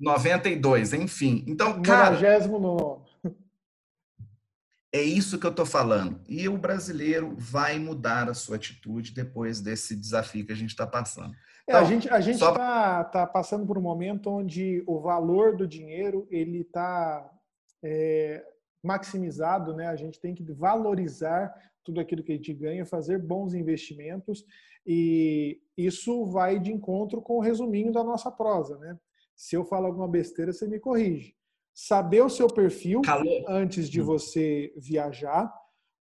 92, 0.00 0.92
enfim. 0.92 1.44
Então, 1.46 1.82
cara... 1.82 2.10
Nonagésimo 2.10 2.58
nono. 2.58 3.04
É 4.92 5.02
isso 5.02 5.38
que 5.38 5.46
eu 5.46 5.50
estou 5.50 5.66
falando. 5.66 6.20
E 6.28 6.48
o 6.48 6.56
brasileiro 6.56 7.34
vai 7.36 7.78
mudar 7.78 8.30
a 8.30 8.34
sua 8.34 8.56
atitude 8.56 9.12
depois 9.12 9.60
desse 9.60 9.94
desafio 9.94 10.46
que 10.46 10.52
a 10.52 10.56
gente 10.56 10.70
está 10.70 10.86
passando. 10.86 11.34
É, 11.68 11.72
então, 11.72 11.80
a 11.80 11.84
gente 11.84 12.08
a 12.08 12.20
gente 12.20 12.36
está 12.36 13.02
só... 13.02 13.04
tá 13.10 13.26
passando 13.26 13.66
por 13.66 13.76
um 13.76 13.82
momento 13.82 14.30
onde 14.30 14.82
o 14.86 15.00
valor 15.00 15.56
do 15.56 15.66
dinheiro 15.66 16.26
ele 16.30 16.60
está 16.60 17.28
é, 17.82 18.42
maximizado, 18.86 19.74
né? 19.74 19.88
A 19.88 19.96
gente 19.96 20.20
tem 20.20 20.34
que 20.34 20.42
valorizar 20.42 21.52
tudo 21.84 22.00
aquilo 22.00 22.22
que 22.22 22.32
a 22.32 22.36
gente 22.36 22.52
ganha, 22.54 22.86
fazer 22.86 23.18
bons 23.18 23.54
investimentos 23.54 24.44
e 24.86 25.60
isso 25.76 26.26
vai 26.26 26.58
de 26.58 26.72
encontro 26.72 27.20
com 27.20 27.36
o 27.36 27.40
resuminho 27.40 27.92
da 27.92 28.02
nossa 28.02 28.30
prosa, 28.30 28.78
né? 28.78 28.98
Se 29.34 29.54
eu 29.54 29.64
falo 29.64 29.86
alguma 29.86 30.08
besteira, 30.08 30.52
você 30.52 30.66
me 30.66 30.80
corrige 30.80 31.36
saber 31.76 32.22
o 32.22 32.30
seu 32.30 32.48
perfil 32.48 33.02
Calor. 33.02 33.44
antes 33.46 33.90
de 33.90 34.00
hum. 34.00 34.06
você 34.06 34.72
viajar, 34.78 35.52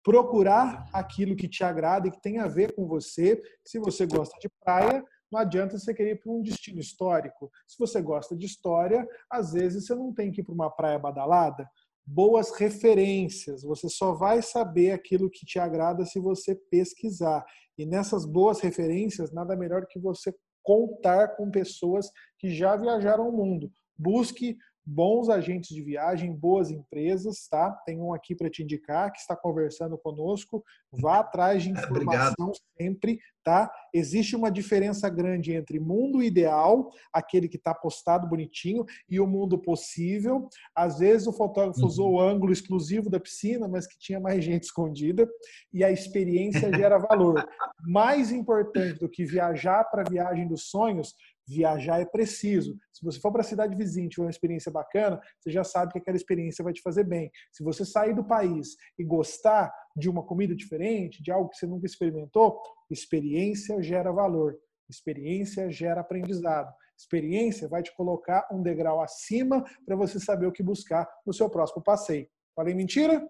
procurar 0.03 0.89
aquilo 0.93 1.37
que 1.37 1.49
te 1.49 1.63
agrada 1.63 2.09
e 2.09 2.11
que 2.11 2.21
tem 2.21 2.39
a 2.39 2.49
ver 2.49 2.75
com 2.75 2.89
você. 2.89 3.41
Se 3.65 3.79
você 3.79 4.05
gosta 4.05 4.37
de 4.41 4.49
praia, 4.65 5.05
não 5.31 5.39
adianta 5.39 5.79
você 5.79 5.95
querer 5.95 6.13
ir 6.13 6.21
para 6.21 6.33
um 6.33 6.43
destino 6.43 6.81
histórico. 6.81 7.49
Se 7.69 7.79
você 7.79 8.03
gosta 8.03 8.37
de 8.37 8.47
história, 8.47 9.07
às 9.31 9.53
vezes 9.53 9.87
você 9.87 9.95
não 9.95 10.13
tem 10.13 10.33
que 10.33 10.41
ir 10.41 10.45
para 10.45 10.55
uma 10.55 10.71
praia 10.71 10.99
badalada. 10.99 11.71
Boas 12.07 12.51
referências. 12.53 13.63
Você 13.63 13.89
só 13.89 14.13
vai 14.15 14.43
saber 14.43 14.93
aquilo 14.93 15.31
que 15.31 15.47
te 15.47 15.59
agrada 15.59 16.05
se 16.05 16.19
você 16.19 16.55
pesquisar. 16.71 17.45
E 17.79 17.87
nessas 17.87 18.25
boas 18.25 18.61
referências, 18.61 19.33
nada 19.33 19.57
melhor 19.57 19.87
que 19.87 19.99
você 19.99 20.35
contar 20.63 21.37
com 21.37 21.51
pessoas 21.51 22.11
que 22.39 22.51
já 22.51 22.77
viajaram 22.77 23.29
o 23.29 23.37
mundo. 23.37 23.71
Busque 23.97 24.57
bons 24.85 25.29
agentes 25.29 25.75
de 25.75 25.83
viagem, 25.83 26.35
boas 26.35 26.71
empresas, 26.71 27.47
tá? 27.49 27.71
Tem 27.85 28.01
um 28.01 28.13
aqui 28.13 28.35
para 28.35 28.51
te 28.51 28.63
indicar 28.63 29.13
que 29.13 29.19
está 29.19 29.37
conversando 29.37 29.97
conosco. 29.99 30.65
Vá 30.93 31.21
atrás 31.21 31.63
de 31.63 31.71
informação 31.71 32.49
Obrigado. 32.49 32.61
sempre, 32.79 33.21
tá? 33.45 33.71
Existe 33.93 34.35
uma 34.35 34.51
diferença 34.51 35.09
grande 35.09 35.53
entre 35.53 35.79
mundo 35.79 36.23
ideal, 36.23 36.91
aquele 37.13 37.49
que 37.49 37.57
está 37.57 37.75
postado 37.75 38.29
bonitinho, 38.29 38.85
e 39.09 39.21
o 39.21 39.27
mundo 39.27 39.59
possível. 39.59 40.49
Às 40.75 40.99
vezes 40.99 41.27
o 41.27 41.33
fotógrafo 41.33 41.81
uhum. 41.81 41.87
usou 41.87 42.13
o 42.13 42.21
ângulo 42.21 42.53
exclusivo 42.53 43.11
da 43.11 43.21
piscina, 43.21 43.69
mas 43.69 43.87
que 43.87 43.99
tinha 43.99 44.21
mais 44.21 44.45
gente 44.45 44.65
escondida, 44.65 45.29
e 45.73 45.85
a 45.85 45.91
experiência 45.91 46.73
gera 46.75 46.99
valor. 46.99 47.45
Mais 47.83 48.31
importante 48.31 48.99
do 49.01 49.09
que 49.09 49.25
viajar 49.25 49.85
para 49.85 50.03
a 50.03 50.11
viagem 50.11 50.47
dos 50.47 50.65
sonhos 50.69 51.15
viajar 51.51 52.01
é 52.01 52.05
preciso. 52.05 52.77
Se 52.93 53.05
você 53.05 53.19
for 53.21 53.33
para 53.33 53.41
a 53.41 53.45
cidade 53.45 53.75
vizinha 53.75 54.07
e 54.07 54.09
tiver 54.09 54.25
uma 54.25 54.31
experiência 54.31 54.71
bacana, 54.71 55.21
você 55.39 55.51
já 55.51 55.65
sabe 55.65 55.93
que 55.93 55.99
aquela 55.99 56.17
experiência 56.17 56.63
vai 56.63 56.73
te 56.73 56.81
fazer 56.81 57.05
bem. 57.05 57.31
Se 57.53 57.65
você 57.65 57.85
sair 57.85 58.15
do 58.15 58.25
país 58.25 58.77
e 58.99 59.05
gostar 59.05 59.73
de 59.97 60.09
uma 60.09 60.25
comida 60.25 60.55
diferente, 60.55 61.23
de 61.23 61.33
algo 61.33 61.51
que 61.51 61.57
você 61.57 61.67
nunca 61.67 61.87
experimentou, 61.87 62.61
experiência 62.91 63.83
gera 63.83 64.13
valor. 64.13 64.57
Experiência 64.89 65.71
gera 65.71 66.01
aprendizado. 66.01 66.73
Experiência 66.97 67.69
vai 67.69 67.83
te 67.83 67.95
colocar 67.95 68.47
um 68.53 68.63
degrau 68.63 69.01
acima 69.01 69.65
para 69.87 69.97
você 69.97 70.21
saber 70.21 70.47
o 70.47 70.53
que 70.53 70.63
buscar 70.63 71.09
no 71.27 71.33
seu 71.33 71.49
próximo 71.49 71.83
passeio. 71.83 72.29
Falei 72.55 72.75
mentira? 72.75 73.27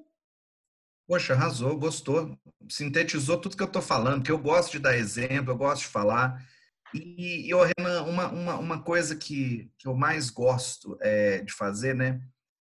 Poxa, 1.07 1.35
arrasou, 1.35 1.77
gostou. 1.79 2.37
Sintetizou 2.69 3.39
tudo 3.39 3.57
que 3.57 3.63
eu 3.63 3.67
estou 3.67 3.83
falando, 3.83 4.23
que 4.23 4.31
eu 4.31 4.39
gosto 4.39 4.73
de 4.73 4.79
dar 4.79 4.97
exemplo, 4.97 5.53
eu 5.53 5.57
gosto 5.57 5.83
de 5.83 5.89
falar. 5.89 6.41
E, 6.95 7.51
e 7.51 7.55
Renan, 7.55 8.03
uma, 8.03 8.29
uma, 8.29 8.59
uma 8.59 8.83
coisa 8.83 9.15
que, 9.15 9.71
que 9.79 9.87
eu 9.87 9.95
mais 9.95 10.31
gosto 10.31 10.99
é, 11.01 11.43
de 11.43 11.53
fazer, 11.53 11.95
né? 11.95 12.21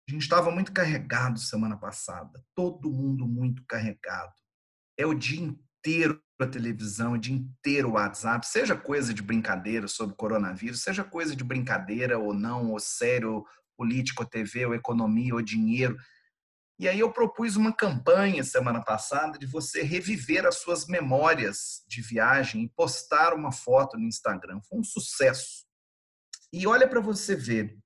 A 0.08 0.12
gente 0.12 0.24
estava 0.24 0.52
muito 0.52 0.72
carregado 0.72 1.40
semana 1.40 1.78
passada, 1.78 2.44
todo 2.56 2.92
mundo 2.92 3.26
muito 3.26 3.64
carregado. 3.68 4.34
É 4.98 5.06
o 5.06 5.14
dia 5.14 5.42
inteiro 5.42 6.22
a 6.40 6.48
televisão, 6.48 7.14
o 7.14 7.18
dia 7.18 7.34
inteiro 7.34 7.90
o 7.90 7.94
WhatsApp, 7.94 8.46
seja 8.46 8.76
coisa 8.76 9.14
de 9.14 9.22
brincadeira 9.22 9.88
sobre 9.88 10.16
coronavírus, 10.16 10.82
seja 10.82 11.04
coisa 11.04 11.36
de 11.36 11.44
brincadeira 11.44 12.20
ou 12.20 12.34
não, 12.34 12.72
ou 12.72 12.80
sério, 12.80 13.46
político, 13.78 14.26
TV, 14.26 14.66
ou 14.66 14.76
economia, 14.76 15.34
ou 15.34 15.42
dinheiro. 15.42 15.98
E 16.84 16.88
aí 16.90 17.00
eu 17.00 17.10
propus 17.14 17.56
uma 17.56 17.72
campanha 17.72 18.44
semana 18.44 18.84
passada 18.84 19.40
de 19.40 19.46
você 19.46 19.84
reviver 19.84 20.46
as 20.46 20.58
suas 20.58 20.86
memórias 20.86 21.82
de 21.88 22.02
viagem 22.02 22.64
e 22.64 22.70
postar 22.76 23.34
uma 23.34 23.54
foto 23.54 23.98
no 23.98 24.06
Instagram. 24.06 24.60
Foi 24.68 24.80
um 24.80 24.84
sucesso. 24.84 25.66
E 26.52 26.68
olha 26.68 26.86
para 26.86 27.00
você 27.00 27.38
ver, 27.38 27.80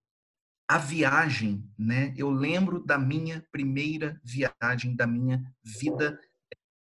a 0.67 0.79
viagem, 0.79 1.63
né? 1.77 2.11
Eu 2.17 2.31
lembro 2.31 2.83
da 2.83 2.97
minha 2.97 3.45
primeira 3.51 4.19
viagem 4.23 4.95
da 4.95 5.05
minha 5.05 5.43
vida, 5.63 6.19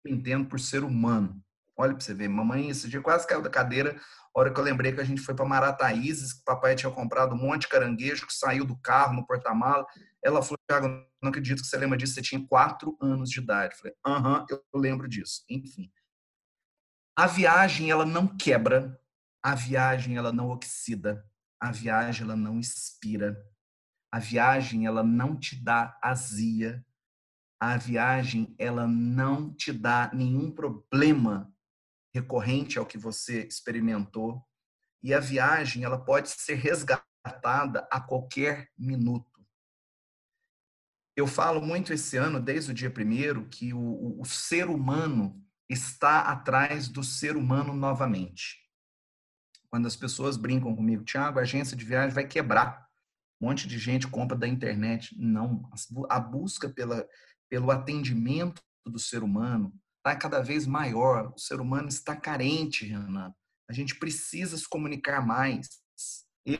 entendo 0.06 0.46
por 0.46 0.60
ser 0.60 0.84
humano. 0.84 1.42
Olha 1.74 1.94
para 1.94 2.04
você 2.04 2.12
ver, 2.12 2.28
mamãe 2.28 2.68
esse 2.68 2.90
dia 2.90 3.00
quase 3.00 3.26
caiu 3.26 3.40
da 3.40 3.48
cadeira 3.48 3.98
A 4.34 4.40
hora 4.40 4.52
que 4.52 4.58
eu 4.58 4.64
lembrei 4.64 4.92
que 4.92 5.00
a 5.00 5.04
gente 5.04 5.20
foi 5.20 5.34
para 5.34 5.44
Marataízes, 5.44 6.32
que 6.32 6.40
o 6.40 6.44
papai 6.44 6.74
tinha 6.74 6.90
comprado 6.90 7.34
um 7.34 7.38
monte 7.38 7.62
de 7.62 7.68
caranguejo, 7.68 8.26
que 8.26 8.32
saiu 8.32 8.64
do 8.64 8.76
carro 8.78 9.14
no 9.14 9.26
porta-mala. 9.26 9.86
Ela 10.24 10.42
falou, 10.42 10.58
Thiago, 10.66 10.88
não 11.22 11.28
acredito 11.28 11.60
que 11.60 11.68
você 11.68 11.76
lembra 11.76 11.98
disso, 11.98 12.14
você 12.14 12.22
tinha 12.22 12.46
quatro 12.46 12.96
anos 13.00 13.30
de 13.30 13.40
idade. 13.40 13.74
Eu 13.74 13.78
falei, 13.78 13.94
aham, 14.06 14.46
eu 14.48 14.62
lembro 14.74 15.06
disso. 15.06 15.44
Enfim. 15.50 15.92
A 17.14 17.26
viagem, 17.26 17.90
ela 17.90 18.06
não 18.06 18.26
quebra, 18.26 18.98
a 19.42 19.54
viagem, 19.54 20.16
ela 20.16 20.32
não 20.32 20.48
oxida, 20.48 21.28
a 21.60 21.70
viagem, 21.70 22.24
ela 22.24 22.36
não 22.36 22.58
expira, 22.58 23.36
a 24.10 24.18
viagem, 24.18 24.86
ela 24.86 25.02
não 25.02 25.38
te 25.38 25.62
dá 25.62 25.98
azia, 26.02 26.82
a 27.60 27.76
viagem, 27.76 28.54
ela 28.58 28.86
não 28.86 29.54
te 29.54 29.72
dá 29.72 30.10
nenhum 30.12 30.50
problema 30.50 31.52
recorrente 32.12 32.78
ao 32.78 32.86
que 32.86 32.98
você 32.98 33.46
experimentou. 33.46 34.42
E 35.02 35.12
a 35.12 35.20
viagem, 35.20 35.84
ela 35.84 35.98
pode 35.98 36.28
ser 36.28 36.54
resgatada 36.54 37.86
a 37.90 38.00
qualquer 38.00 38.68
minuto. 38.78 39.32
Eu 41.16 41.26
falo 41.26 41.60
muito 41.60 41.92
esse 41.92 42.16
ano, 42.16 42.40
desde 42.40 42.70
o 42.70 42.74
dia 42.74 42.90
primeiro, 42.90 43.48
que 43.48 43.74
o, 43.74 44.20
o, 44.20 44.24
ser 44.24 44.68
humano 44.68 45.44
está 45.68 46.20
atrás 46.20 46.88
do 46.88 47.02
ser 47.02 47.36
humano 47.36 47.74
novamente. 47.74 48.62
Quando 49.68 49.86
as 49.86 49.96
pessoas 49.96 50.36
brincam 50.36 50.74
comigo, 50.74 51.04
Tiago, 51.04 51.38
a 51.38 51.42
agência 51.42 51.76
de 51.76 51.84
viagem 51.84 52.14
vai 52.14 52.26
quebrar. 52.26 52.88
Um 53.40 53.46
monte 53.46 53.66
de 53.66 53.78
gente 53.78 54.06
compra 54.06 54.36
da 54.36 54.46
internet. 54.46 55.14
Não, 55.18 55.68
a 56.08 56.20
busca 56.20 56.68
pela, 56.68 57.06
pelo 57.50 57.70
atendimento 57.70 58.62
do 58.86 58.98
ser 58.98 59.22
humano 59.22 59.72
está 60.02 60.16
cada 60.16 60.42
vez 60.42 60.66
maior. 60.66 61.32
O 61.34 61.38
ser 61.38 61.60
humano 61.60 61.88
está 61.88 62.16
carente, 62.16 62.84
Renan. 62.84 63.32
A 63.70 63.72
gente 63.72 63.94
precisa 63.94 64.58
se 64.58 64.68
comunicar 64.68 65.24
mais. 65.24 65.68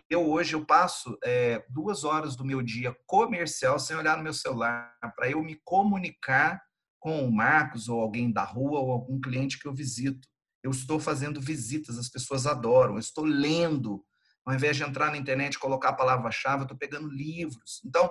Eu 0.09 0.31
hoje 0.31 0.55
eu 0.55 0.65
passo 0.65 1.19
é, 1.25 1.65
duas 1.69 2.05
horas 2.05 2.37
do 2.37 2.45
meu 2.45 2.63
dia 2.63 2.97
comercial 3.05 3.81
sem 3.81 3.97
olhar 3.97 4.17
no 4.17 4.23
meu 4.23 4.33
celular 4.33 4.97
para 5.17 5.29
eu 5.29 5.43
me 5.43 5.61
comunicar 5.65 6.63
com 7.01 7.27
o 7.27 7.33
Marcos 7.33 7.89
ou 7.89 8.01
alguém 8.01 8.33
da 8.33 8.45
rua 8.45 8.79
ou 8.79 8.93
algum 8.93 9.21
cliente 9.21 9.59
que 9.59 9.67
eu 9.67 9.75
visito. 9.75 10.29
Eu 10.63 10.71
estou 10.71 11.01
fazendo 11.01 11.41
visitas, 11.41 11.99
as 11.99 12.09
pessoas 12.09 12.47
adoram. 12.47 12.93
Eu 12.93 13.01
estou 13.01 13.25
lendo, 13.25 14.05
ao 14.47 14.55
invés 14.55 14.77
de 14.77 14.85
entrar 14.85 15.11
na 15.11 15.17
internet 15.17 15.55
e 15.55 15.59
colocar 15.59 15.89
a 15.89 15.97
palavra-chave, 15.97 16.61
eu 16.61 16.63
estou 16.63 16.79
pegando 16.79 17.09
livros. 17.09 17.83
Então, 17.85 18.09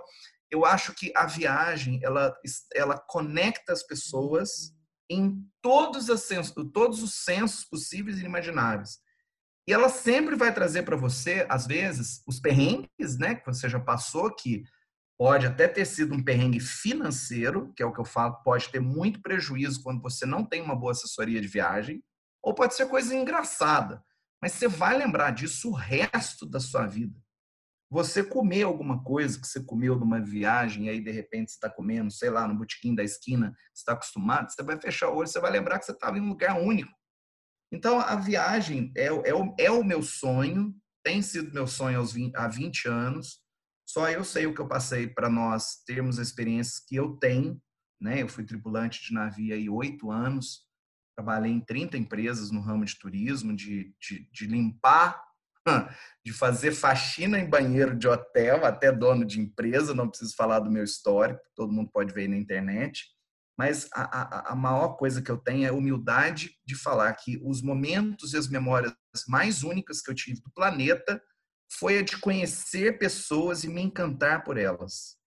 eu 0.51 0.65
acho 0.65 0.93
que 0.93 1.13
a 1.15 1.25
viagem 1.25 2.01
ela, 2.03 2.35
ela 2.75 2.99
conecta 3.07 3.71
as 3.71 3.81
pessoas 3.81 4.75
em 5.11 5.45
todos, 5.61 6.07
todos 6.73 7.03
os 7.03 7.13
sensos 7.15 7.65
possíveis 7.65 8.19
e 8.19 8.25
imagináveis. 8.25 8.99
E 9.67 9.73
ela 9.73 9.89
sempre 9.89 10.35
vai 10.35 10.53
trazer 10.53 10.83
para 10.83 10.95
você, 10.95 11.45
às 11.49 11.67
vezes, 11.67 12.23
os 12.25 12.39
perrengues, 12.39 13.17
né, 13.17 13.35
que 13.35 13.45
você 13.45 13.69
já 13.69 13.79
passou, 13.79 14.33
que 14.33 14.63
pode 15.17 15.45
até 15.45 15.67
ter 15.67 15.85
sido 15.85 16.15
um 16.15 16.23
perrengue 16.23 16.59
financeiro, 16.59 17.71
que 17.75 17.83
é 17.83 17.85
o 17.85 17.93
que 17.93 17.99
eu 17.99 18.05
falo, 18.05 18.41
pode 18.43 18.69
ter 18.69 18.79
muito 18.79 19.21
prejuízo 19.21 19.83
quando 19.83 20.01
você 20.01 20.25
não 20.25 20.43
tem 20.43 20.61
uma 20.61 20.75
boa 20.75 20.93
assessoria 20.93 21.39
de 21.39 21.47
viagem, 21.47 22.03
ou 22.41 22.55
pode 22.55 22.73
ser 22.73 22.87
coisa 22.87 23.13
engraçada, 23.13 24.03
mas 24.41 24.53
você 24.53 24.67
vai 24.67 24.97
lembrar 24.97 25.29
disso 25.29 25.69
o 25.69 25.75
resto 25.75 26.43
da 26.45 26.59
sua 26.59 26.87
vida. 26.87 27.20
Você 27.91 28.23
comer 28.23 28.63
alguma 28.63 29.03
coisa 29.03 29.37
que 29.37 29.45
você 29.45 29.59
comeu 29.59 29.99
numa 29.99 30.21
viagem 30.21 30.85
e 30.85 30.89
aí 30.89 31.01
de 31.01 31.11
repente 31.11 31.51
você 31.51 31.57
está 31.57 31.69
comendo, 31.69 32.09
sei 32.09 32.29
lá, 32.29 32.47
no 32.47 32.55
botequim 32.55 32.95
da 32.95 33.03
esquina, 33.03 33.53
você 33.73 33.81
está 33.81 33.91
acostumado, 33.91 34.49
você 34.49 34.63
vai 34.63 34.79
fechar 34.79 35.09
o 35.09 35.17
olho, 35.17 35.27
você 35.27 35.41
vai 35.41 35.51
lembrar 35.51 35.77
que 35.77 35.83
você 35.83 35.91
estava 35.91 36.17
em 36.17 36.21
um 36.21 36.29
lugar 36.29 36.57
único. 36.57 36.89
Então 37.69 37.99
a 37.99 38.15
viagem 38.15 38.93
é, 38.95 39.07
é, 39.07 39.33
o, 39.33 39.53
é 39.59 39.69
o 39.69 39.83
meu 39.83 40.01
sonho, 40.01 40.73
tem 41.03 41.21
sido 41.21 41.53
meu 41.53 41.67
sonho 41.67 41.99
aos 41.99 42.13
20, 42.13 42.33
há 42.33 42.47
20 42.47 42.87
anos. 42.87 43.41
Só 43.85 44.09
eu 44.09 44.23
sei 44.23 44.47
o 44.47 44.55
que 44.55 44.61
eu 44.61 44.69
passei 44.69 45.07
para 45.07 45.29
nós 45.29 45.83
termos 45.85 46.17
experiências 46.17 46.79
que 46.79 46.95
eu 46.95 47.17
tenho. 47.17 47.61
Né? 47.99 48.21
Eu 48.21 48.29
fui 48.29 48.45
tripulante 48.45 49.03
de 49.03 49.13
navio 49.13 49.53
aí 49.53 49.69
oito 49.69 50.09
anos, 50.09 50.65
trabalhei 51.13 51.51
em 51.51 51.59
30 51.59 51.97
empresas 51.97 52.51
no 52.51 52.61
ramo 52.61 52.85
de 52.85 52.97
turismo, 52.97 53.53
de, 53.53 53.93
de, 53.99 54.29
de 54.31 54.47
limpar 54.47 55.21
de 56.25 56.33
fazer 56.33 56.71
faxina 56.71 57.39
em 57.39 57.49
banheiro 57.49 57.95
de 57.95 58.07
hotel, 58.07 58.65
até 58.65 58.91
dono 58.91 59.25
de 59.25 59.39
empresa, 59.39 59.93
não 59.93 60.09
preciso 60.09 60.35
falar 60.35 60.59
do 60.59 60.71
meu 60.71 60.83
histórico, 60.83 61.41
todo 61.55 61.73
mundo 61.73 61.89
pode 61.91 62.13
ver 62.13 62.27
na 62.27 62.37
internet. 62.37 63.05
Mas 63.57 63.87
a, 63.93 64.21
a, 64.21 64.53
a 64.53 64.55
maior 64.55 64.95
coisa 64.97 65.21
que 65.21 65.29
eu 65.29 65.37
tenho 65.37 65.67
é 65.67 65.71
humildade 65.71 66.51
de 66.65 66.75
falar 66.75 67.13
que 67.13 67.39
os 67.43 67.61
momentos 67.61 68.33
e 68.33 68.37
as 68.37 68.47
memórias 68.47 68.93
mais 69.27 69.63
únicas 69.63 70.01
que 70.01 70.09
eu 70.09 70.15
tive 70.15 70.41
do 70.41 70.51
planeta 70.51 71.21
foi 71.77 71.99
a 71.99 72.01
de 72.01 72.17
conhecer 72.17 72.97
pessoas 72.97 73.63
e 73.63 73.67
me 73.67 73.81
encantar 73.81 74.43
por 74.43 74.57
elas. 74.57 75.17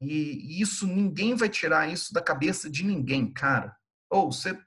E 0.00 0.60
isso, 0.60 0.86
ninguém 0.86 1.34
vai 1.34 1.48
tirar 1.48 1.88
isso 1.90 2.12
da 2.12 2.22
cabeça 2.22 2.70
de 2.70 2.84
ninguém, 2.84 3.32
cara. 3.32 3.74
Ou 4.10 4.32
você. 4.32 4.58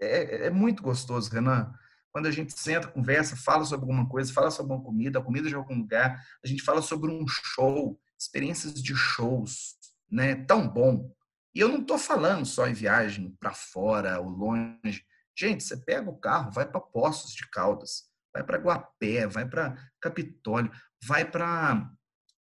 É, 0.00 0.46
é 0.46 0.50
muito 0.50 0.82
gostoso, 0.82 1.30
Renan 1.30 1.72
quando 2.12 2.26
a 2.26 2.30
gente 2.30 2.58
senta, 2.58 2.88
conversa, 2.88 3.36
fala 3.36 3.64
sobre 3.64 3.84
alguma 3.84 4.08
coisa, 4.08 4.32
fala 4.32 4.50
sobre 4.50 4.72
uma 4.72 4.82
comida, 4.82 5.18
a 5.18 5.22
comida 5.22 5.48
de 5.48 5.54
algum 5.54 5.76
lugar, 5.76 6.22
a 6.42 6.46
gente 6.46 6.62
fala 6.62 6.82
sobre 6.82 7.10
um 7.10 7.26
show, 7.26 8.00
experiências 8.18 8.74
de 8.74 8.94
shows, 8.94 9.76
né? 10.10 10.34
Tão 10.34 10.68
bom. 10.68 11.12
E 11.54 11.60
eu 11.60 11.68
não 11.68 11.80
estou 11.80 11.98
falando 11.98 12.46
só 12.46 12.66
em 12.66 12.74
viagem 12.74 13.36
para 13.38 13.52
fora 13.52 14.20
ou 14.20 14.28
longe. 14.28 15.04
Gente, 15.36 15.62
você 15.62 15.76
pega 15.76 16.08
o 16.10 16.18
carro, 16.18 16.50
vai 16.50 16.66
para 16.66 16.80
Poços 16.80 17.32
de 17.32 17.48
Caldas, 17.48 18.04
vai 18.32 18.42
para 18.42 18.58
Guapé, 18.58 19.26
vai 19.26 19.48
para 19.48 19.76
Capitólio, 20.00 20.70
vai 21.02 21.24
para 21.24 21.90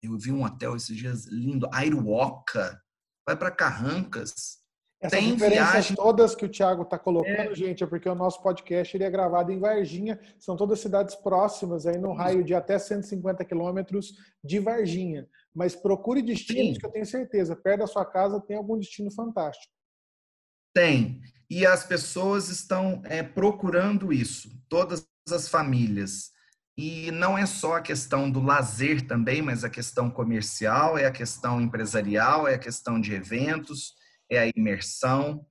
eu 0.02 0.18
vi 0.18 0.30
um 0.30 0.44
hotel 0.44 0.76
esses 0.76 0.96
dias 0.96 1.26
lindo, 1.26 1.68
Airuoca, 1.72 2.80
vai 3.26 3.36
para 3.36 3.50
Carrancas, 3.50 4.58
essas 5.00 5.18
tem 5.18 5.34
diferenças 5.34 5.72
viagem... 5.72 5.96
todas 5.96 6.34
que 6.34 6.44
o 6.44 6.48
Thiago 6.48 6.82
está 6.82 6.98
colocando, 6.98 7.52
é. 7.52 7.54
gente, 7.54 7.84
é 7.84 7.86
porque 7.86 8.08
o 8.08 8.14
nosso 8.14 8.42
podcast 8.42 8.96
ele 8.96 9.04
é 9.04 9.10
gravado 9.10 9.52
em 9.52 9.58
Varginha, 9.58 10.18
são 10.38 10.56
todas 10.56 10.80
cidades 10.80 11.14
próximas, 11.14 11.86
aí 11.86 11.98
no 11.98 12.14
raio 12.14 12.42
de 12.42 12.54
até 12.54 12.78
150 12.78 13.44
quilômetros 13.44 14.14
de 14.42 14.58
Varginha. 14.58 15.28
Mas 15.54 15.76
procure 15.76 16.22
destinos 16.22 16.74
Sim. 16.74 16.80
que 16.80 16.86
eu 16.86 16.90
tenho 16.90 17.06
certeza, 17.06 17.54
perto 17.54 17.80
da 17.80 17.86
sua 17.86 18.06
casa 18.06 18.40
tem 18.40 18.56
algum 18.56 18.78
destino 18.78 19.10
fantástico. 19.10 19.72
Tem. 20.74 21.20
E 21.48 21.66
as 21.66 21.84
pessoas 21.84 22.48
estão 22.48 23.02
é, 23.04 23.22
procurando 23.22 24.12
isso, 24.12 24.50
todas 24.68 25.06
as 25.30 25.48
famílias. 25.48 26.30
E 26.76 27.10
não 27.10 27.36
é 27.36 27.46
só 27.46 27.76
a 27.76 27.80
questão 27.80 28.30
do 28.30 28.42
lazer 28.42 29.06
também, 29.06 29.40
mas 29.40 29.62
a 29.62 29.70
questão 29.70 30.10
comercial, 30.10 30.98
é 30.98 31.06
a 31.06 31.12
questão 31.12 31.60
empresarial, 31.60 32.48
é 32.48 32.54
a 32.54 32.58
questão 32.58 33.00
de 33.00 33.14
eventos 33.14 33.94
é 34.30 34.38
a 34.38 34.50
imersão. 34.54 35.46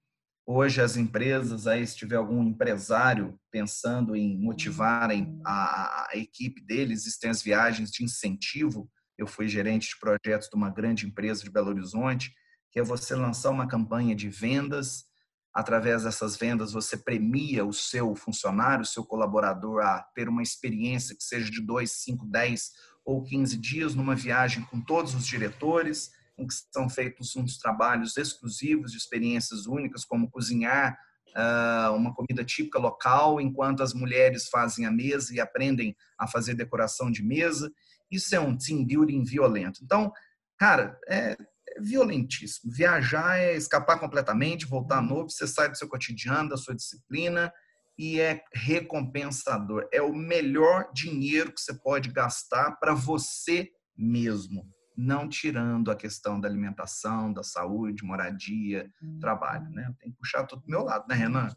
Hoje 0.46 0.80
as 0.82 0.96
empresas, 0.96 1.66
aí 1.66 1.86
se 1.86 1.96
tiver 1.96 2.18
algum 2.18 2.44
empresário 2.44 3.40
pensando 3.52 4.16
em 4.16 4.38
motivar 4.38 5.10
a, 5.44 6.08
a 6.10 6.10
equipe 6.14 6.62
deles, 6.62 7.02
existem 7.02 7.30
as 7.30 7.42
viagens 7.42 7.90
de 7.90 8.04
incentivo. 8.04 8.90
Eu 9.18 9.26
fui 9.26 9.48
gerente 9.48 9.90
de 9.90 10.00
projetos 10.00 10.50
de 10.50 10.56
uma 10.56 10.70
grande 10.70 11.08
empresa 11.08 11.44
de 11.44 11.50
Belo 11.50 11.70
Horizonte, 11.70 12.32
que 12.72 12.80
é 12.80 12.84
você 12.84 13.16
lançar 13.16 13.50
uma 13.50 13.68
campanha 13.68 14.16
de 14.16 14.30
vendas. 14.30 15.06
Através 15.54 16.04
dessas 16.04 16.36
vendas, 16.36 16.74
você 16.74 16.98
premia 16.98 17.66
o 17.66 17.74
seu 17.74 18.14
funcionário, 18.14 18.84
o 18.84 18.88
seu 18.88 19.04
colaborador 19.04 19.82
a 19.82 20.04
ter 20.14 20.28
uma 20.28 20.44
experiência 20.44 21.16
que 21.16 21.24
seja 21.24 21.50
de 21.50 21.62
2, 21.62 21.90
5, 21.90 22.26
10 22.28 22.72
ou 23.06 23.24
15 23.24 23.58
dias 23.58 23.96
numa 23.96 24.16
viagem 24.16 24.64
com 24.66 24.82
todos 24.82 25.16
os 25.16 25.26
diretores 25.26 26.12
em 26.38 26.46
que 26.46 26.54
são 26.74 26.90
feitos 26.90 27.36
uns 27.36 27.58
trabalhos 27.58 28.18
exclusivos 28.18 28.92
de 28.92 28.98
experiências 28.98 29.66
únicas, 29.66 30.04
como 30.04 30.30
cozinhar 30.30 30.98
uh, 31.36 31.94
uma 31.96 32.14
comida 32.14 32.44
típica 32.44 32.80
local, 32.80 33.40
enquanto 33.40 33.82
as 33.82 33.94
mulheres 33.94 34.48
fazem 34.50 34.86
a 34.86 34.92
mesa 34.92 35.34
e 35.34 35.40
aprendem 35.40 35.96
a 36.20 36.28
fazer 36.28 36.54
decoração 36.54 37.10
de 37.10 37.24
mesa. 37.24 37.72
Isso 38.12 38.36
é 38.36 38.40
um 38.40 38.58
team 38.58 38.86
building 38.86 39.24
violento. 39.24 39.80
Então, 39.84 40.12
cara, 40.58 41.00
é, 41.08 41.32
é 41.32 41.82
violentíssimo. 41.82 42.72
Viajar 42.72 43.40
é 43.40 43.56
escapar 43.56 44.00
completamente, 44.00 44.66
voltar 44.66 45.02
novo, 45.02 45.30
você 45.30 45.48
sai 45.48 45.70
do 45.70 45.78
seu 45.78 45.88
cotidiano, 45.88 46.50
da 46.50 46.58
sua 46.58 46.76
disciplina 46.76 47.52
e 47.98 48.20
é 48.20 48.44
recompensador. 48.54 49.88
É 49.92 50.02
o 50.02 50.14
melhor 50.14 50.92
dinheiro 50.94 51.54
que 51.54 51.62
você 51.62 51.74
pode 51.74 52.12
gastar 52.12 52.72
para 52.74 52.94
você 52.94 53.70
mesmo 53.98 54.75
não 54.98 55.28
tirando 55.28 55.92
a 55.92 55.96
questão 55.96 56.40
da 56.40 56.48
alimentação, 56.48 57.32
da 57.32 57.44
saúde, 57.44 58.04
moradia, 58.04 58.90
trabalho, 59.20 59.70
né? 59.70 59.94
Tem 60.00 60.12
que 60.12 60.18
puxar 60.18 60.46
tudo 60.46 60.62
do 60.62 60.70
meu 60.70 60.84
lado, 60.84 61.06
né, 61.08 61.16
Renan? 61.16 61.48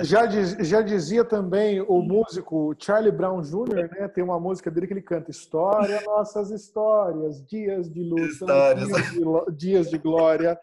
Já, 0.00 0.26
diz, 0.26 0.56
já 0.66 0.82
dizia 0.82 1.24
também 1.24 1.80
o 1.80 2.02
músico 2.02 2.74
Charlie 2.78 3.12
Brown 3.12 3.40
Jr., 3.40 3.88
né? 3.90 4.08
Tem 4.08 4.24
uma 4.24 4.40
música 4.40 4.70
dele 4.70 4.86
que 4.86 4.92
ele 4.92 5.02
canta 5.02 5.30
História, 5.30 6.00
nossas 6.02 6.50
histórias, 6.50 7.44
dias 7.46 7.88
de 7.88 8.02
luta, 8.02 8.74
dias 8.74 9.12
de, 9.12 9.56
dias 9.56 9.90
de 9.90 9.98
glória. 9.98 10.58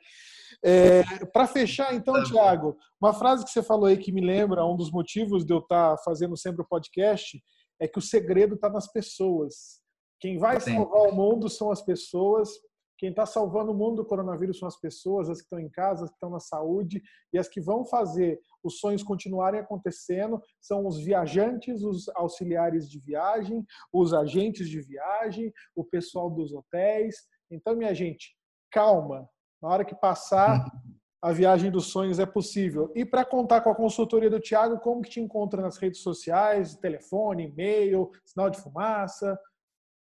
É, 0.63 1.03
Para 1.33 1.47
fechar, 1.47 1.93
então, 1.93 2.13
tá 2.13 2.23
Tiago, 2.23 2.77
uma 3.01 3.13
frase 3.13 3.43
que 3.43 3.49
você 3.51 3.63
falou 3.63 3.85
aí 3.85 3.97
que 3.97 4.11
me 4.11 4.21
lembra, 4.21 4.65
um 4.65 4.75
dos 4.75 4.91
motivos 4.91 5.45
de 5.45 5.53
eu 5.53 5.59
estar 5.59 5.95
tá 5.95 6.03
fazendo 6.03 6.37
sempre 6.37 6.61
o 6.61 6.67
podcast, 6.67 7.41
é 7.79 7.87
que 7.87 7.97
o 7.97 8.01
segredo 8.01 8.55
está 8.55 8.69
nas 8.69 8.91
pessoas. 8.91 9.80
Quem 10.21 10.37
vai 10.37 10.61
salvar 10.61 11.09
o 11.09 11.15
mundo 11.15 11.49
são 11.49 11.71
as 11.71 11.81
pessoas. 11.81 12.49
Quem 12.95 13.09
está 13.09 13.25
salvando 13.25 13.71
o 13.71 13.75
mundo 13.75 13.95
do 13.97 14.05
coronavírus 14.05 14.59
são 14.59 14.67
as 14.67 14.79
pessoas, 14.79 15.27
as 15.27 15.39
que 15.39 15.45
estão 15.45 15.59
em 15.59 15.67
casa, 15.67 16.03
as 16.03 16.11
que 16.11 16.15
estão 16.15 16.29
na 16.29 16.39
saúde 16.39 17.01
e 17.33 17.39
as 17.39 17.49
que 17.49 17.59
vão 17.59 17.83
fazer 17.83 18.39
os 18.63 18.77
sonhos 18.77 19.01
continuarem 19.01 19.59
acontecendo 19.59 20.39
são 20.61 20.85
os 20.85 21.03
viajantes, 21.03 21.81
os 21.81 22.07
auxiliares 22.09 22.87
de 22.87 22.99
viagem, 22.99 23.65
os 23.91 24.13
agentes 24.13 24.69
de 24.69 24.79
viagem, 24.79 25.51
o 25.75 25.83
pessoal 25.83 26.29
dos 26.29 26.53
hotéis. 26.53 27.15
Então, 27.49 27.75
minha 27.75 27.95
gente, 27.95 28.35
calma. 28.71 29.27
Na 29.59 29.69
hora 29.69 29.83
que 29.83 29.95
passar, 29.95 30.63
a 31.23 31.31
viagem 31.31 31.71
dos 31.71 31.87
sonhos 31.87 32.19
é 32.19 32.25
possível. 32.27 32.91
E 32.95 33.03
para 33.03 33.25
contar 33.25 33.61
com 33.61 33.71
a 33.71 33.75
consultoria 33.75 34.29
do 34.29 34.39
Tiago, 34.39 34.79
como 34.79 35.01
que 35.01 35.09
te 35.09 35.19
encontra 35.19 35.59
nas 35.59 35.77
redes 35.77 36.01
sociais, 36.01 36.75
telefone, 36.75 37.45
e-mail, 37.45 38.11
sinal 38.23 38.51
de 38.51 38.59
fumaça? 38.59 39.39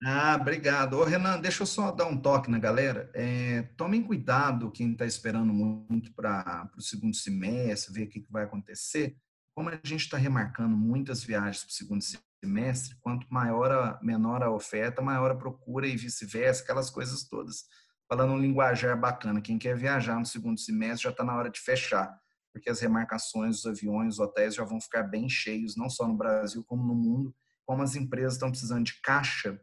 Ah, 0.05 0.37
obrigado. 0.41 0.99
Ô, 0.99 1.05
Renan, 1.05 1.41
deixa 1.41 1.63
eu 1.63 1.67
só 1.67 1.93
dar 1.93 2.07
um 2.07 2.21
toque 2.21 2.51
na 2.51 2.59
galera. 2.59 3.09
É, 3.15 3.63
tomem 3.77 4.03
cuidado 4.03 4.73
quem 4.73 4.91
está 4.91 5.07
esperando 5.07 5.53
muito 5.53 6.13
para 6.13 6.69
o 6.77 6.83
segundo 6.83 7.15
semestre, 7.15 7.95
ver 7.95 8.05
o 8.07 8.09
que, 8.09 8.21
que 8.21 8.33
vai 8.33 8.43
acontecer. 8.43 9.17
Como 9.55 9.69
a 9.69 9.79
gente 9.85 10.01
está 10.01 10.17
remarcando 10.17 10.77
muitas 10.77 11.23
viagens 11.23 11.63
para 11.63 11.71
o 11.71 11.73
segundo 11.73 12.03
semestre, 12.45 12.97
quanto 13.01 13.33
maior 13.33 13.71
a, 13.71 14.01
menor 14.03 14.43
a 14.43 14.51
oferta, 14.51 15.01
maior 15.01 15.31
a 15.31 15.37
procura 15.37 15.87
e 15.87 15.97
vice-versa, 15.97 16.65
aquelas 16.65 16.91
coisas 16.91 17.23
todas. 17.23 17.67
Falando 18.09 18.33
um 18.33 18.41
linguajar 18.41 18.99
bacana, 18.99 19.41
quem 19.41 19.57
quer 19.57 19.77
viajar 19.77 20.19
no 20.19 20.27
segundo 20.27 20.59
semestre 20.59 21.05
já 21.05 21.11
está 21.11 21.23
na 21.23 21.37
hora 21.37 21.49
de 21.49 21.61
fechar, 21.61 22.13
porque 22.53 22.69
as 22.69 22.81
remarcações, 22.81 23.61
os 23.61 23.67
aviões, 23.67 24.15
os 24.15 24.21
hotéis 24.21 24.57
já 24.57 24.65
vão 24.65 24.81
ficar 24.81 25.05
bem 25.05 25.29
cheios, 25.29 25.77
não 25.77 25.89
só 25.89 26.09
no 26.09 26.17
Brasil 26.17 26.65
como 26.65 26.83
no 26.83 26.95
mundo, 26.95 27.33
como 27.65 27.85
as 27.85 27.95
empresas 27.95 28.33
estão 28.33 28.51
precisando 28.51 28.85
de 28.85 29.01
caixa 29.01 29.61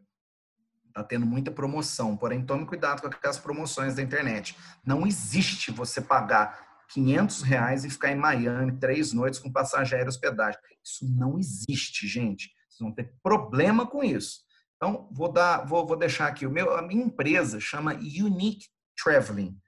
Está 1.00 1.08
tendo 1.08 1.24
muita 1.24 1.50
promoção, 1.50 2.14
porém 2.14 2.44
tome 2.44 2.66
cuidado 2.66 3.00
com 3.00 3.06
aquelas 3.06 3.38
promoções 3.38 3.94
da 3.94 4.02
internet. 4.02 4.54
Não 4.84 5.06
existe 5.06 5.70
você 5.70 5.98
pagar 5.98 6.84
500 6.90 7.42
reais 7.42 7.84
e 7.84 7.90
ficar 7.90 8.12
em 8.12 8.16
Miami 8.16 8.78
três 8.78 9.14
noites 9.14 9.40
com 9.40 9.50
passageiro 9.50 10.04
e 10.04 10.08
hospedagem. 10.08 10.60
Isso 10.84 11.08
não 11.08 11.38
existe, 11.38 12.06
gente. 12.06 12.50
Vocês 12.68 12.80
vão 12.80 12.92
ter 12.92 13.14
problema 13.22 13.86
com 13.86 14.04
isso. 14.04 14.40
Então, 14.76 15.08
vou, 15.10 15.32
dar, 15.32 15.64
vou, 15.64 15.86
vou 15.86 15.96
deixar 15.96 16.26
aqui. 16.26 16.46
O 16.46 16.50
meu, 16.50 16.76
a 16.76 16.82
minha 16.82 17.04
empresa 17.04 17.58
chama 17.58 17.94
Unique 17.94 18.66
Traveling. 19.02 19.58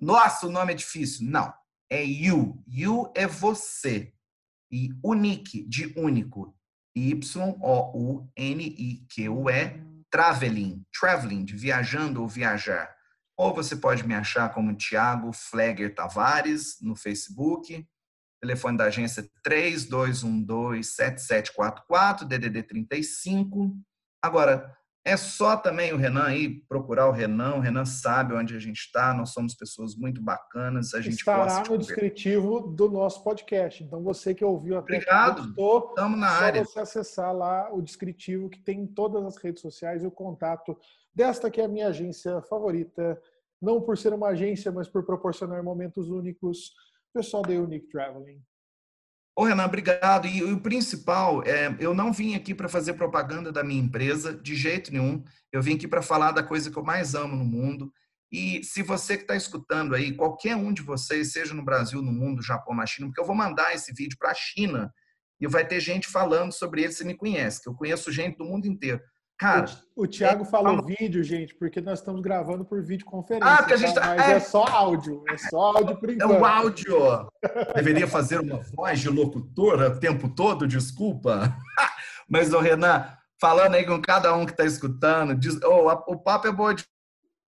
Nossa, 0.00 0.48
o 0.48 0.50
nome 0.50 0.72
é 0.72 0.76
difícil. 0.76 1.30
Não. 1.30 1.54
É 1.88 2.02
You. 2.02 2.60
You 2.66 3.12
é 3.14 3.24
você. 3.26 4.12
E 4.68 4.90
Unique, 5.04 5.62
de 5.68 5.92
único. 5.96 6.56
Y-O-U-N-I-Q-U-E 6.94 7.52
traveling, 10.12 10.84
traveling, 10.92 11.44
de 11.44 11.56
viajando 11.56 12.20
ou 12.20 12.28
viajar. 12.28 12.94
Ou 13.36 13.52
você 13.54 13.74
pode 13.74 14.06
me 14.06 14.14
achar 14.14 14.52
como 14.52 14.76
Tiago 14.76 15.32
Flegger 15.32 15.92
Tavares 15.94 16.76
no 16.82 16.94
Facebook. 16.94 17.88
Telefone 18.40 18.76
da 18.76 18.84
agência 18.84 19.22
é 19.22 19.28
3212-7744, 19.48 22.26
DDD 22.26 22.62
35. 22.62 23.74
Agora, 24.20 24.76
é 25.04 25.16
só 25.16 25.56
também 25.56 25.92
o 25.92 25.96
Renan 25.96 26.24
aí 26.24 26.60
procurar 26.68 27.08
o 27.08 27.12
Renan. 27.12 27.56
O 27.56 27.60
Renan 27.60 27.84
sabe 27.84 28.34
onde 28.34 28.54
a 28.54 28.58
gente 28.60 28.78
está. 28.78 29.12
Nós 29.12 29.30
somos 29.30 29.54
pessoas 29.54 29.96
muito 29.96 30.22
bacanas. 30.22 30.94
A 30.94 31.00
gente 31.00 31.18
Estará 31.18 31.64
no 31.68 31.76
descritivo 31.76 32.60
do 32.60 32.88
nosso 32.88 33.24
podcast. 33.24 33.82
Então, 33.82 34.00
você 34.02 34.32
que 34.32 34.44
ouviu 34.44 34.78
até 34.78 34.94
Obrigado. 34.94 35.42
gostou, 35.42 35.88
Estamos 35.88 36.18
na 36.18 36.28
só 36.28 36.44
área. 36.44 36.64
você 36.64 36.78
acessar 36.78 37.34
lá 37.34 37.72
o 37.72 37.82
descritivo 37.82 38.48
que 38.48 38.60
tem 38.60 38.82
em 38.82 38.86
todas 38.86 39.24
as 39.24 39.36
redes 39.36 39.60
sociais 39.60 40.04
e 40.04 40.06
o 40.06 40.10
contato 40.10 40.78
desta 41.12 41.50
que 41.50 41.60
é 41.60 41.64
a 41.64 41.68
minha 41.68 41.88
agência 41.88 42.40
favorita. 42.42 43.20
Não 43.60 43.80
por 43.80 43.98
ser 43.98 44.12
uma 44.14 44.28
agência, 44.28 44.70
mas 44.70 44.88
por 44.88 45.04
proporcionar 45.04 45.62
momentos 45.64 46.10
únicos. 46.10 46.70
Pessoal 47.12 47.42
da 47.42 47.52
Unique 47.54 47.88
Traveling. 47.88 48.40
Ô, 49.34 49.44
Renan, 49.44 49.64
obrigado. 49.64 50.26
E 50.26 50.42
o 50.42 50.60
principal, 50.60 51.42
é, 51.44 51.74
eu 51.80 51.94
não 51.94 52.12
vim 52.12 52.34
aqui 52.34 52.54
para 52.54 52.68
fazer 52.68 52.92
propaganda 52.94 53.50
da 53.50 53.64
minha 53.64 53.82
empresa, 53.82 54.34
de 54.34 54.54
jeito 54.54 54.92
nenhum. 54.92 55.24
Eu 55.50 55.62
vim 55.62 55.74
aqui 55.74 55.88
para 55.88 56.02
falar 56.02 56.32
da 56.32 56.42
coisa 56.42 56.70
que 56.70 56.76
eu 56.76 56.84
mais 56.84 57.14
amo 57.14 57.34
no 57.34 57.44
mundo. 57.44 57.92
E 58.30 58.62
se 58.64 58.82
você 58.82 59.16
que 59.16 59.24
está 59.24 59.36
escutando 59.36 59.94
aí, 59.94 60.12
qualquer 60.14 60.56
um 60.56 60.72
de 60.72 60.82
vocês, 60.82 61.32
seja 61.32 61.54
no 61.54 61.64
Brasil, 61.64 62.00
no 62.02 62.12
mundo, 62.12 62.42
Japão, 62.42 62.74
na 62.74 62.86
China, 62.86 63.08
porque 63.08 63.20
eu 63.20 63.26
vou 63.26 63.36
mandar 63.36 63.74
esse 63.74 63.92
vídeo 63.92 64.16
para 64.18 64.30
a 64.30 64.34
China 64.34 64.92
e 65.40 65.46
vai 65.46 65.66
ter 65.66 65.80
gente 65.80 66.08
falando 66.08 66.52
sobre 66.52 66.82
ele, 66.82 66.92
você 66.92 67.04
me 67.04 67.14
conhece, 67.14 67.60
que 67.62 67.68
eu 67.68 67.74
conheço 67.74 68.12
gente 68.12 68.38
do 68.38 68.44
mundo 68.44 68.66
inteiro. 68.66 69.02
Cara, 69.42 69.66
o, 69.96 70.04
o 70.04 70.06
Thiago 70.06 70.44
é, 70.44 70.46
falou 70.46 70.76
fala... 70.76 70.86
vídeo, 70.86 71.24
gente, 71.24 71.52
porque 71.56 71.80
nós 71.80 71.98
estamos 71.98 72.22
gravando 72.22 72.64
por 72.64 72.80
videoconferência. 72.80 73.52
Ah, 73.52 73.56
porque 73.56 73.74
a 73.74 73.76
gente 73.76 73.92
tá... 73.92 74.14
Mas 74.14 74.28
é... 74.28 74.32
é... 74.34 74.40
só 74.40 74.64
áudio, 74.64 75.24
é 75.28 75.36
só 75.36 75.76
áudio 75.76 75.96
por 75.98 76.10
enquanto. 76.10 76.32
É 76.32 76.38
o 76.38 76.44
áudio. 76.44 77.28
Deveria 77.74 78.06
fazer 78.06 78.38
uma 78.38 78.58
voz 78.58 79.00
de 79.00 79.08
locutora 79.08 79.90
o 79.90 79.98
tempo 79.98 80.28
todo, 80.28 80.68
desculpa. 80.68 81.56
Mas, 82.30 82.52
o 82.52 82.60
Renan, 82.60 83.04
falando 83.40 83.74
aí 83.74 83.84
com 83.84 84.00
cada 84.00 84.32
um 84.36 84.46
que 84.46 84.52
está 84.52 84.64
escutando, 84.64 85.34
diz... 85.34 85.58
oh, 85.64 85.88
o 86.06 86.16
papo 86.16 86.46
é 86.46 86.52
bom 86.52 86.72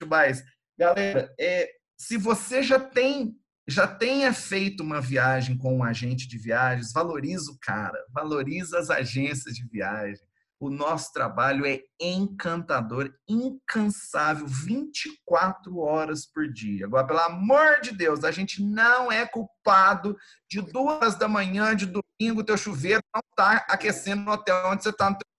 demais. 0.03 0.43
Galera, 0.79 1.31
é, 1.39 1.69
se 1.99 2.17
você 2.17 2.63
já 2.63 2.81
tem 2.81 3.37
já 3.69 3.87
tenha 3.87 4.33
feito 4.33 4.83
uma 4.83 5.01
viagem 5.01 5.57
com 5.57 5.77
um 5.77 5.85
agente 5.85 6.27
de 6.27 6.37
viagens, 6.37 6.93
valoriza 6.93 7.53
o 7.53 7.59
cara, 7.61 7.97
valoriza 8.13 8.77
as 8.77 8.91
agências 8.91 9.55
de 9.55 9.65
viagem 9.69 10.19
o 10.63 10.71
nosso 10.71 11.13
trabalho 11.13 11.67
é 11.67 11.81
encantador, 12.01 13.13
incansável, 13.29 14.47
24 14.47 15.77
horas 15.81 16.25
por 16.25 16.47
dia. 16.53 16.87
Agora, 16.87 17.05
pelo 17.05 17.19
amor 17.19 17.81
de 17.81 17.91
Deus, 17.91 18.23
a 18.23 18.31
gente 18.31 18.63
não 18.63 19.11
é 19.11 19.27
culpado 19.27 20.17
de 20.49 20.61
duas 20.61 21.17
da 21.17 21.27
manhã 21.27 21.75
de 21.75 21.87
domingo 21.87 22.45
teu 22.45 22.57
chuveiro 22.57 23.03
não 23.13 23.23
tá 23.35 23.67
aquecendo 23.69 24.23
no 24.23 24.31
hotel 24.31 24.69
onde 24.69 24.85
você 24.85 24.91
está 24.91 25.11
no 25.11 25.17
teu 25.17 25.32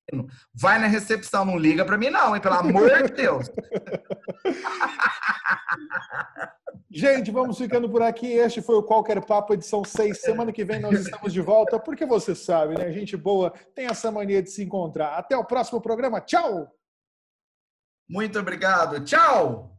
Vai 0.53 0.79
na 0.79 0.87
recepção, 0.87 1.45
não 1.45 1.57
liga 1.57 1.85
para 1.85 1.97
mim 1.97 2.09
não, 2.09 2.35
hein? 2.35 2.41
Pelo 2.41 2.55
amor 2.55 3.03
de 3.03 3.13
Deus. 3.13 3.49
Gente, 6.91 7.31
vamos 7.31 7.57
ficando 7.57 7.89
por 7.89 8.03
aqui. 8.03 8.33
Este 8.33 8.61
foi 8.61 8.75
o 8.75 8.83
Qualquer 8.83 9.25
Papo, 9.25 9.53
edição 9.53 9.83
6. 9.83 10.21
Semana 10.21 10.51
que 10.51 10.63
vem 10.63 10.79
nós 10.79 10.99
estamos 10.99 11.33
de 11.33 11.41
volta, 11.41 11.79
porque 11.79 12.05
você 12.05 12.35
sabe, 12.35 12.77
né? 12.77 12.91
Gente 12.91 13.17
boa 13.17 13.51
tem 13.73 13.87
essa 13.87 14.11
mania 14.11 14.43
de 14.43 14.51
se 14.51 14.63
encontrar. 14.63 15.15
Até 15.17 15.35
o 15.35 15.43
próximo 15.45 15.81
programa. 15.81 16.21
Tchau! 16.21 16.71
Muito 18.07 18.37
obrigado. 18.37 19.03
Tchau! 19.03 19.72